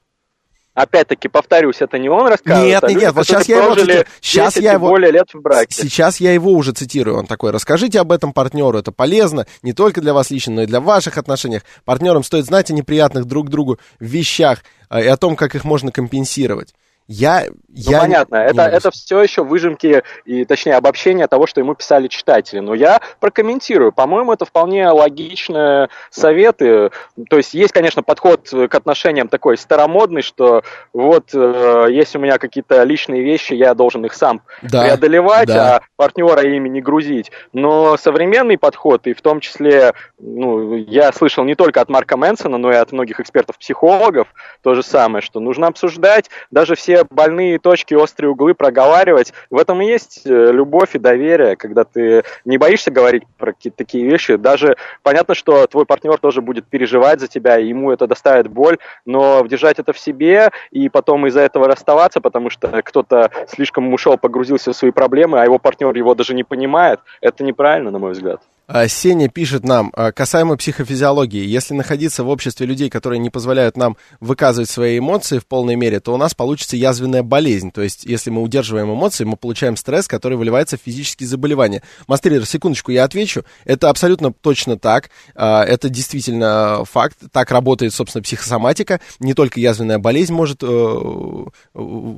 Опять-таки, 0.75 1.29
повторюсь, 1.29 1.77
это 1.81 1.99
не 1.99 2.09
он 2.09 2.27
рассказывает. 2.27 2.67
Нет, 2.67 2.83
а 2.83 2.87
нет, 2.89 2.95
люди, 2.95 3.05
нет, 3.05 3.15
вот 3.15 3.27
сейчас 3.27 3.49
я 3.49 3.63
его 3.63 3.75
цитирую. 3.75 4.07
Сейчас 4.21 4.57
я 4.57 4.73
его... 4.73 4.89
более 4.89 5.13
лет 5.13 5.29
в 5.33 5.41
браке. 5.41 5.73
Сейчас 5.73 6.19
я 6.19 6.33
его 6.33 6.51
уже 6.51 6.73
цитирую. 6.73 7.17
Он 7.17 7.27
такой, 7.27 7.53
расскажите 7.53 8.01
об 8.01 8.11
этом 8.11 8.33
партнеру, 8.33 8.77
это 8.77 8.91
полезно 8.91 9.47
не 9.63 9.73
только 9.73 10.01
для 10.01 10.13
вас 10.13 10.31
лично, 10.31 10.55
но 10.55 10.63
и 10.63 10.67
для 10.67 10.81
ваших 10.81 11.17
отношениях. 11.17 11.63
Партнерам 11.85 12.25
стоит 12.25 12.47
знать 12.47 12.71
о 12.71 12.75
неприятных 12.75 13.25
друг 13.27 13.51
другу 13.51 13.79
вещах 14.01 14.65
а, 14.89 15.01
и 15.01 15.07
о 15.07 15.17
том, 15.17 15.37
как 15.37 15.55
их 15.55 15.63
можно 15.65 15.93
компенсировать. 15.93 16.75
Я, 17.07 17.45
ну, 17.51 17.57
я 17.69 18.01
понятно, 18.01 18.37
не, 18.37 18.51
это, 18.51 18.71
не 18.71 18.77
это 18.77 18.91
все 18.91 19.21
еще 19.23 19.45
выжимки 19.45 20.03
и, 20.25 20.47
точнее, 20.47 20.77
обобщение 20.77 21.27
того, 21.27 21.47
что 21.47 21.61
ему 21.61 21.75
писали 21.75 22.09
читатели. 22.09 22.61
Но 22.61 22.73
я 22.73 23.01
прокомментирую. 23.21 23.93
По-моему, 23.93 24.33
это 24.33 24.47
вполне 24.47 24.89
логичные 24.89 25.91
советы. 26.09 26.91
То 27.29 27.37
есть 27.37 27.53
есть, 27.53 27.75
конечно, 27.75 28.03
подход 28.03 28.49
к 28.49 28.75
отношениям 28.75 29.29
такой 29.29 29.59
старомодный, 29.59 30.23
что 30.23 30.63
вот 30.95 31.31
э, 31.35 31.87
есть 31.91 32.17
у 32.17 32.21
меня 32.21 32.39
какие-то 32.39 32.83
личные 32.85 33.23
вещи, 33.23 33.53
я 33.53 33.75
должен 33.75 34.05
их 34.07 34.15
сам 34.15 34.41
да, 34.63 34.85
преодолевать, 34.85 35.49
да. 35.49 35.77
а 35.77 35.81
партнера 35.97 36.43
ими 36.43 36.71
не 36.71 36.81
грузить. 36.81 37.31
Но 37.53 37.99
современный 37.99 38.57
подход, 38.57 39.07
и 39.07 39.13
в 39.13 39.21
том 39.21 39.41
числе, 39.41 39.93
ну, 40.19 40.75
я 40.75 41.13
слышал 41.13 41.45
не 41.45 41.55
только 41.55 41.83
от 41.83 41.91
Марка 41.91 42.17
Мэнсона, 42.17 42.57
но 42.57 42.73
и 42.73 42.77
от 42.77 42.93
многих 42.93 43.21
экспертов-психологов 43.21 44.29
то 44.63 44.75
же 44.75 44.83
самое, 44.83 45.21
что 45.21 45.39
нужно 45.39 45.67
обсуждать 45.67 46.31
даже 46.51 46.75
все 46.75 46.94
все 46.95 47.05
больные 47.11 47.59
точки, 47.59 47.95
острые 47.95 48.31
углы 48.31 48.55
проговаривать. 48.55 49.33
В 49.51 49.59
этом 49.59 49.83
и 49.83 49.87
есть 49.87 50.23
э, 50.25 50.53
любовь 50.53 50.95
и 50.95 50.99
доверие, 50.99 51.57
когда 51.57 51.85
ты 51.85 52.23
не 52.45 52.59
боишься 52.59 52.91
говорить 52.91 53.25
про 53.39 53.53
какие-то 53.53 53.79
такие 53.79 54.05
вещи. 54.05 54.37
Даже 54.37 54.77
понятно, 55.03 55.35
что 55.35 55.67
твой 55.67 55.87
партнер 55.87 56.19
тоже 56.19 56.41
будет 56.41 56.67
переживать 56.67 57.21
за 57.21 57.29
тебя, 57.29 57.59
и 57.59 57.67
ему 57.67 57.91
это 57.91 58.07
доставит 58.07 58.49
боль, 58.49 58.79
но 59.05 59.45
держать 59.47 59.79
это 59.79 59.93
в 59.93 59.99
себе 59.99 60.51
и 60.71 60.89
потом 60.89 61.27
из-за 61.27 61.41
этого 61.41 61.67
расставаться, 61.67 62.21
потому 62.21 62.51
что 62.51 62.83
кто-то 62.83 63.31
слишком 63.49 63.93
ушел, 63.93 64.17
погрузился 64.17 64.73
в 64.73 64.77
свои 64.77 64.91
проблемы, 64.91 65.41
а 65.41 65.45
его 65.45 65.59
партнер 65.59 65.95
его 65.95 66.15
даже 66.15 66.35
не 66.35 66.45
понимает, 66.45 67.01
это 67.21 67.45
неправильно, 67.45 67.91
на 67.91 67.99
мой 67.99 68.13
взгляд. 68.13 68.41
А, 68.67 68.89
Сеня 68.89 69.29
пишет 69.29 69.63
нам, 69.65 69.93
а, 69.95 70.11
касаемо 70.11 70.57
психофизиологии, 70.57 71.45
если 71.45 71.75
находиться 71.75 72.25
в 72.25 72.29
обществе 72.31 72.67
людей, 72.67 72.89
которые 72.89 73.19
не 73.19 73.29
позволяют 73.29 73.77
нам 73.77 73.99
выказывать 74.21 74.71
свои 74.71 74.99
эмоции 74.99 75.39
в 75.39 75.47
полной 75.47 75.77
мере, 75.77 76.01
то 76.01 76.15
у 76.15 76.17
нас 76.17 76.35
получится 76.35 76.77
язвенная 76.77 77.23
болезнь. 77.23 77.71
То 77.71 77.83
есть, 77.83 78.05
если 78.05 78.31
мы 78.31 78.41
удерживаем 78.41 78.91
эмоции, 78.91 79.25
мы 79.25 79.37
получаем 79.37 79.77
стресс, 79.77 80.09
который 80.09 80.39
выливается 80.39 80.79
в 80.79 80.81
физические 80.81 81.29
заболевания. 81.29 81.83
Мастерир, 82.07 82.47
секундочку, 82.47 82.91
я 82.91 83.05
отвечу. 83.05 83.45
Это 83.67 83.91
абсолютно 83.91 84.33
точно 84.33 84.79
так. 84.79 85.11
А, 85.35 85.63
это 85.63 85.91
действительно 85.91 86.85
факт. 86.87 87.19
Так 87.33 87.51
работает, 87.51 87.93
собственно, 87.93 88.23
психосоматика. 88.23 89.01
Не 89.21 89.35
только 89.35 89.61
язвенная 89.61 89.99
болезнь 89.99 90.33
может 90.33 90.63
э, 90.63 91.45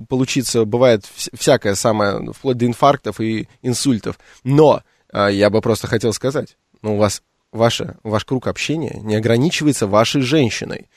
получиться, 0.08 0.64
бывает 0.64 1.04
всякое 1.34 1.74
самое, 1.74 2.32
вплоть 2.32 2.56
до 2.56 2.66
инфарктов 2.66 3.20
и 3.20 3.48
инсультов. 3.62 4.18
Но 4.44 4.82
я 5.24 5.50
бы 5.50 5.60
просто 5.60 5.86
хотел 5.86 6.12
сказать, 6.12 6.56
ну, 6.82 6.94
у 6.94 6.98
вас 6.98 7.22
ваше, 7.52 7.96
ваш 8.02 8.24
круг 8.24 8.46
общения 8.46 8.98
не 9.02 9.16
ограничивается 9.16 9.86
вашей 9.86 10.22
женщиной. 10.22 10.88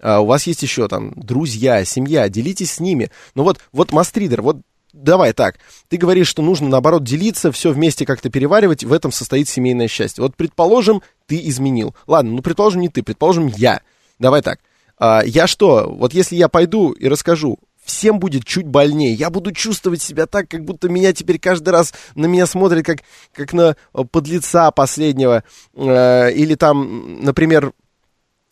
А 0.00 0.20
у 0.20 0.26
вас 0.26 0.46
есть 0.46 0.62
еще 0.62 0.88
там 0.88 1.12
друзья, 1.16 1.84
семья, 1.84 2.28
делитесь 2.28 2.72
с 2.72 2.80
ними. 2.80 3.10
Ну 3.34 3.44
вот, 3.44 3.60
вот 3.72 3.92
мастридер, 3.92 4.42
вот 4.42 4.58
давай 4.92 5.32
так, 5.32 5.56
ты 5.88 5.96
говоришь, 5.96 6.28
что 6.28 6.42
нужно, 6.42 6.68
наоборот, 6.68 7.04
делиться, 7.04 7.52
все 7.52 7.72
вместе 7.72 8.06
как-то 8.06 8.30
переваривать, 8.30 8.84
в 8.84 8.92
этом 8.92 9.12
состоит 9.12 9.48
семейное 9.48 9.88
счастье. 9.88 10.22
Вот, 10.22 10.36
предположим, 10.36 11.02
ты 11.26 11.40
изменил. 11.48 11.94
Ладно, 12.06 12.32
ну, 12.32 12.42
предположим, 12.42 12.80
не 12.80 12.88
ты, 12.88 13.02
предположим, 13.02 13.46
я. 13.46 13.80
Давай 14.18 14.42
так. 14.42 14.60
А, 14.98 15.22
я 15.24 15.46
что, 15.46 15.88
вот 15.90 16.12
если 16.14 16.36
я 16.36 16.48
пойду 16.48 16.92
и 16.92 17.06
расскажу, 17.08 17.58
всем 17.88 18.18
будет 18.20 18.44
чуть 18.44 18.66
больнее. 18.66 19.12
Я 19.12 19.30
буду 19.30 19.50
чувствовать 19.52 20.02
себя 20.02 20.26
так, 20.26 20.48
как 20.48 20.64
будто 20.64 20.88
меня 20.88 21.12
теперь 21.12 21.38
каждый 21.38 21.70
раз 21.70 21.92
на 22.14 22.26
меня 22.26 22.46
смотрят 22.46 22.84
как, 22.84 22.98
как 23.32 23.52
на 23.52 23.76
э, 23.94 24.04
подлеца 24.04 24.70
последнего. 24.70 25.42
Э, 25.74 26.30
или 26.32 26.54
там, 26.54 27.22
например, 27.22 27.72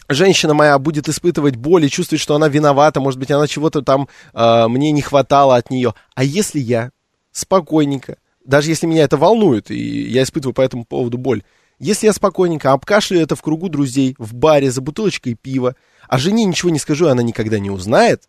женщина 0.09 0.55
моя 0.55 0.79
будет 0.79 1.09
испытывать 1.09 1.57
боль 1.57 1.85
и 1.85 1.91
чувствовать, 1.91 2.23
что 2.23 2.35
она 2.35 2.49
виновата, 2.49 3.01
может 3.01 3.21
быть, 3.21 3.31
она 3.31 3.47
чего-то 3.47 3.83
там 3.83 4.09
э, 4.33 4.69
мне 4.69 4.91
не 4.91 5.03
хватало 5.03 5.57
от 5.57 5.71
нее. 5.71 5.95
А 6.15 6.25
если 6.25 6.59
я 6.59 6.91
спокойненько, 7.31 8.17
даже 8.45 8.71
если 8.71 8.87
меня 8.87 9.05
это 9.05 9.19
волнует, 9.19 9.71
и 9.71 10.09
я 10.09 10.23
испытываю 10.23 10.55
по 10.55 10.63
этому 10.63 10.85
поводу 10.85 11.19
боль, 11.19 11.43
если 11.79 12.07
я 12.07 12.15
спокойненько 12.15 12.73
обкашляю 12.73 13.23
это 13.23 13.37
в 13.37 13.43
кругу 13.43 13.69
друзей, 13.69 14.15
в 14.19 14.35
баре, 14.35 14.71
за 14.71 14.81
бутылочкой 14.81 15.35
пива, 15.35 15.77
а 16.09 16.17
жене 16.17 16.45
ничего 16.47 16.71
не 16.71 16.79
скажу, 16.79 17.07
и 17.07 17.11
она 17.11 17.23
никогда 17.23 17.59
не 17.59 17.71
узнает, 17.71 18.23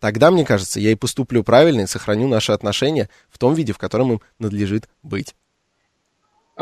Тогда, 0.00 0.30
мне 0.30 0.44
кажется, 0.44 0.80
я 0.80 0.90
и 0.90 0.96
поступлю 0.96 1.44
правильно 1.44 1.82
и 1.82 1.86
сохраню 1.86 2.26
наши 2.26 2.52
отношения 2.52 3.08
в 3.28 3.38
том 3.38 3.54
виде, 3.54 3.72
в 3.72 3.78
котором 3.78 4.14
им 4.14 4.20
надлежит 4.38 4.88
быть. 5.02 5.36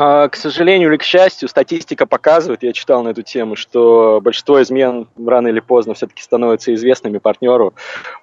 А, 0.01 0.29
к 0.29 0.37
сожалению 0.37 0.89
или 0.89 0.95
к 0.95 1.03
счастью, 1.03 1.49
статистика 1.49 2.05
показывает, 2.05 2.63
я 2.63 2.71
читал 2.71 3.03
на 3.03 3.09
эту 3.09 3.21
тему, 3.21 3.57
что 3.57 4.21
большинство 4.23 4.61
измен 4.61 5.09
рано 5.17 5.49
или 5.49 5.59
поздно 5.59 5.93
все-таки 5.93 6.23
становятся 6.23 6.73
известными 6.73 7.17
партнеру. 7.17 7.73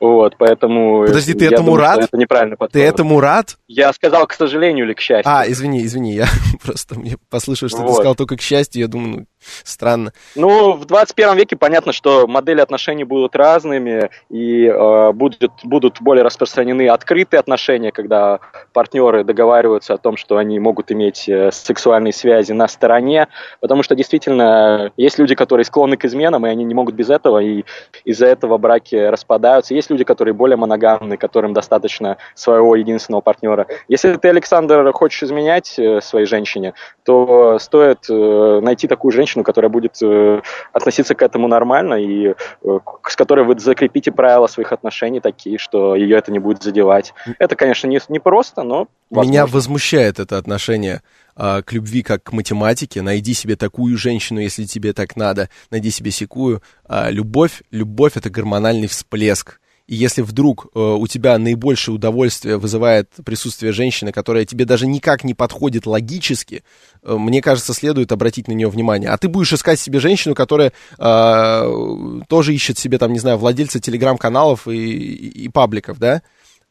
Вот, 0.01 0.37
поэтому... 0.39 1.05
Подожди, 1.05 1.35
ты 1.35 1.45
этому 1.49 1.73
думаю, 1.73 1.81
рад? 1.83 1.99
Это 1.99 2.17
неправильно 2.17 2.57
подход. 2.57 2.73
Ты 2.73 2.83
этому 2.83 3.21
рад? 3.21 3.59
Я 3.69 3.93
сказал, 3.93 4.27
к 4.27 4.33
сожалению 4.33 4.87
или 4.87 4.95
к 4.95 5.01
счастью. 5.01 5.31
А, 5.31 5.45
извини, 5.47 5.85
извини, 5.85 6.15
я 6.15 6.25
просто 6.65 6.99
мне 6.99 7.19
послышал, 7.29 7.69
что 7.69 7.83
Вот. 7.83 7.89
ты 7.89 7.95
сказал 7.97 8.15
только 8.15 8.39
к 8.39 8.41
счастью, 8.41 8.81
я 8.81 8.89
думаю, 8.89 9.11
ну, 9.19 9.27
странно. 9.63 10.13
Ну, 10.35 10.73
в 10.73 10.87
21 10.87 11.37
веке 11.37 11.57
понятно, 11.57 11.93
что 11.93 12.27
модели 12.27 12.63
отношений 12.63 13.05
будут 13.05 13.37
разными, 13.37 14.09
и 14.31 14.65
э, 14.65 15.13
будут, 15.13 15.53
будут 15.63 16.01
более 16.01 16.25
распространены 16.25 16.89
открытые 16.89 17.39
отношения, 17.39 17.93
когда 17.93 18.41
партнеры 18.73 19.25
договариваются 19.25 19.93
о 19.93 19.99
том, 19.99 20.17
что 20.17 20.39
они 20.39 20.59
могут 20.59 20.91
иметь 20.91 21.29
э, 21.71 21.77
сексуальные 21.77 22.13
связи 22.13 22.53
на 22.53 22.69
стороне, 22.69 23.29
потому 23.61 23.83
что 23.83 23.95
действительно 23.95 24.93
есть 24.97 25.19
люди, 25.19 25.35
которые 25.35 25.65
склонны 25.65 25.97
к 25.97 26.05
изменам, 26.05 26.47
и 26.47 26.49
они 26.49 26.65
не 26.65 26.75
могут 26.75 26.95
без 26.95 27.11
этого, 27.11 27.39
и 27.39 27.65
из-за 28.05 28.27
этого 28.27 28.59
браки 28.59 28.95
распадаются. 28.97 29.75
Есть 29.75 29.91
люди, 29.91 30.05
которые 30.05 30.35
более 30.35 30.57
моногамны, 30.57 31.17
которым 31.17 31.53
достаточно 31.53 32.17
своего 32.35 32.77
единственного 32.77 33.21
партнера. 33.21 33.67
Если 33.89 34.15
ты, 34.15 34.29
Александр, 34.29 34.93
хочешь 34.93 35.23
изменять 35.23 35.79
э, 35.79 36.01
своей 36.01 36.27
женщине, 36.27 36.75
то 37.05 37.59
стоит 37.59 38.07
э, 38.09 38.61
найти 38.63 38.89
такую 38.89 39.13
женщину, 39.13 39.45
которая 39.45 39.71
будет 39.71 39.97
э, 40.03 40.41
относиться 40.73 41.15
к 41.15 41.23
этому 41.23 41.49
нормально 41.49 41.95
и 41.95 42.29
э, 42.29 42.79
с 43.05 43.17
которой 43.17 43.45
вы 43.45 43.59
закрепите 43.59 44.13
правила 44.13 44.47
своих 44.47 44.73
отношений 44.73 45.21
такие, 45.21 45.59
что 45.59 45.95
ее 45.95 46.17
это 46.17 46.33
не 46.33 46.39
будет 46.39 46.63
задевать. 46.63 47.15
Это, 47.39 47.57
конечно, 47.57 47.87
не, 47.87 48.01
не 48.09 48.19
просто, 48.19 48.63
но 48.63 48.89
Меня 49.11 49.43
возможно. 49.43 49.55
возмущает 49.55 50.19
это 50.19 50.39
отношение 50.39 51.03
а, 51.37 51.63
к 51.63 51.73
любви 51.73 52.03
как 52.03 52.25
к 52.25 52.33
математике. 52.33 53.03
Найди 53.03 53.35
себе 53.35 53.55
такую 53.57 53.97
женщину, 53.97 54.41
если 54.41 54.65
тебе 54.65 54.93
так 54.93 55.15
надо. 55.17 55.49
Найди 55.71 55.91
себе 55.91 56.11
секую. 56.11 56.63
А, 56.85 57.11
любовь, 57.11 57.63
любовь 57.71 58.17
это 58.17 58.31
гормональный 58.31 58.87
всплеск. 58.89 59.61
И 59.87 59.95
если 59.95 60.23
вдруг 60.23 60.67
э, 60.75 60.81
у 60.81 61.07
тебя 61.07 61.39
наибольшее 61.39 61.95
удовольствие 61.95 62.57
вызывает 62.57 63.09
присутствие 63.25 63.71
женщины, 63.71 64.11
которая 64.11 64.45
тебе 64.45 64.65
даже 64.65 64.85
никак 64.89 65.23
не 65.23 65.33
подходит 65.33 65.87
логически, 65.87 66.65
э, 67.05 67.15
мне 67.17 67.41
кажется, 67.41 67.73
следует 67.73 68.11
обратить 68.11 68.49
на 68.49 68.53
нее 68.53 68.69
внимание. 68.69 69.11
А 69.11 69.17
ты 69.17 69.29
будешь 69.29 69.53
искать 69.53 69.79
себе 69.79 70.01
женщину, 70.01 70.35
которая 70.35 70.73
э, 70.99 72.21
тоже 72.29 72.53
ищет 72.53 72.79
себе, 72.79 72.99
там, 72.99 73.13
не 73.13 73.21
знаю, 73.21 73.39
владельца 73.39 73.79
телеграм-каналов 73.79 74.67
и, 74.67 74.73
и- 74.77 75.45
и 75.45 75.49
пабликов, 75.49 75.99
да? 76.01 76.23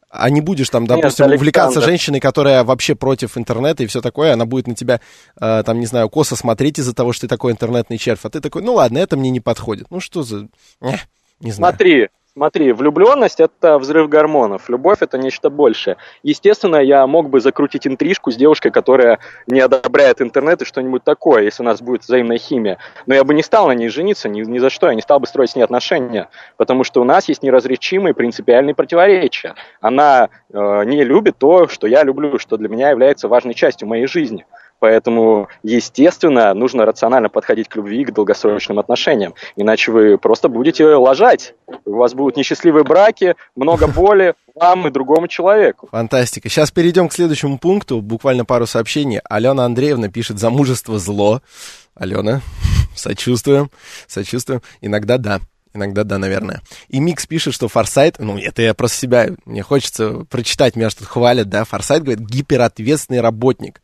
А 0.08 0.30
не 0.30 0.40
будешь 0.40 0.70
там, 0.70 0.84
Нет, 0.84 0.90
допустим, 0.96 1.26
увлекаться 1.26 1.78
Александр. 1.78 1.86
женщиной, 1.88 2.20
которая 2.20 2.64
вообще 2.64 2.94
против 2.94 3.36
интернета 3.36 3.82
и 3.82 3.86
все 3.86 4.00
такое, 4.00 4.32
она 4.32 4.46
будет 4.46 4.66
на 4.66 4.74
тебя, 4.74 5.00
э, 5.40 5.62
там, 5.64 5.80
не 5.80 5.86
знаю, 5.86 6.08
косо 6.08 6.36
смотреть 6.36 6.78
из-за 6.78 6.94
того, 6.94 7.12
что 7.12 7.22
ты 7.22 7.28
такой 7.28 7.52
интернетный 7.52 7.98
червь, 7.98 8.20
а 8.22 8.30
ты 8.30 8.40
такой, 8.40 8.62
ну 8.62 8.74
ладно, 8.74 8.98
это 8.98 9.16
мне 9.16 9.30
не 9.30 9.40
подходит. 9.40 9.88
Ну 9.90 10.00
что 10.00 10.22
за... 10.22 10.48
Эх, 10.80 11.00
не 11.40 11.50
знаю. 11.50 11.72
Смотри, 11.72 12.08
смотри, 12.36 12.72
влюбленность 12.72 13.40
это 13.40 13.78
взрыв 13.78 14.10
гормонов, 14.10 14.68
любовь 14.68 14.98
это 15.00 15.16
нечто 15.16 15.48
большее. 15.48 15.96
Естественно, 16.22 16.76
я 16.76 17.06
мог 17.06 17.30
бы 17.30 17.40
закрутить 17.40 17.86
интрижку 17.86 18.30
с 18.30 18.36
девушкой, 18.36 18.70
которая 18.70 19.20
не 19.46 19.60
одобряет 19.60 20.20
интернет 20.20 20.60
и 20.60 20.66
что-нибудь 20.66 21.02
такое, 21.02 21.44
если 21.44 21.62
у 21.62 21.66
нас 21.66 21.80
будет 21.80 22.02
взаимная 22.02 22.36
химия. 22.36 22.76
Но 23.06 23.14
я 23.14 23.24
бы 23.24 23.32
не 23.32 23.42
стал 23.42 23.68
на 23.68 23.72
ней 23.72 23.88
жениться, 23.88 24.28
ни, 24.28 24.42
ни 24.42 24.58
за 24.58 24.68
что, 24.68 24.88
я 24.88 24.94
не 24.94 25.00
стал 25.00 25.18
бы 25.18 25.26
строить 25.26 25.50
с 25.52 25.56
ней 25.56 25.62
отношения, 25.62 26.28
потому 26.58 26.84
что 26.84 27.00
у 27.00 27.04
нас 27.04 27.26
есть 27.26 27.42
неразрешимые 27.42 28.12
принципиальные 28.12 28.74
противоречия. 28.74 29.54
Она 29.80 30.28
э, 30.52 30.84
не 30.84 31.04
любит 31.04 31.38
то, 31.38 31.68
что 31.68 31.86
я 31.86 32.04
люблю, 32.04 32.38
что 32.38 32.58
для 32.58 32.68
меня 32.68 32.90
является 32.90 33.28
важной 33.28 33.54
частью 33.54 33.88
моей 33.88 34.06
жизни. 34.06 34.44
Поэтому, 34.78 35.48
естественно, 35.62 36.52
нужно 36.54 36.84
рационально 36.84 37.28
подходить 37.28 37.68
к 37.68 37.76
любви 37.76 38.02
и 38.02 38.04
к 38.04 38.12
долгосрочным 38.12 38.78
отношениям. 38.78 39.34
Иначе 39.56 39.92
вы 39.92 40.18
просто 40.18 40.48
будете 40.48 40.84
лажать. 40.86 41.54
У 41.84 41.96
вас 41.96 42.14
будут 42.14 42.36
несчастливые 42.36 42.84
браки, 42.84 43.34
много 43.54 43.86
боли 43.86 44.34
вам 44.54 44.86
и 44.86 44.90
другому 44.90 45.28
человеку. 45.28 45.88
Фантастика. 45.90 46.48
Сейчас 46.48 46.70
перейдем 46.70 47.08
к 47.08 47.12
следующему 47.12 47.58
пункту. 47.58 48.00
Буквально 48.00 48.44
пару 48.44 48.66
сообщений. 48.66 49.20
Алена 49.24 49.64
Андреевна 49.64 50.08
пишет 50.08 50.38
«Замужество 50.38 50.98
зло». 50.98 51.42
Алена, 51.94 52.42
сочувствуем, 52.94 53.70
сочувствуем. 54.06 54.62
Иногда 54.80 55.18
да. 55.18 55.40
Иногда 55.72 56.04
да, 56.04 56.18
наверное. 56.18 56.62
И 56.88 57.00
Микс 57.00 57.26
пишет, 57.26 57.52
что 57.52 57.68
Форсайт, 57.68 58.18
ну, 58.18 58.38
это 58.38 58.62
я 58.62 58.72
просто 58.72 58.96
себя, 58.96 59.28
мне 59.44 59.62
хочется 59.62 60.24
прочитать, 60.30 60.74
меня 60.74 60.88
что 60.88 61.00
тут 61.00 61.08
хвалят, 61.08 61.50
да, 61.50 61.64
Форсайт 61.64 62.02
говорит, 62.02 62.26
гиперответственный 62.26 63.20
работник. 63.20 63.82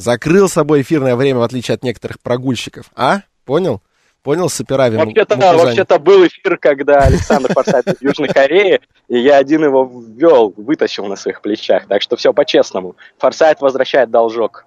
Закрыл 0.00 0.48
собой 0.48 0.80
эфирное 0.80 1.14
время, 1.14 1.40
в 1.40 1.42
отличие 1.42 1.74
от 1.74 1.84
некоторых 1.84 2.20
прогульщиков. 2.20 2.86
А? 2.96 3.20
Понял? 3.44 3.82
Понял, 4.22 4.48
Саперави? 4.48 4.96
Вообще-то, 4.96 5.36
Мукузани? 5.36 5.58
вообще-то 5.58 5.98
был 5.98 6.26
эфир, 6.26 6.56
когда 6.56 7.00
Александр 7.00 7.52
Форсайт 7.52 7.86
из 7.86 8.00
Южной 8.00 8.28
Кореи, 8.28 8.80
и 9.08 9.18
я 9.18 9.36
один 9.36 9.62
его 9.62 9.84
ввел, 9.84 10.54
вытащил 10.56 11.04
на 11.04 11.16
своих 11.16 11.42
плечах. 11.42 11.86
Так 11.86 12.00
что 12.00 12.16
все 12.16 12.32
по-честному. 12.32 12.96
Форсайт 13.18 13.60
возвращает 13.60 14.10
должок. 14.10 14.64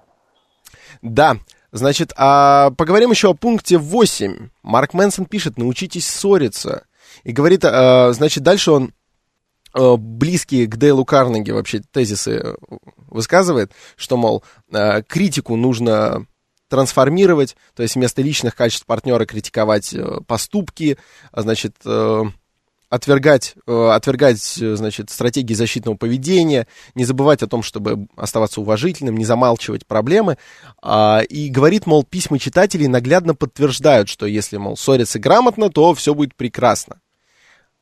Да, 1.02 1.38
значит, 1.72 2.14
а 2.16 2.70
поговорим 2.78 3.10
еще 3.10 3.32
о 3.32 3.34
пункте 3.34 3.80
8. 3.80 4.50
Марк 4.62 4.94
Мэнсон 4.94 5.26
пишет, 5.26 5.58
научитесь 5.58 6.08
ссориться. 6.08 6.86
И 7.24 7.32
говорит, 7.32 7.66
а, 7.66 8.14
значит, 8.14 8.44
дальше 8.44 8.70
он 8.70 8.94
а, 9.74 9.98
близкие 9.98 10.68
к 10.68 10.78
Дейлу 10.78 11.06
Карнеги 11.06 11.50
вообще 11.50 11.82
тезисы 11.92 12.32
э, 12.34 12.56
высказывает, 13.14 13.72
что, 13.96 14.18
мол, 14.18 14.44
а, 14.72 15.02
критику 15.02 15.56
нужно 15.56 16.26
трансформировать, 16.70 17.56
то 17.76 17.84
есть 17.84 17.96
вместо 17.96 18.22
личных 18.22 18.56
качеств 18.56 18.86
партнера 18.88 19.26
критиковать 19.26 19.94
э, 19.94 20.22
поступки, 20.26 20.98
а, 21.32 21.44
значит, 21.44 21.76
э, 21.86 22.24
отвергать, 22.94 23.56
э, 23.66 23.90
отвергать, 23.92 24.58
э, 24.62 24.76
значит, 24.76 25.10
стратегии 25.10 25.56
защитного 25.56 25.96
поведения, 25.96 26.68
не 26.94 27.06
забывать 27.06 27.42
о 27.42 27.48
том, 27.48 27.64
чтобы 27.64 28.08
оставаться 28.16 28.62
уважительным, 28.62 29.18
не 29.18 29.26
замалчивать 29.26 29.88
проблемы. 29.88 30.38
А, 30.80 31.22
И 31.28 31.50
говорит, 31.50 31.88
мол, 31.88 32.04
письма 32.04 32.38
читателей 32.38 32.88
наглядно 32.88 33.34
подтверждают, 33.34 34.10
что 34.10 34.28
если, 34.28 34.58
мол, 34.58 34.78
ссориться 34.78 35.18
грамотно, 35.18 35.70
то 35.70 35.96
все 35.96 36.14
будет 36.14 36.36
прекрасно. 36.36 37.02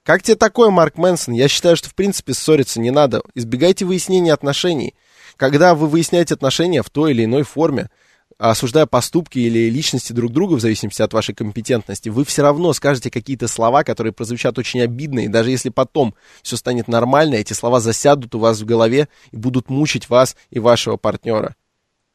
Как 0.03 0.23
тебе 0.23 0.36
такое, 0.36 0.69
Марк 0.69 0.97
Мэнсон? 0.97 1.34
Я 1.34 1.49
считаю, 1.49 1.75
что, 1.75 1.89
в 1.89 1.93
принципе, 1.93 2.34
ссориться 2.34 2.79
не 2.79 2.89
надо. 2.89 3.21
Избегайте 3.36 3.84
выяснения 3.84 4.34
отношений. 4.34 4.95
Когда 5.41 5.73
вы 5.73 5.87
выясняете 5.87 6.35
отношения 6.35 6.83
в 6.83 6.91
той 6.91 7.13
или 7.13 7.25
иной 7.25 7.41
форме, 7.41 7.89
осуждая 8.37 8.85
поступки 8.85 9.39
или 9.39 9.71
личности 9.71 10.13
друг 10.13 10.31
друга, 10.31 10.53
в 10.53 10.61
зависимости 10.61 11.01
от 11.01 11.13
вашей 11.13 11.33
компетентности, 11.33 12.09
вы 12.09 12.25
все 12.25 12.43
равно 12.43 12.73
скажете 12.73 13.09
какие-то 13.09 13.47
слова, 13.47 13.83
которые 13.83 14.13
прозвучат 14.13 14.59
очень 14.59 14.81
обидно, 14.81 15.21
и 15.21 15.27
даже 15.27 15.49
если 15.49 15.69
потом 15.69 16.13
все 16.43 16.57
станет 16.57 16.87
нормально, 16.87 17.33
эти 17.33 17.53
слова 17.53 17.79
засядут 17.79 18.35
у 18.35 18.37
вас 18.37 18.61
в 18.61 18.65
голове 18.65 19.09
и 19.31 19.35
будут 19.35 19.71
мучить 19.71 20.09
вас 20.11 20.35
и 20.51 20.59
вашего 20.59 20.97
партнера. 20.97 21.55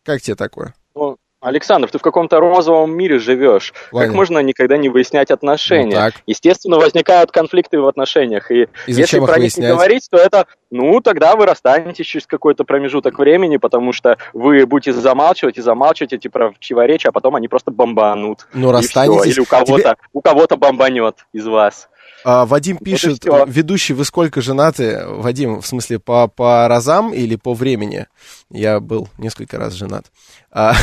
Как 0.05 0.23
тебе 0.23 0.37
такое? 0.37 0.77
Ну, 0.95 1.17
Александр, 1.47 1.89
ты 1.89 1.99
в 1.99 2.03
каком-то 2.03 2.41
розовом 2.41 2.93
мире 2.97 3.21
живешь. 3.21 3.73
Ладно. 3.93 4.09
Как 4.09 4.17
можно 4.17 4.41
никогда 4.41 4.77
не 4.77 4.89
выяснять 4.89 5.31
отношения? 5.31 5.85
Ну, 5.85 5.93
так. 5.93 6.15
Естественно, 6.27 6.77
возникают 6.77 7.31
конфликты 7.31 7.81
в 7.81 7.87
отношениях. 7.87 8.51
И, 8.51 8.63
И 8.65 8.69
если 8.93 9.19
про 9.21 9.35
них 9.35 9.37
выяснять? 9.37 9.69
не 9.71 9.73
говорить, 9.73 10.09
то 10.11 10.17
это, 10.17 10.47
ну, 10.73 11.01
тогда 11.01 11.37
вы 11.37 11.47
расстанетесь 11.47 12.05
через 12.05 12.27
какой-то 12.27 12.65
промежуток 12.65 13.17
времени, 13.21 13.59
потому 13.59 13.93
что 13.93 14.19
вы 14.33 14.67
будете 14.67 14.93
замалчивать 14.93 15.57
и 15.59 15.61
замалчивать 15.61 16.15
эти 16.15 16.27
противоречия, 16.27 17.11
а 17.11 17.13
потом 17.13 17.37
они 17.37 17.47
просто 17.47 17.71
бомбанут. 17.71 18.49
Ну, 18.53 18.73
расстанетесь. 18.73 19.21
всё. 19.23 19.31
Или 19.31 19.41
у 19.41 19.45
кого-то, 19.45 19.97
у 20.13 20.21
кого-то 20.23 20.57
бомбанет 20.57 21.27
из 21.33 21.47
вас. 21.47 21.89
А, 22.25 22.45
Вадим 22.45 22.77
и 22.79 22.85
пишет, 22.85 23.25
ведущий, 23.47 23.93
вы 23.95 24.05
сколько 24.05 24.41
женаты? 24.41 25.05
Вадим, 25.07 25.61
в 25.61 25.67
смысле, 25.67 25.99
по, 25.99 26.27
по 26.27 26.67
разам 26.69 27.13
или 27.15 27.37
по 27.37 27.55
времени? 27.55 28.07
Я 28.51 28.81
был 28.81 29.09
несколько 29.19 29.59
раз 29.59 29.75
женат. 29.75 30.07
А, 30.51 30.75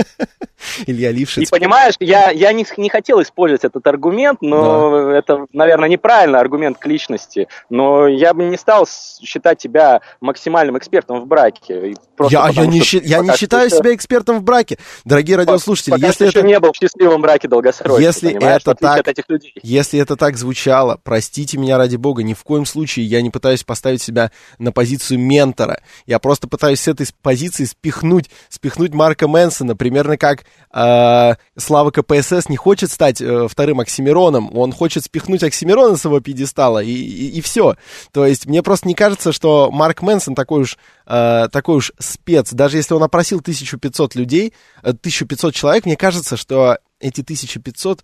Илья 0.86 1.10
И 1.10 1.14
Лившиц. 1.14 1.50
понимаешь, 1.50 1.94
я, 2.00 2.30
я 2.30 2.52
не, 2.52 2.64
не 2.76 2.88
хотел 2.88 3.20
использовать 3.22 3.64
этот 3.64 3.86
аргумент, 3.86 4.40
но 4.42 5.10
это, 5.10 5.46
наверное, 5.52 5.88
неправильный 5.88 6.38
аргумент 6.38 6.78
к 6.78 6.86
личности. 6.86 7.48
Но 7.70 8.06
я 8.06 8.34
бы 8.34 8.44
не 8.44 8.56
стал 8.56 8.86
считать 8.86 9.58
тебя 9.58 10.00
максимальным 10.20 10.78
экспертом 10.78 11.20
в 11.20 11.26
браке. 11.26 11.90
И 11.90 11.96
Я, 12.28 12.48
я 12.50 12.66
не, 12.66 12.82
что 12.82 12.98
я 12.98 13.20
не 13.20 13.34
считаю 13.36 13.68
что 13.68 13.78
себя 13.78 13.94
экспертом 13.94 14.38
в 14.38 14.42
браке. 14.42 14.78
Дорогие 15.04 15.36
радиослушатели, 15.36 15.92
пока 15.94 16.06
если 16.06 16.28
это, 16.28 16.42
не 16.42 16.58
был 16.60 16.72
в 16.72 16.76
счастливом 16.76 17.20
браке 17.22 17.48
долгосрочно, 17.48 18.00
Если 18.00 18.32
это 18.32 18.74
так- 18.74 19.06
если 19.62 19.98
это 19.98 20.16
так 20.16 20.36
звучит, 20.36 20.49
звучало, 20.50 20.98
простите 21.00 21.58
меня 21.58 21.78
ради 21.78 21.94
бога, 21.94 22.24
ни 22.24 22.34
в 22.34 22.42
коем 22.42 22.66
случае 22.66 23.06
я 23.06 23.22
не 23.22 23.30
пытаюсь 23.30 23.62
поставить 23.62 24.02
себя 24.02 24.32
на 24.58 24.72
позицию 24.72 25.20
ментора. 25.20 25.80
Я 26.06 26.18
просто 26.18 26.48
пытаюсь 26.48 26.80
с 26.80 26.88
этой 26.88 27.06
позиции 27.22 27.64
спихнуть, 27.64 28.30
спихнуть 28.48 28.92
Марка 28.92 29.28
Мэнсона, 29.28 29.76
примерно 29.76 30.16
как 30.16 30.44
э, 30.74 31.34
Слава 31.56 31.90
КПСС 31.92 32.48
не 32.48 32.56
хочет 32.56 32.90
стать 32.90 33.20
э, 33.20 33.46
вторым 33.48 33.78
Оксимироном, 33.78 34.56
он 34.58 34.72
хочет 34.72 35.04
спихнуть 35.04 35.44
Оксимирона 35.44 35.96
с 35.96 36.04
его 36.04 36.18
пьедестала, 36.18 36.82
и, 36.82 36.90
и, 36.90 37.38
и 37.38 37.40
все. 37.40 37.76
То 38.10 38.26
есть 38.26 38.46
мне 38.46 38.64
просто 38.64 38.88
не 38.88 38.94
кажется, 38.94 39.32
что 39.32 39.70
Марк 39.70 40.02
Мэнсон 40.02 40.34
такой 40.34 40.62
уж, 40.62 40.78
э, 41.06 41.46
такой 41.52 41.76
уж 41.76 41.92
спец. 42.00 42.52
Даже 42.52 42.76
если 42.76 42.94
он 42.94 43.04
опросил 43.04 43.38
1500 43.38 44.16
людей, 44.16 44.52
1500 44.82 45.54
э, 45.54 45.56
человек, 45.56 45.86
мне 45.86 45.96
кажется, 45.96 46.36
что 46.36 46.78
эти 47.00 47.22
1500 47.22 48.00
а, 48.00 48.02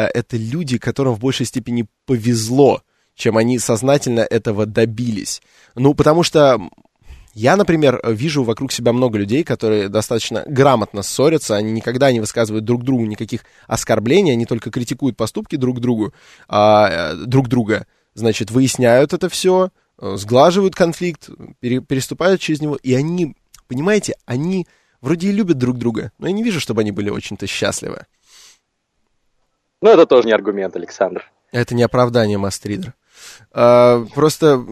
это 0.00 0.36
люди, 0.36 0.78
которым 0.78 1.14
в 1.14 1.20
большей 1.20 1.46
степени 1.46 1.86
повезло, 2.06 2.82
чем 3.14 3.36
они 3.36 3.58
сознательно 3.58 4.20
этого 4.20 4.66
добились. 4.66 5.42
Ну, 5.74 5.94
потому 5.94 6.22
что 6.22 6.60
я, 7.34 7.56
например, 7.56 8.00
вижу 8.04 8.44
вокруг 8.44 8.72
себя 8.72 8.92
много 8.92 9.18
людей, 9.18 9.42
которые 9.42 9.88
достаточно 9.88 10.44
грамотно 10.46 11.02
ссорятся, 11.02 11.56
они 11.56 11.72
никогда 11.72 12.12
не 12.12 12.20
высказывают 12.20 12.64
друг 12.64 12.84
другу 12.84 13.06
никаких 13.06 13.44
оскорблений, 13.66 14.32
они 14.32 14.44
только 14.44 14.70
критикуют 14.70 15.16
поступки 15.16 15.56
друг 15.56 15.80
другу, 15.80 16.12
а, 16.48 17.14
друг 17.14 17.48
друга, 17.48 17.86
значит, 18.14 18.50
выясняют 18.50 19.14
это 19.14 19.28
все, 19.30 19.70
сглаживают 19.98 20.74
конфликт, 20.74 21.30
пере, 21.60 21.80
переступают 21.80 22.40
через 22.40 22.60
него, 22.60 22.76
и 22.76 22.92
они, 22.92 23.34
понимаете, 23.66 24.14
они 24.26 24.66
вроде 25.00 25.28
и 25.28 25.32
любят 25.32 25.58
друг 25.58 25.78
друга, 25.78 26.12
но 26.18 26.26
я 26.26 26.32
не 26.32 26.42
вижу, 26.42 26.60
чтобы 26.60 26.82
они 26.82 26.92
были 26.92 27.08
очень-то 27.08 27.46
счастливы. 27.46 28.06
Ну, 29.82 29.90
это 29.90 30.06
тоже 30.06 30.28
не 30.28 30.32
аргумент, 30.32 30.74
Александр. 30.76 31.30
Это 31.50 31.74
не 31.74 31.82
оправдание, 31.82 32.38
Мастридер. 32.38 32.94
А, 33.52 34.06
просто 34.14 34.64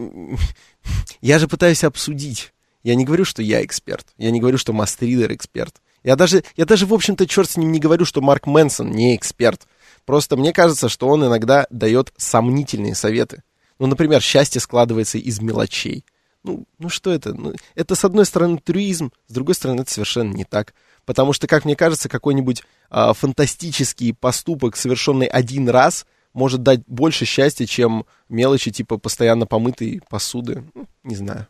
я 1.21 1.37
же 1.37 1.47
пытаюсь 1.47 1.83
обсудить. 1.83 2.53
Я 2.81 2.95
не 2.95 3.05
говорю, 3.05 3.25
что 3.25 3.43
я 3.43 3.63
эксперт. 3.63 4.07
Я 4.17 4.31
не 4.31 4.39
говорю, 4.39 4.57
что 4.57 4.73
Мастридер 4.73 5.31
эксперт. 5.33 5.75
Я 6.03 6.15
даже, 6.15 6.43
я 6.55 6.65
даже, 6.65 6.87
в 6.87 6.93
общем-то, 6.93 7.27
черт 7.27 7.49
с 7.49 7.57
ним 7.57 7.71
не 7.71 7.79
говорю, 7.79 8.05
что 8.05 8.21
Марк 8.21 8.47
Мэнсон 8.47 8.89
не 8.89 9.15
эксперт. 9.15 9.67
Просто 10.05 10.35
мне 10.35 10.51
кажется, 10.53 10.89
что 10.89 11.07
он 11.07 11.23
иногда 11.25 11.67
дает 11.69 12.11
сомнительные 12.17 12.95
советы. 12.95 13.43
Ну, 13.77 13.87
например, 13.87 14.21
счастье 14.21 14.59
складывается 14.61 15.17
из 15.17 15.41
мелочей. 15.41 16.05
Ну, 16.43 16.65
ну 16.79 16.89
что 16.89 17.11
это? 17.11 17.33
Ну, 17.33 17.53
это, 17.75 17.95
с 17.95 18.03
одной 18.03 18.25
стороны, 18.25 18.57
туризм, 18.57 19.11
с 19.27 19.33
другой 19.33 19.55
стороны, 19.55 19.81
это 19.81 19.91
совершенно 19.91 20.33
не 20.33 20.43
так. 20.43 20.73
Потому 21.05 21.33
что, 21.33 21.47
как 21.47 21.65
мне 21.65 21.75
кажется, 21.75 22.09
какой-нибудь 22.09 22.63
а, 22.89 23.13
фантастический 23.13 24.13
поступок, 24.13 24.75
совершенный 24.75 25.27
один 25.27 25.69
раз, 25.69 26.05
может 26.33 26.63
дать 26.63 26.81
больше 26.87 27.25
счастья, 27.25 27.65
чем 27.65 28.05
мелочи 28.29 28.71
типа 28.71 28.97
постоянно 28.97 29.45
помытой 29.45 30.01
посуды. 30.09 30.63
Ну, 30.73 30.87
не 31.03 31.15
знаю. 31.15 31.47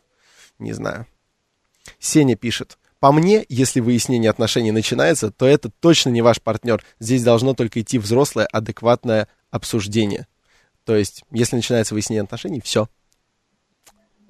Не 0.58 0.72
знаю. 0.72 1.06
Сеня 1.98 2.36
пишет. 2.36 2.78
По 3.00 3.10
мне, 3.10 3.44
если 3.48 3.80
выяснение 3.80 4.30
отношений 4.30 4.70
начинается, 4.70 5.30
то 5.30 5.46
это 5.46 5.70
точно 5.70 6.10
не 6.10 6.22
ваш 6.22 6.40
партнер. 6.40 6.84
Здесь 7.00 7.24
должно 7.24 7.54
только 7.54 7.80
идти 7.80 7.98
взрослое, 7.98 8.46
адекватное 8.46 9.26
обсуждение. 9.50 10.28
То 10.84 10.96
есть, 10.96 11.24
если 11.30 11.56
начинается 11.56 11.94
выяснение 11.94 12.22
отношений, 12.22 12.60
все. 12.60 12.88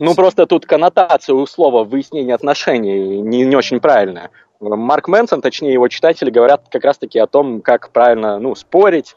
Ну, 0.04 0.16
просто 0.16 0.46
тут 0.46 0.66
коннотация 0.66 1.32
у 1.32 1.46
слова 1.46 1.84
выяснение 1.84 2.34
отношений 2.34 3.20
не, 3.20 3.44
не 3.44 3.54
очень 3.54 3.78
правильная. 3.78 4.30
Марк 4.58 5.06
Мэнсон, 5.06 5.40
точнее 5.40 5.74
его 5.74 5.86
читатели, 5.86 6.28
говорят 6.28 6.64
как 6.68 6.82
раз-таки 6.82 7.20
о 7.20 7.28
том, 7.28 7.60
как 7.60 7.90
правильно 7.90 8.40
ну, 8.40 8.56
спорить, 8.56 9.14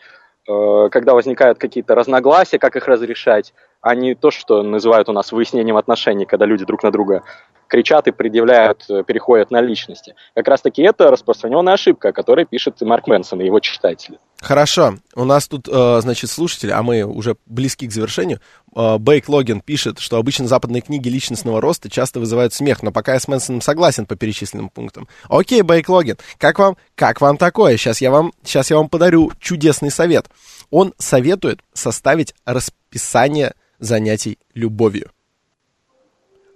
э, 0.47 0.89
когда 0.91 1.15
возникают 1.15 1.57
какие-то 1.57 1.95
разногласия, 1.95 2.59
как 2.59 2.75
их 2.75 2.87
разрешать, 2.87 3.55
а 3.81 3.95
не 3.95 4.13
то, 4.13 4.29
что 4.29 4.61
называют 4.61 5.09
у 5.09 5.11
нас 5.11 5.31
выяснением 5.31 5.77
отношений, 5.77 6.27
когда 6.27 6.45
люди 6.45 6.65
друг 6.65 6.83
на 6.83 6.91
друга 6.91 7.23
кричат 7.65 8.07
и 8.07 8.11
предъявляют, 8.11 8.85
э, 8.87 9.03
переходят 9.03 9.49
на 9.49 9.61
личности. 9.61 10.13
Как 10.35 10.47
раз-таки 10.47 10.83
это 10.83 11.09
распространенная 11.09 11.73
ошибка, 11.73 12.09
о 12.09 12.13
которой 12.13 12.45
пишет 12.45 12.79
Марк 12.81 13.07
Мэнсон 13.07 13.41
и 13.41 13.45
его 13.45 13.59
читатели. 13.59 14.19
Хорошо. 14.45 14.99
У 15.15 15.23
нас 15.25 15.47
тут, 15.47 15.67
э, 15.67 15.99
значит, 16.03 16.29
слушатели, 16.29 16.69
а 16.69 16.83
мы 16.83 17.01
уже 17.01 17.35
близки 17.47 17.87
к 17.87 17.91
завершению. 17.91 18.41
Э, 18.75 18.99
Бейк 18.99 19.27
Логин 19.27 19.59
пишет, 19.59 19.97
что 19.97 20.17
обычно 20.17 20.47
западные 20.47 20.83
книги 20.83 21.09
личностного 21.09 21.59
роста 21.59 21.89
часто 21.89 22.19
вызывают 22.19 22.53
смех, 22.53 22.83
но 22.83 22.91
пока 22.91 23.13
я 23.13 23.19
с 23.19 23.27
Мэнсоном 23.27 23.61
согласен 23.61 24.05
по 24.05 24.15
перечисленным 24.15 24.69
пунктам. 24.69 25.07
Окей, 25.29 25.63
Бейк 25.63 25.89
Логин, 25.89 26.17
как 26.37 26.59
вам, 26.59 26.77
как 26.93 27.21
вам 27.21 27.37
такое? 27.37 27.75
Сейчас 27.77 28.01
я 28.01 28.11
вам, 28.11 28.33
сейчас 28.43 28.69
я 28.69 28.77
вам 28.77 28.87
подарю 28.87 29.31
чудесный 29.39 29.89
совет. 29.89 30.27
Он 30.69 30.93
советует 30.99 31.61
составить 31.73 32.35
расписание 32.45 33.55
занятий 33.79 34.37
любовью. 34.53 35.09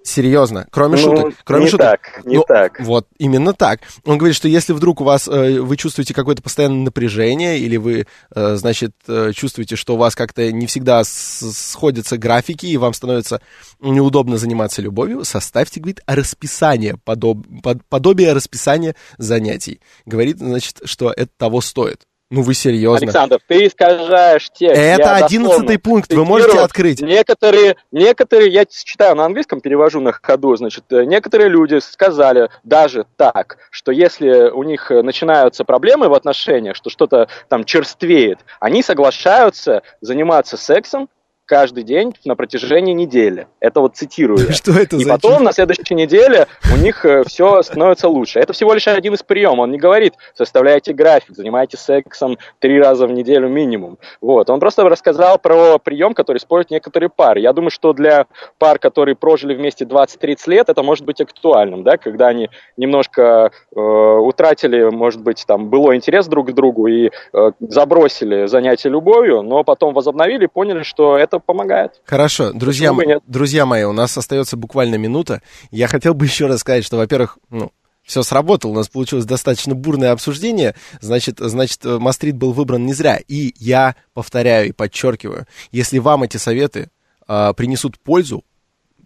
Серьезно, 0.10 0.66
кроме 0.72 0.98
ну, 0.98 1.04
шуток. 1.04 1.34
Кроме 1.44 1.66
не 1.66 1.70
шуток. 1.70 1.86
так, 1.88 2.26
не 2.26 2.38
ну, 2.38 2.44
так. 2.48 2.80
Вот, 2.80 3.08
именно 3.20 3.54
так. 3.54 3.82
Он 4.06 4.18
говорит, 4.18 4.36
что 4.36 4.48
если 4.48 4.74
вдруг 4.74 5.02
у 5.02 5.04
вас, 5.04 5.28
э, 5.28 5.62
вы 5.62 5.78
чувствуете 5.78 6.16
какое-то 6.16 6.42
постоянное 6.42 6.86
напряжение, 6.86 7.60
или 7.60 7.78
вы, 7.78 8.08
э, 8.34 8.56
значит, 8.56 8.94
э, 9.08 9.34
чувствуете, 9.36 9.76
что 9.76 9.94
у 9.94 9.98
вас 9.98 10.16
как-то 10.16 10.52
не 10.52 10.66
всегда 10.66 11.04
сходятся 11.04 12.18
графики, 12.18 12.66
и 12.66 12.78
вам 12.78 12.94
становится 12.94 13.40
неудобно 13.80 14.38
заниматься 14.38 14.82
любовью, 14.82 15.24
составьте, 15.26 15.80
говорит, 15.80 16.02
расписание, 16.08 16.98
подоб, 17.04 17.46
под, 17.62 17.86
подобие 17.88 18.34
расписания 18.34 18.96
занятий. 19.20 19.80
Говорит, 20.08 20.40
значит, 20.40 20.82
что 20.86 21.14
это 21.16 21.30
того 21.38 21.62
стоит. 21.62 22.02
Ну 22.32 22.44
вы 22.44 22.54
серьезно? 22.54 23.08
Александр, 23.08 23.40
ты 23.48 23.66
искажаешь 23.66 24.52
текст. 24.52 24.80
Это 24.80 25.16
одиннадцатый 25.16 25.80
пункт, 25.80 26.14
вы 26.14 26.26
можете 26.26 26.60
открыть. 26.60 27.02
Некоторые, 27.02 27.76
некоторые, 27.92 28.52
я 28.52 28.66
читаю 28.66 29.16
на 29.16 29.26
английском, 29.26 29.62
перевожу 29.62 30.00
на 30.00 30.12
ходу, 30.12 30.56
значит, 30.56 30.84
э, 30.92 31.06
некоторые 31.06 31.50
люди 31.50 31.80
сказали 31.80 32.50
даже 32.64 33.06
так, 33.18 33.58
что 33.72 33.92
если 33.92 34.52
у 34.52 34.62
них 34.62 34.92
начинаются 34.92 35.64
проблемы 35.64 36.08
в 36.08 36.14
отношениях, 36.14 36.76
что 36.76 36.92
что-то 36.92 37.30
там 37.48 37.64
черствеет, 37.64 38.40
они 38.60 38.84
соглашаются 38.84 39.82
заниматься 40.02 40.56
сексом 40.56 41.10
каждый 41.50 41.84
день 41.84 42.14
на 42.26 42.36
протяжении 42.36 42.94
недели. 42.94 43.48
Это 43.60 43.82
вот 43.82 43.96
цитирую. 43.96 44.38
Что 44.54 44.72
это 44.74 44.98
И 44.98 45.04
за 45.04 45.10
потом 45.10 45.38
чушь? 45.38 45.42
на 45.42 45.52
следующей 45.52 45.96
неделе 45.96 46.46
у 46.72 46.78
них 46.78 47.04
э, 47.06 47.24
все 47.26 47.64
становится 47.64 48.08
лучше. 48.08 48.40
Это 48.40 48.54
всего 48.54 48.76
лишь 48.76 48.88
один 48.88 49.16
из 49.16 49.24
приемов. 49.24 49.60
Он 49.64 49.72
не 49.72 49.80
говорит, 49.80 50.14
составляйте 50.36 50.94
график, 50.94 51.36
занимайтесь 51.36 51.80
сексом 51.80 52.38
три 52.60 52.80
раза 52.80 53.08
в 53.08 53.12
неделю 53.12 53.50
минимум. 53.50 53.98
Вот. 54.22 54.52
Он 54.52 54.60
просто 54.60 54.88
рассказал 54.88 55.40
про 55.40 55.80
прием, 55.80 56.14
который 56.14 56.38
используют 56.38 56.70
некоторые 56.70 57.10
пары. 57.10 57.40
Я 57.40 57.52
думаю, 57.52 57.72
что 57.72 57.94
для 57.94 58.28
пар, 58.60 58.78
которые 58.78 59.16
прожили 59.16 59.56
вместе 59.56 59.86
20-30 59.86 60.38
лет, 60.52 60.70
это 60.70 60.84
может 60.84 61.04
быть 61.04 61.20
актуальным, 61.20 61.84
да, 61.84 61.98
когда 61.98 62.28
они 62.28 62.52
немножко 62.78 63.52
э, 63.76 63.80
утратили, 63.80 64.84
может 64.92 65.22
быть, 65.22 65.46
там, 65.48 65.70
было 65.70 65.96
интерес 65.96 66.28
друг 66.28 66.52
к 66.52 66.54
другу 66.54 66.86
и 66.86 67.10
э, 67.34 67.52
забросили 67.60 68.46
занятие 68.46 68.90
любовью, 68.90 69.42
но 69.42 69.64
потом 69.64 69.96
возобновили 69.96 70.44
и 70.44 70.48
поняли, 70.48 70.84
что 70.84 71.18
это 71.18 71.39
помогает. 71.46 72.02
Хорошо, 72.06 72.52
друзья, 72.54 72.94
друзья 73.28 73.66
мои, 73.66 73.84
у 73.84 73.94
нас 73.94 74.18
остается 74.18 74.58
буквально 74.58 74.96
минута. 74.96 75.42
Я 75.72 75.88
хотел 75.88 76.14
бы 76.14 76.26
еще 76.26 76.48
раз 76.48 76.62
сказать, 76.62 76.86
что, 76.86 76.98
во-первых, 76.98 77.38
ну, 77.50 77.72
все 78.10 78.24
сработало, 78.24 78.72
у 78.72 78.76
нас 78.76 78.90
получилось 78.90 79.26
достаточно 79.26 79.76
бурное 79.76 80.12
обсуждение, 80.12 80.74
значит, 81.00 81.38
значит, 81.40 81.86
Мастрит 81.86 82.36
был 82.36 82.54
выбран 82.54 82.86
не 82.86 82.94
зря. 82.94 83.20
И 83.28 83.54
я 83.58 83.96
повторяю 84.14 84.70
и 84.70 84.72
подчеркиваю, 84.72 85.46
если 85.72 86.00
вам 86.00 86.24
эти 86.24 86.38
советы 86.38 86.90
э, 87.28 87.54
принесут 87.56 88.00
пользу, 88.00 88.44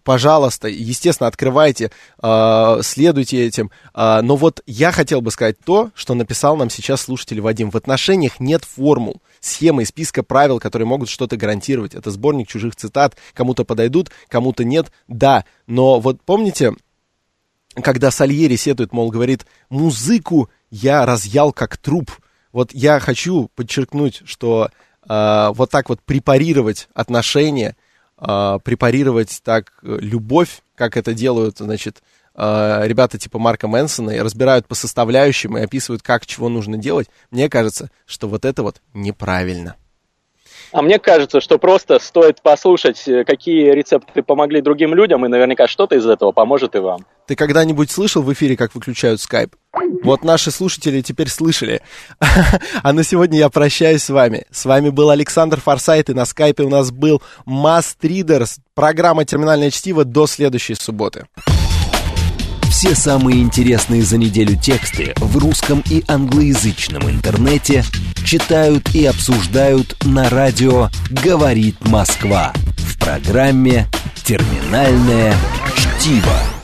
пожалуйста, 0.04 0.70
естественно, 0.70 1.28
открывайте, 1.28 1.92
э, 2.22 2.80
следуйте 2.82 3.46
этим. 3.46 3.72
Э, 3.94 4.22
но 4.22 4.38
вот 4.38 4.62
я 4.66 4.92
хотел 4.94 5.20
бы 5.20 5.32
сказать 5.32 5.58
то, 5.66 5.92
что 5.96 6.14
написал 6.14 6.56
нам 6.56 6.70
сейчас 6.70 7.02
слушатель 7.02 7.42
Вадим. 7.42 7.72
В 7.72 7.76
отношениях 7.76 8.40
нет 8.40 8.64
формул, 8.64 9.22
схемы 9.46 9.84
и 9.84 9.86
списка 9.86 10.24
правил, 10.24 10.60
которые 10.60 10.88
могут 10.88 11.10
что-то 11.10 11.38
гарантировать. 11.38 11.96
Это 11.96 12.12
сборник 12.12 12.48
чужих 12.48 12.76
цитат. 12.76 13.18
Кому-то 13.34 13.66
подойдут, 13.66 14.10
кому-то 14.28 14.64
нет. 14.64 14.92
Да, 15.08 15.46
но 15.68 16.00
вот 16.00 16.22
помните, 16.24 16.74
когда 17.82 18.12
Сальери 18.12 18.56
сетует, 18.56 18.94
мол, 18.94 19.12
говорит, 19.12 19.46
музыку 19.70 20.50
я 20.70 21.06
разъял 21.06 21.52
как 21.52 21.78
труп. 21.78 22.12
Вот 22.52 22.72
я 22.74 23.00
хочу 23.00 23.50
подчеркнуть, 23.56 24.22
что 24.26 24.70
э, 25.08 25.50
вот 25.54 25.70
так 25.70 25.90
вот 25.90 26.02
препарировать 26.02 26.88
отношения– 26.94 27.76
э, 28.18 28.60
препарировать 28.64 29.42
так 29.44 29.74
э, 29.84 29.98
любовь, 30.00 30.62
как 30.76 30.98
это 30.98 31.14
делают, 31.14 31.58
значит, 31.58 32.02
э, 32.36 32.82
ребята 32.88 33.18
типа 33.18 33.40
Марка 33.40 33.68
Мэнсона, 33.68 34.24
разбирают 34.24 34.68
по 34.68 34.76
составляющим 34.76 35.58
и 35.58 35.62
описывают, 35.62 36.02
как 36.02 36.26
чего 36.26 36.50
нужно 36.50 36.78
делать, 36.78 37.08
мне 37.32 37.50
кажется, 37.50 37.90
что 38.06 38.28
вот 38.28 38.46
это 38.46 38.64
вот 38.64 38.82
неправильно. 38.94 39.76
А 40.74 40.82
мне 40.82 40.98
кажется, 40.98 41.40
что 41.40 41.60
просто 41.60 42.00
стоит 42.00 42.42
послушать, 42.42 43.08
э, 43.08 43.24
какие 43.26 43.72
рецепты 43.72 44.24
помогли 44.24 44.60
другим 44.60 44.96
людям, 44.96 45.24
и 45.24 45.30
наверняка 45.30 45.68
что-то 45.68 45.96
из 45.96 46.06
этого 46.06 46.32
поможет 46.32 46.74
и 46.74 46.80
вам. 46.80 47.06
Ты 47.28 47.36
когда-нибудь 47.36 47.92
слышал 47.92 48.24
в 48.24 48.34
эфире, 48.34 48.58
как 48.58 48.74
выключают 48.74 49.22
скайп? 49.22 49.56
Вот 50.04 50.24
наши 50.24 50.50
слушатели 50.50 51.02
теперь 51.02 51.30
слышали. 51.30 51.82
А 52.82 52.92
на 52.92 53.04
сегодня 53.04 53.38
я 53.38 53.50
прощаюсь 53.50 54.04
с 54.04 54.10
вами. 54.10 54.46
С 54.52 54.66
вами 54.66 54.90
был 54.90 55.12
Александр 55.12 55.62
Форсайт, 55.62 56.10
и 56.10 56.14
на 56.14 56.26
скайпе 56.26 56.64
у 56.64 56.70
нас 56.70 56.92
был 56.92 57.22
Must 57.46 57.98
Readers, 58.02 58.58
программа 58.74 59.26
«Терминальное 59.26 59.70
чтиво» 59.70 60.04
до 60.04 60.26
следующей 60.26 60.74
субботы. 60.74 61.28
Все 62.74 62.96
самые 62.96 63.44
интересные 63.44 64.02
за 64.02 64.18
неделю 64.18 64.58
тексты 64.58 65.14
в 65.18 65.38
русском 65.38 65.84
и 65.92 66.04
англоязычном 66.08 67.08
интернете 67.08 67.86
читают 68.26 68.96
и 68.96 69.06
обсуждают 69.06 69.96
на 70.04 70.28
радио 70.28 70.90
«Говорит 71.12 71.78
Москва» 71.86 72.52
в 72.78 72.98
программе 72.98 73.86
«Терминальное 74.26 75.36
чтиво». 75.76 76.63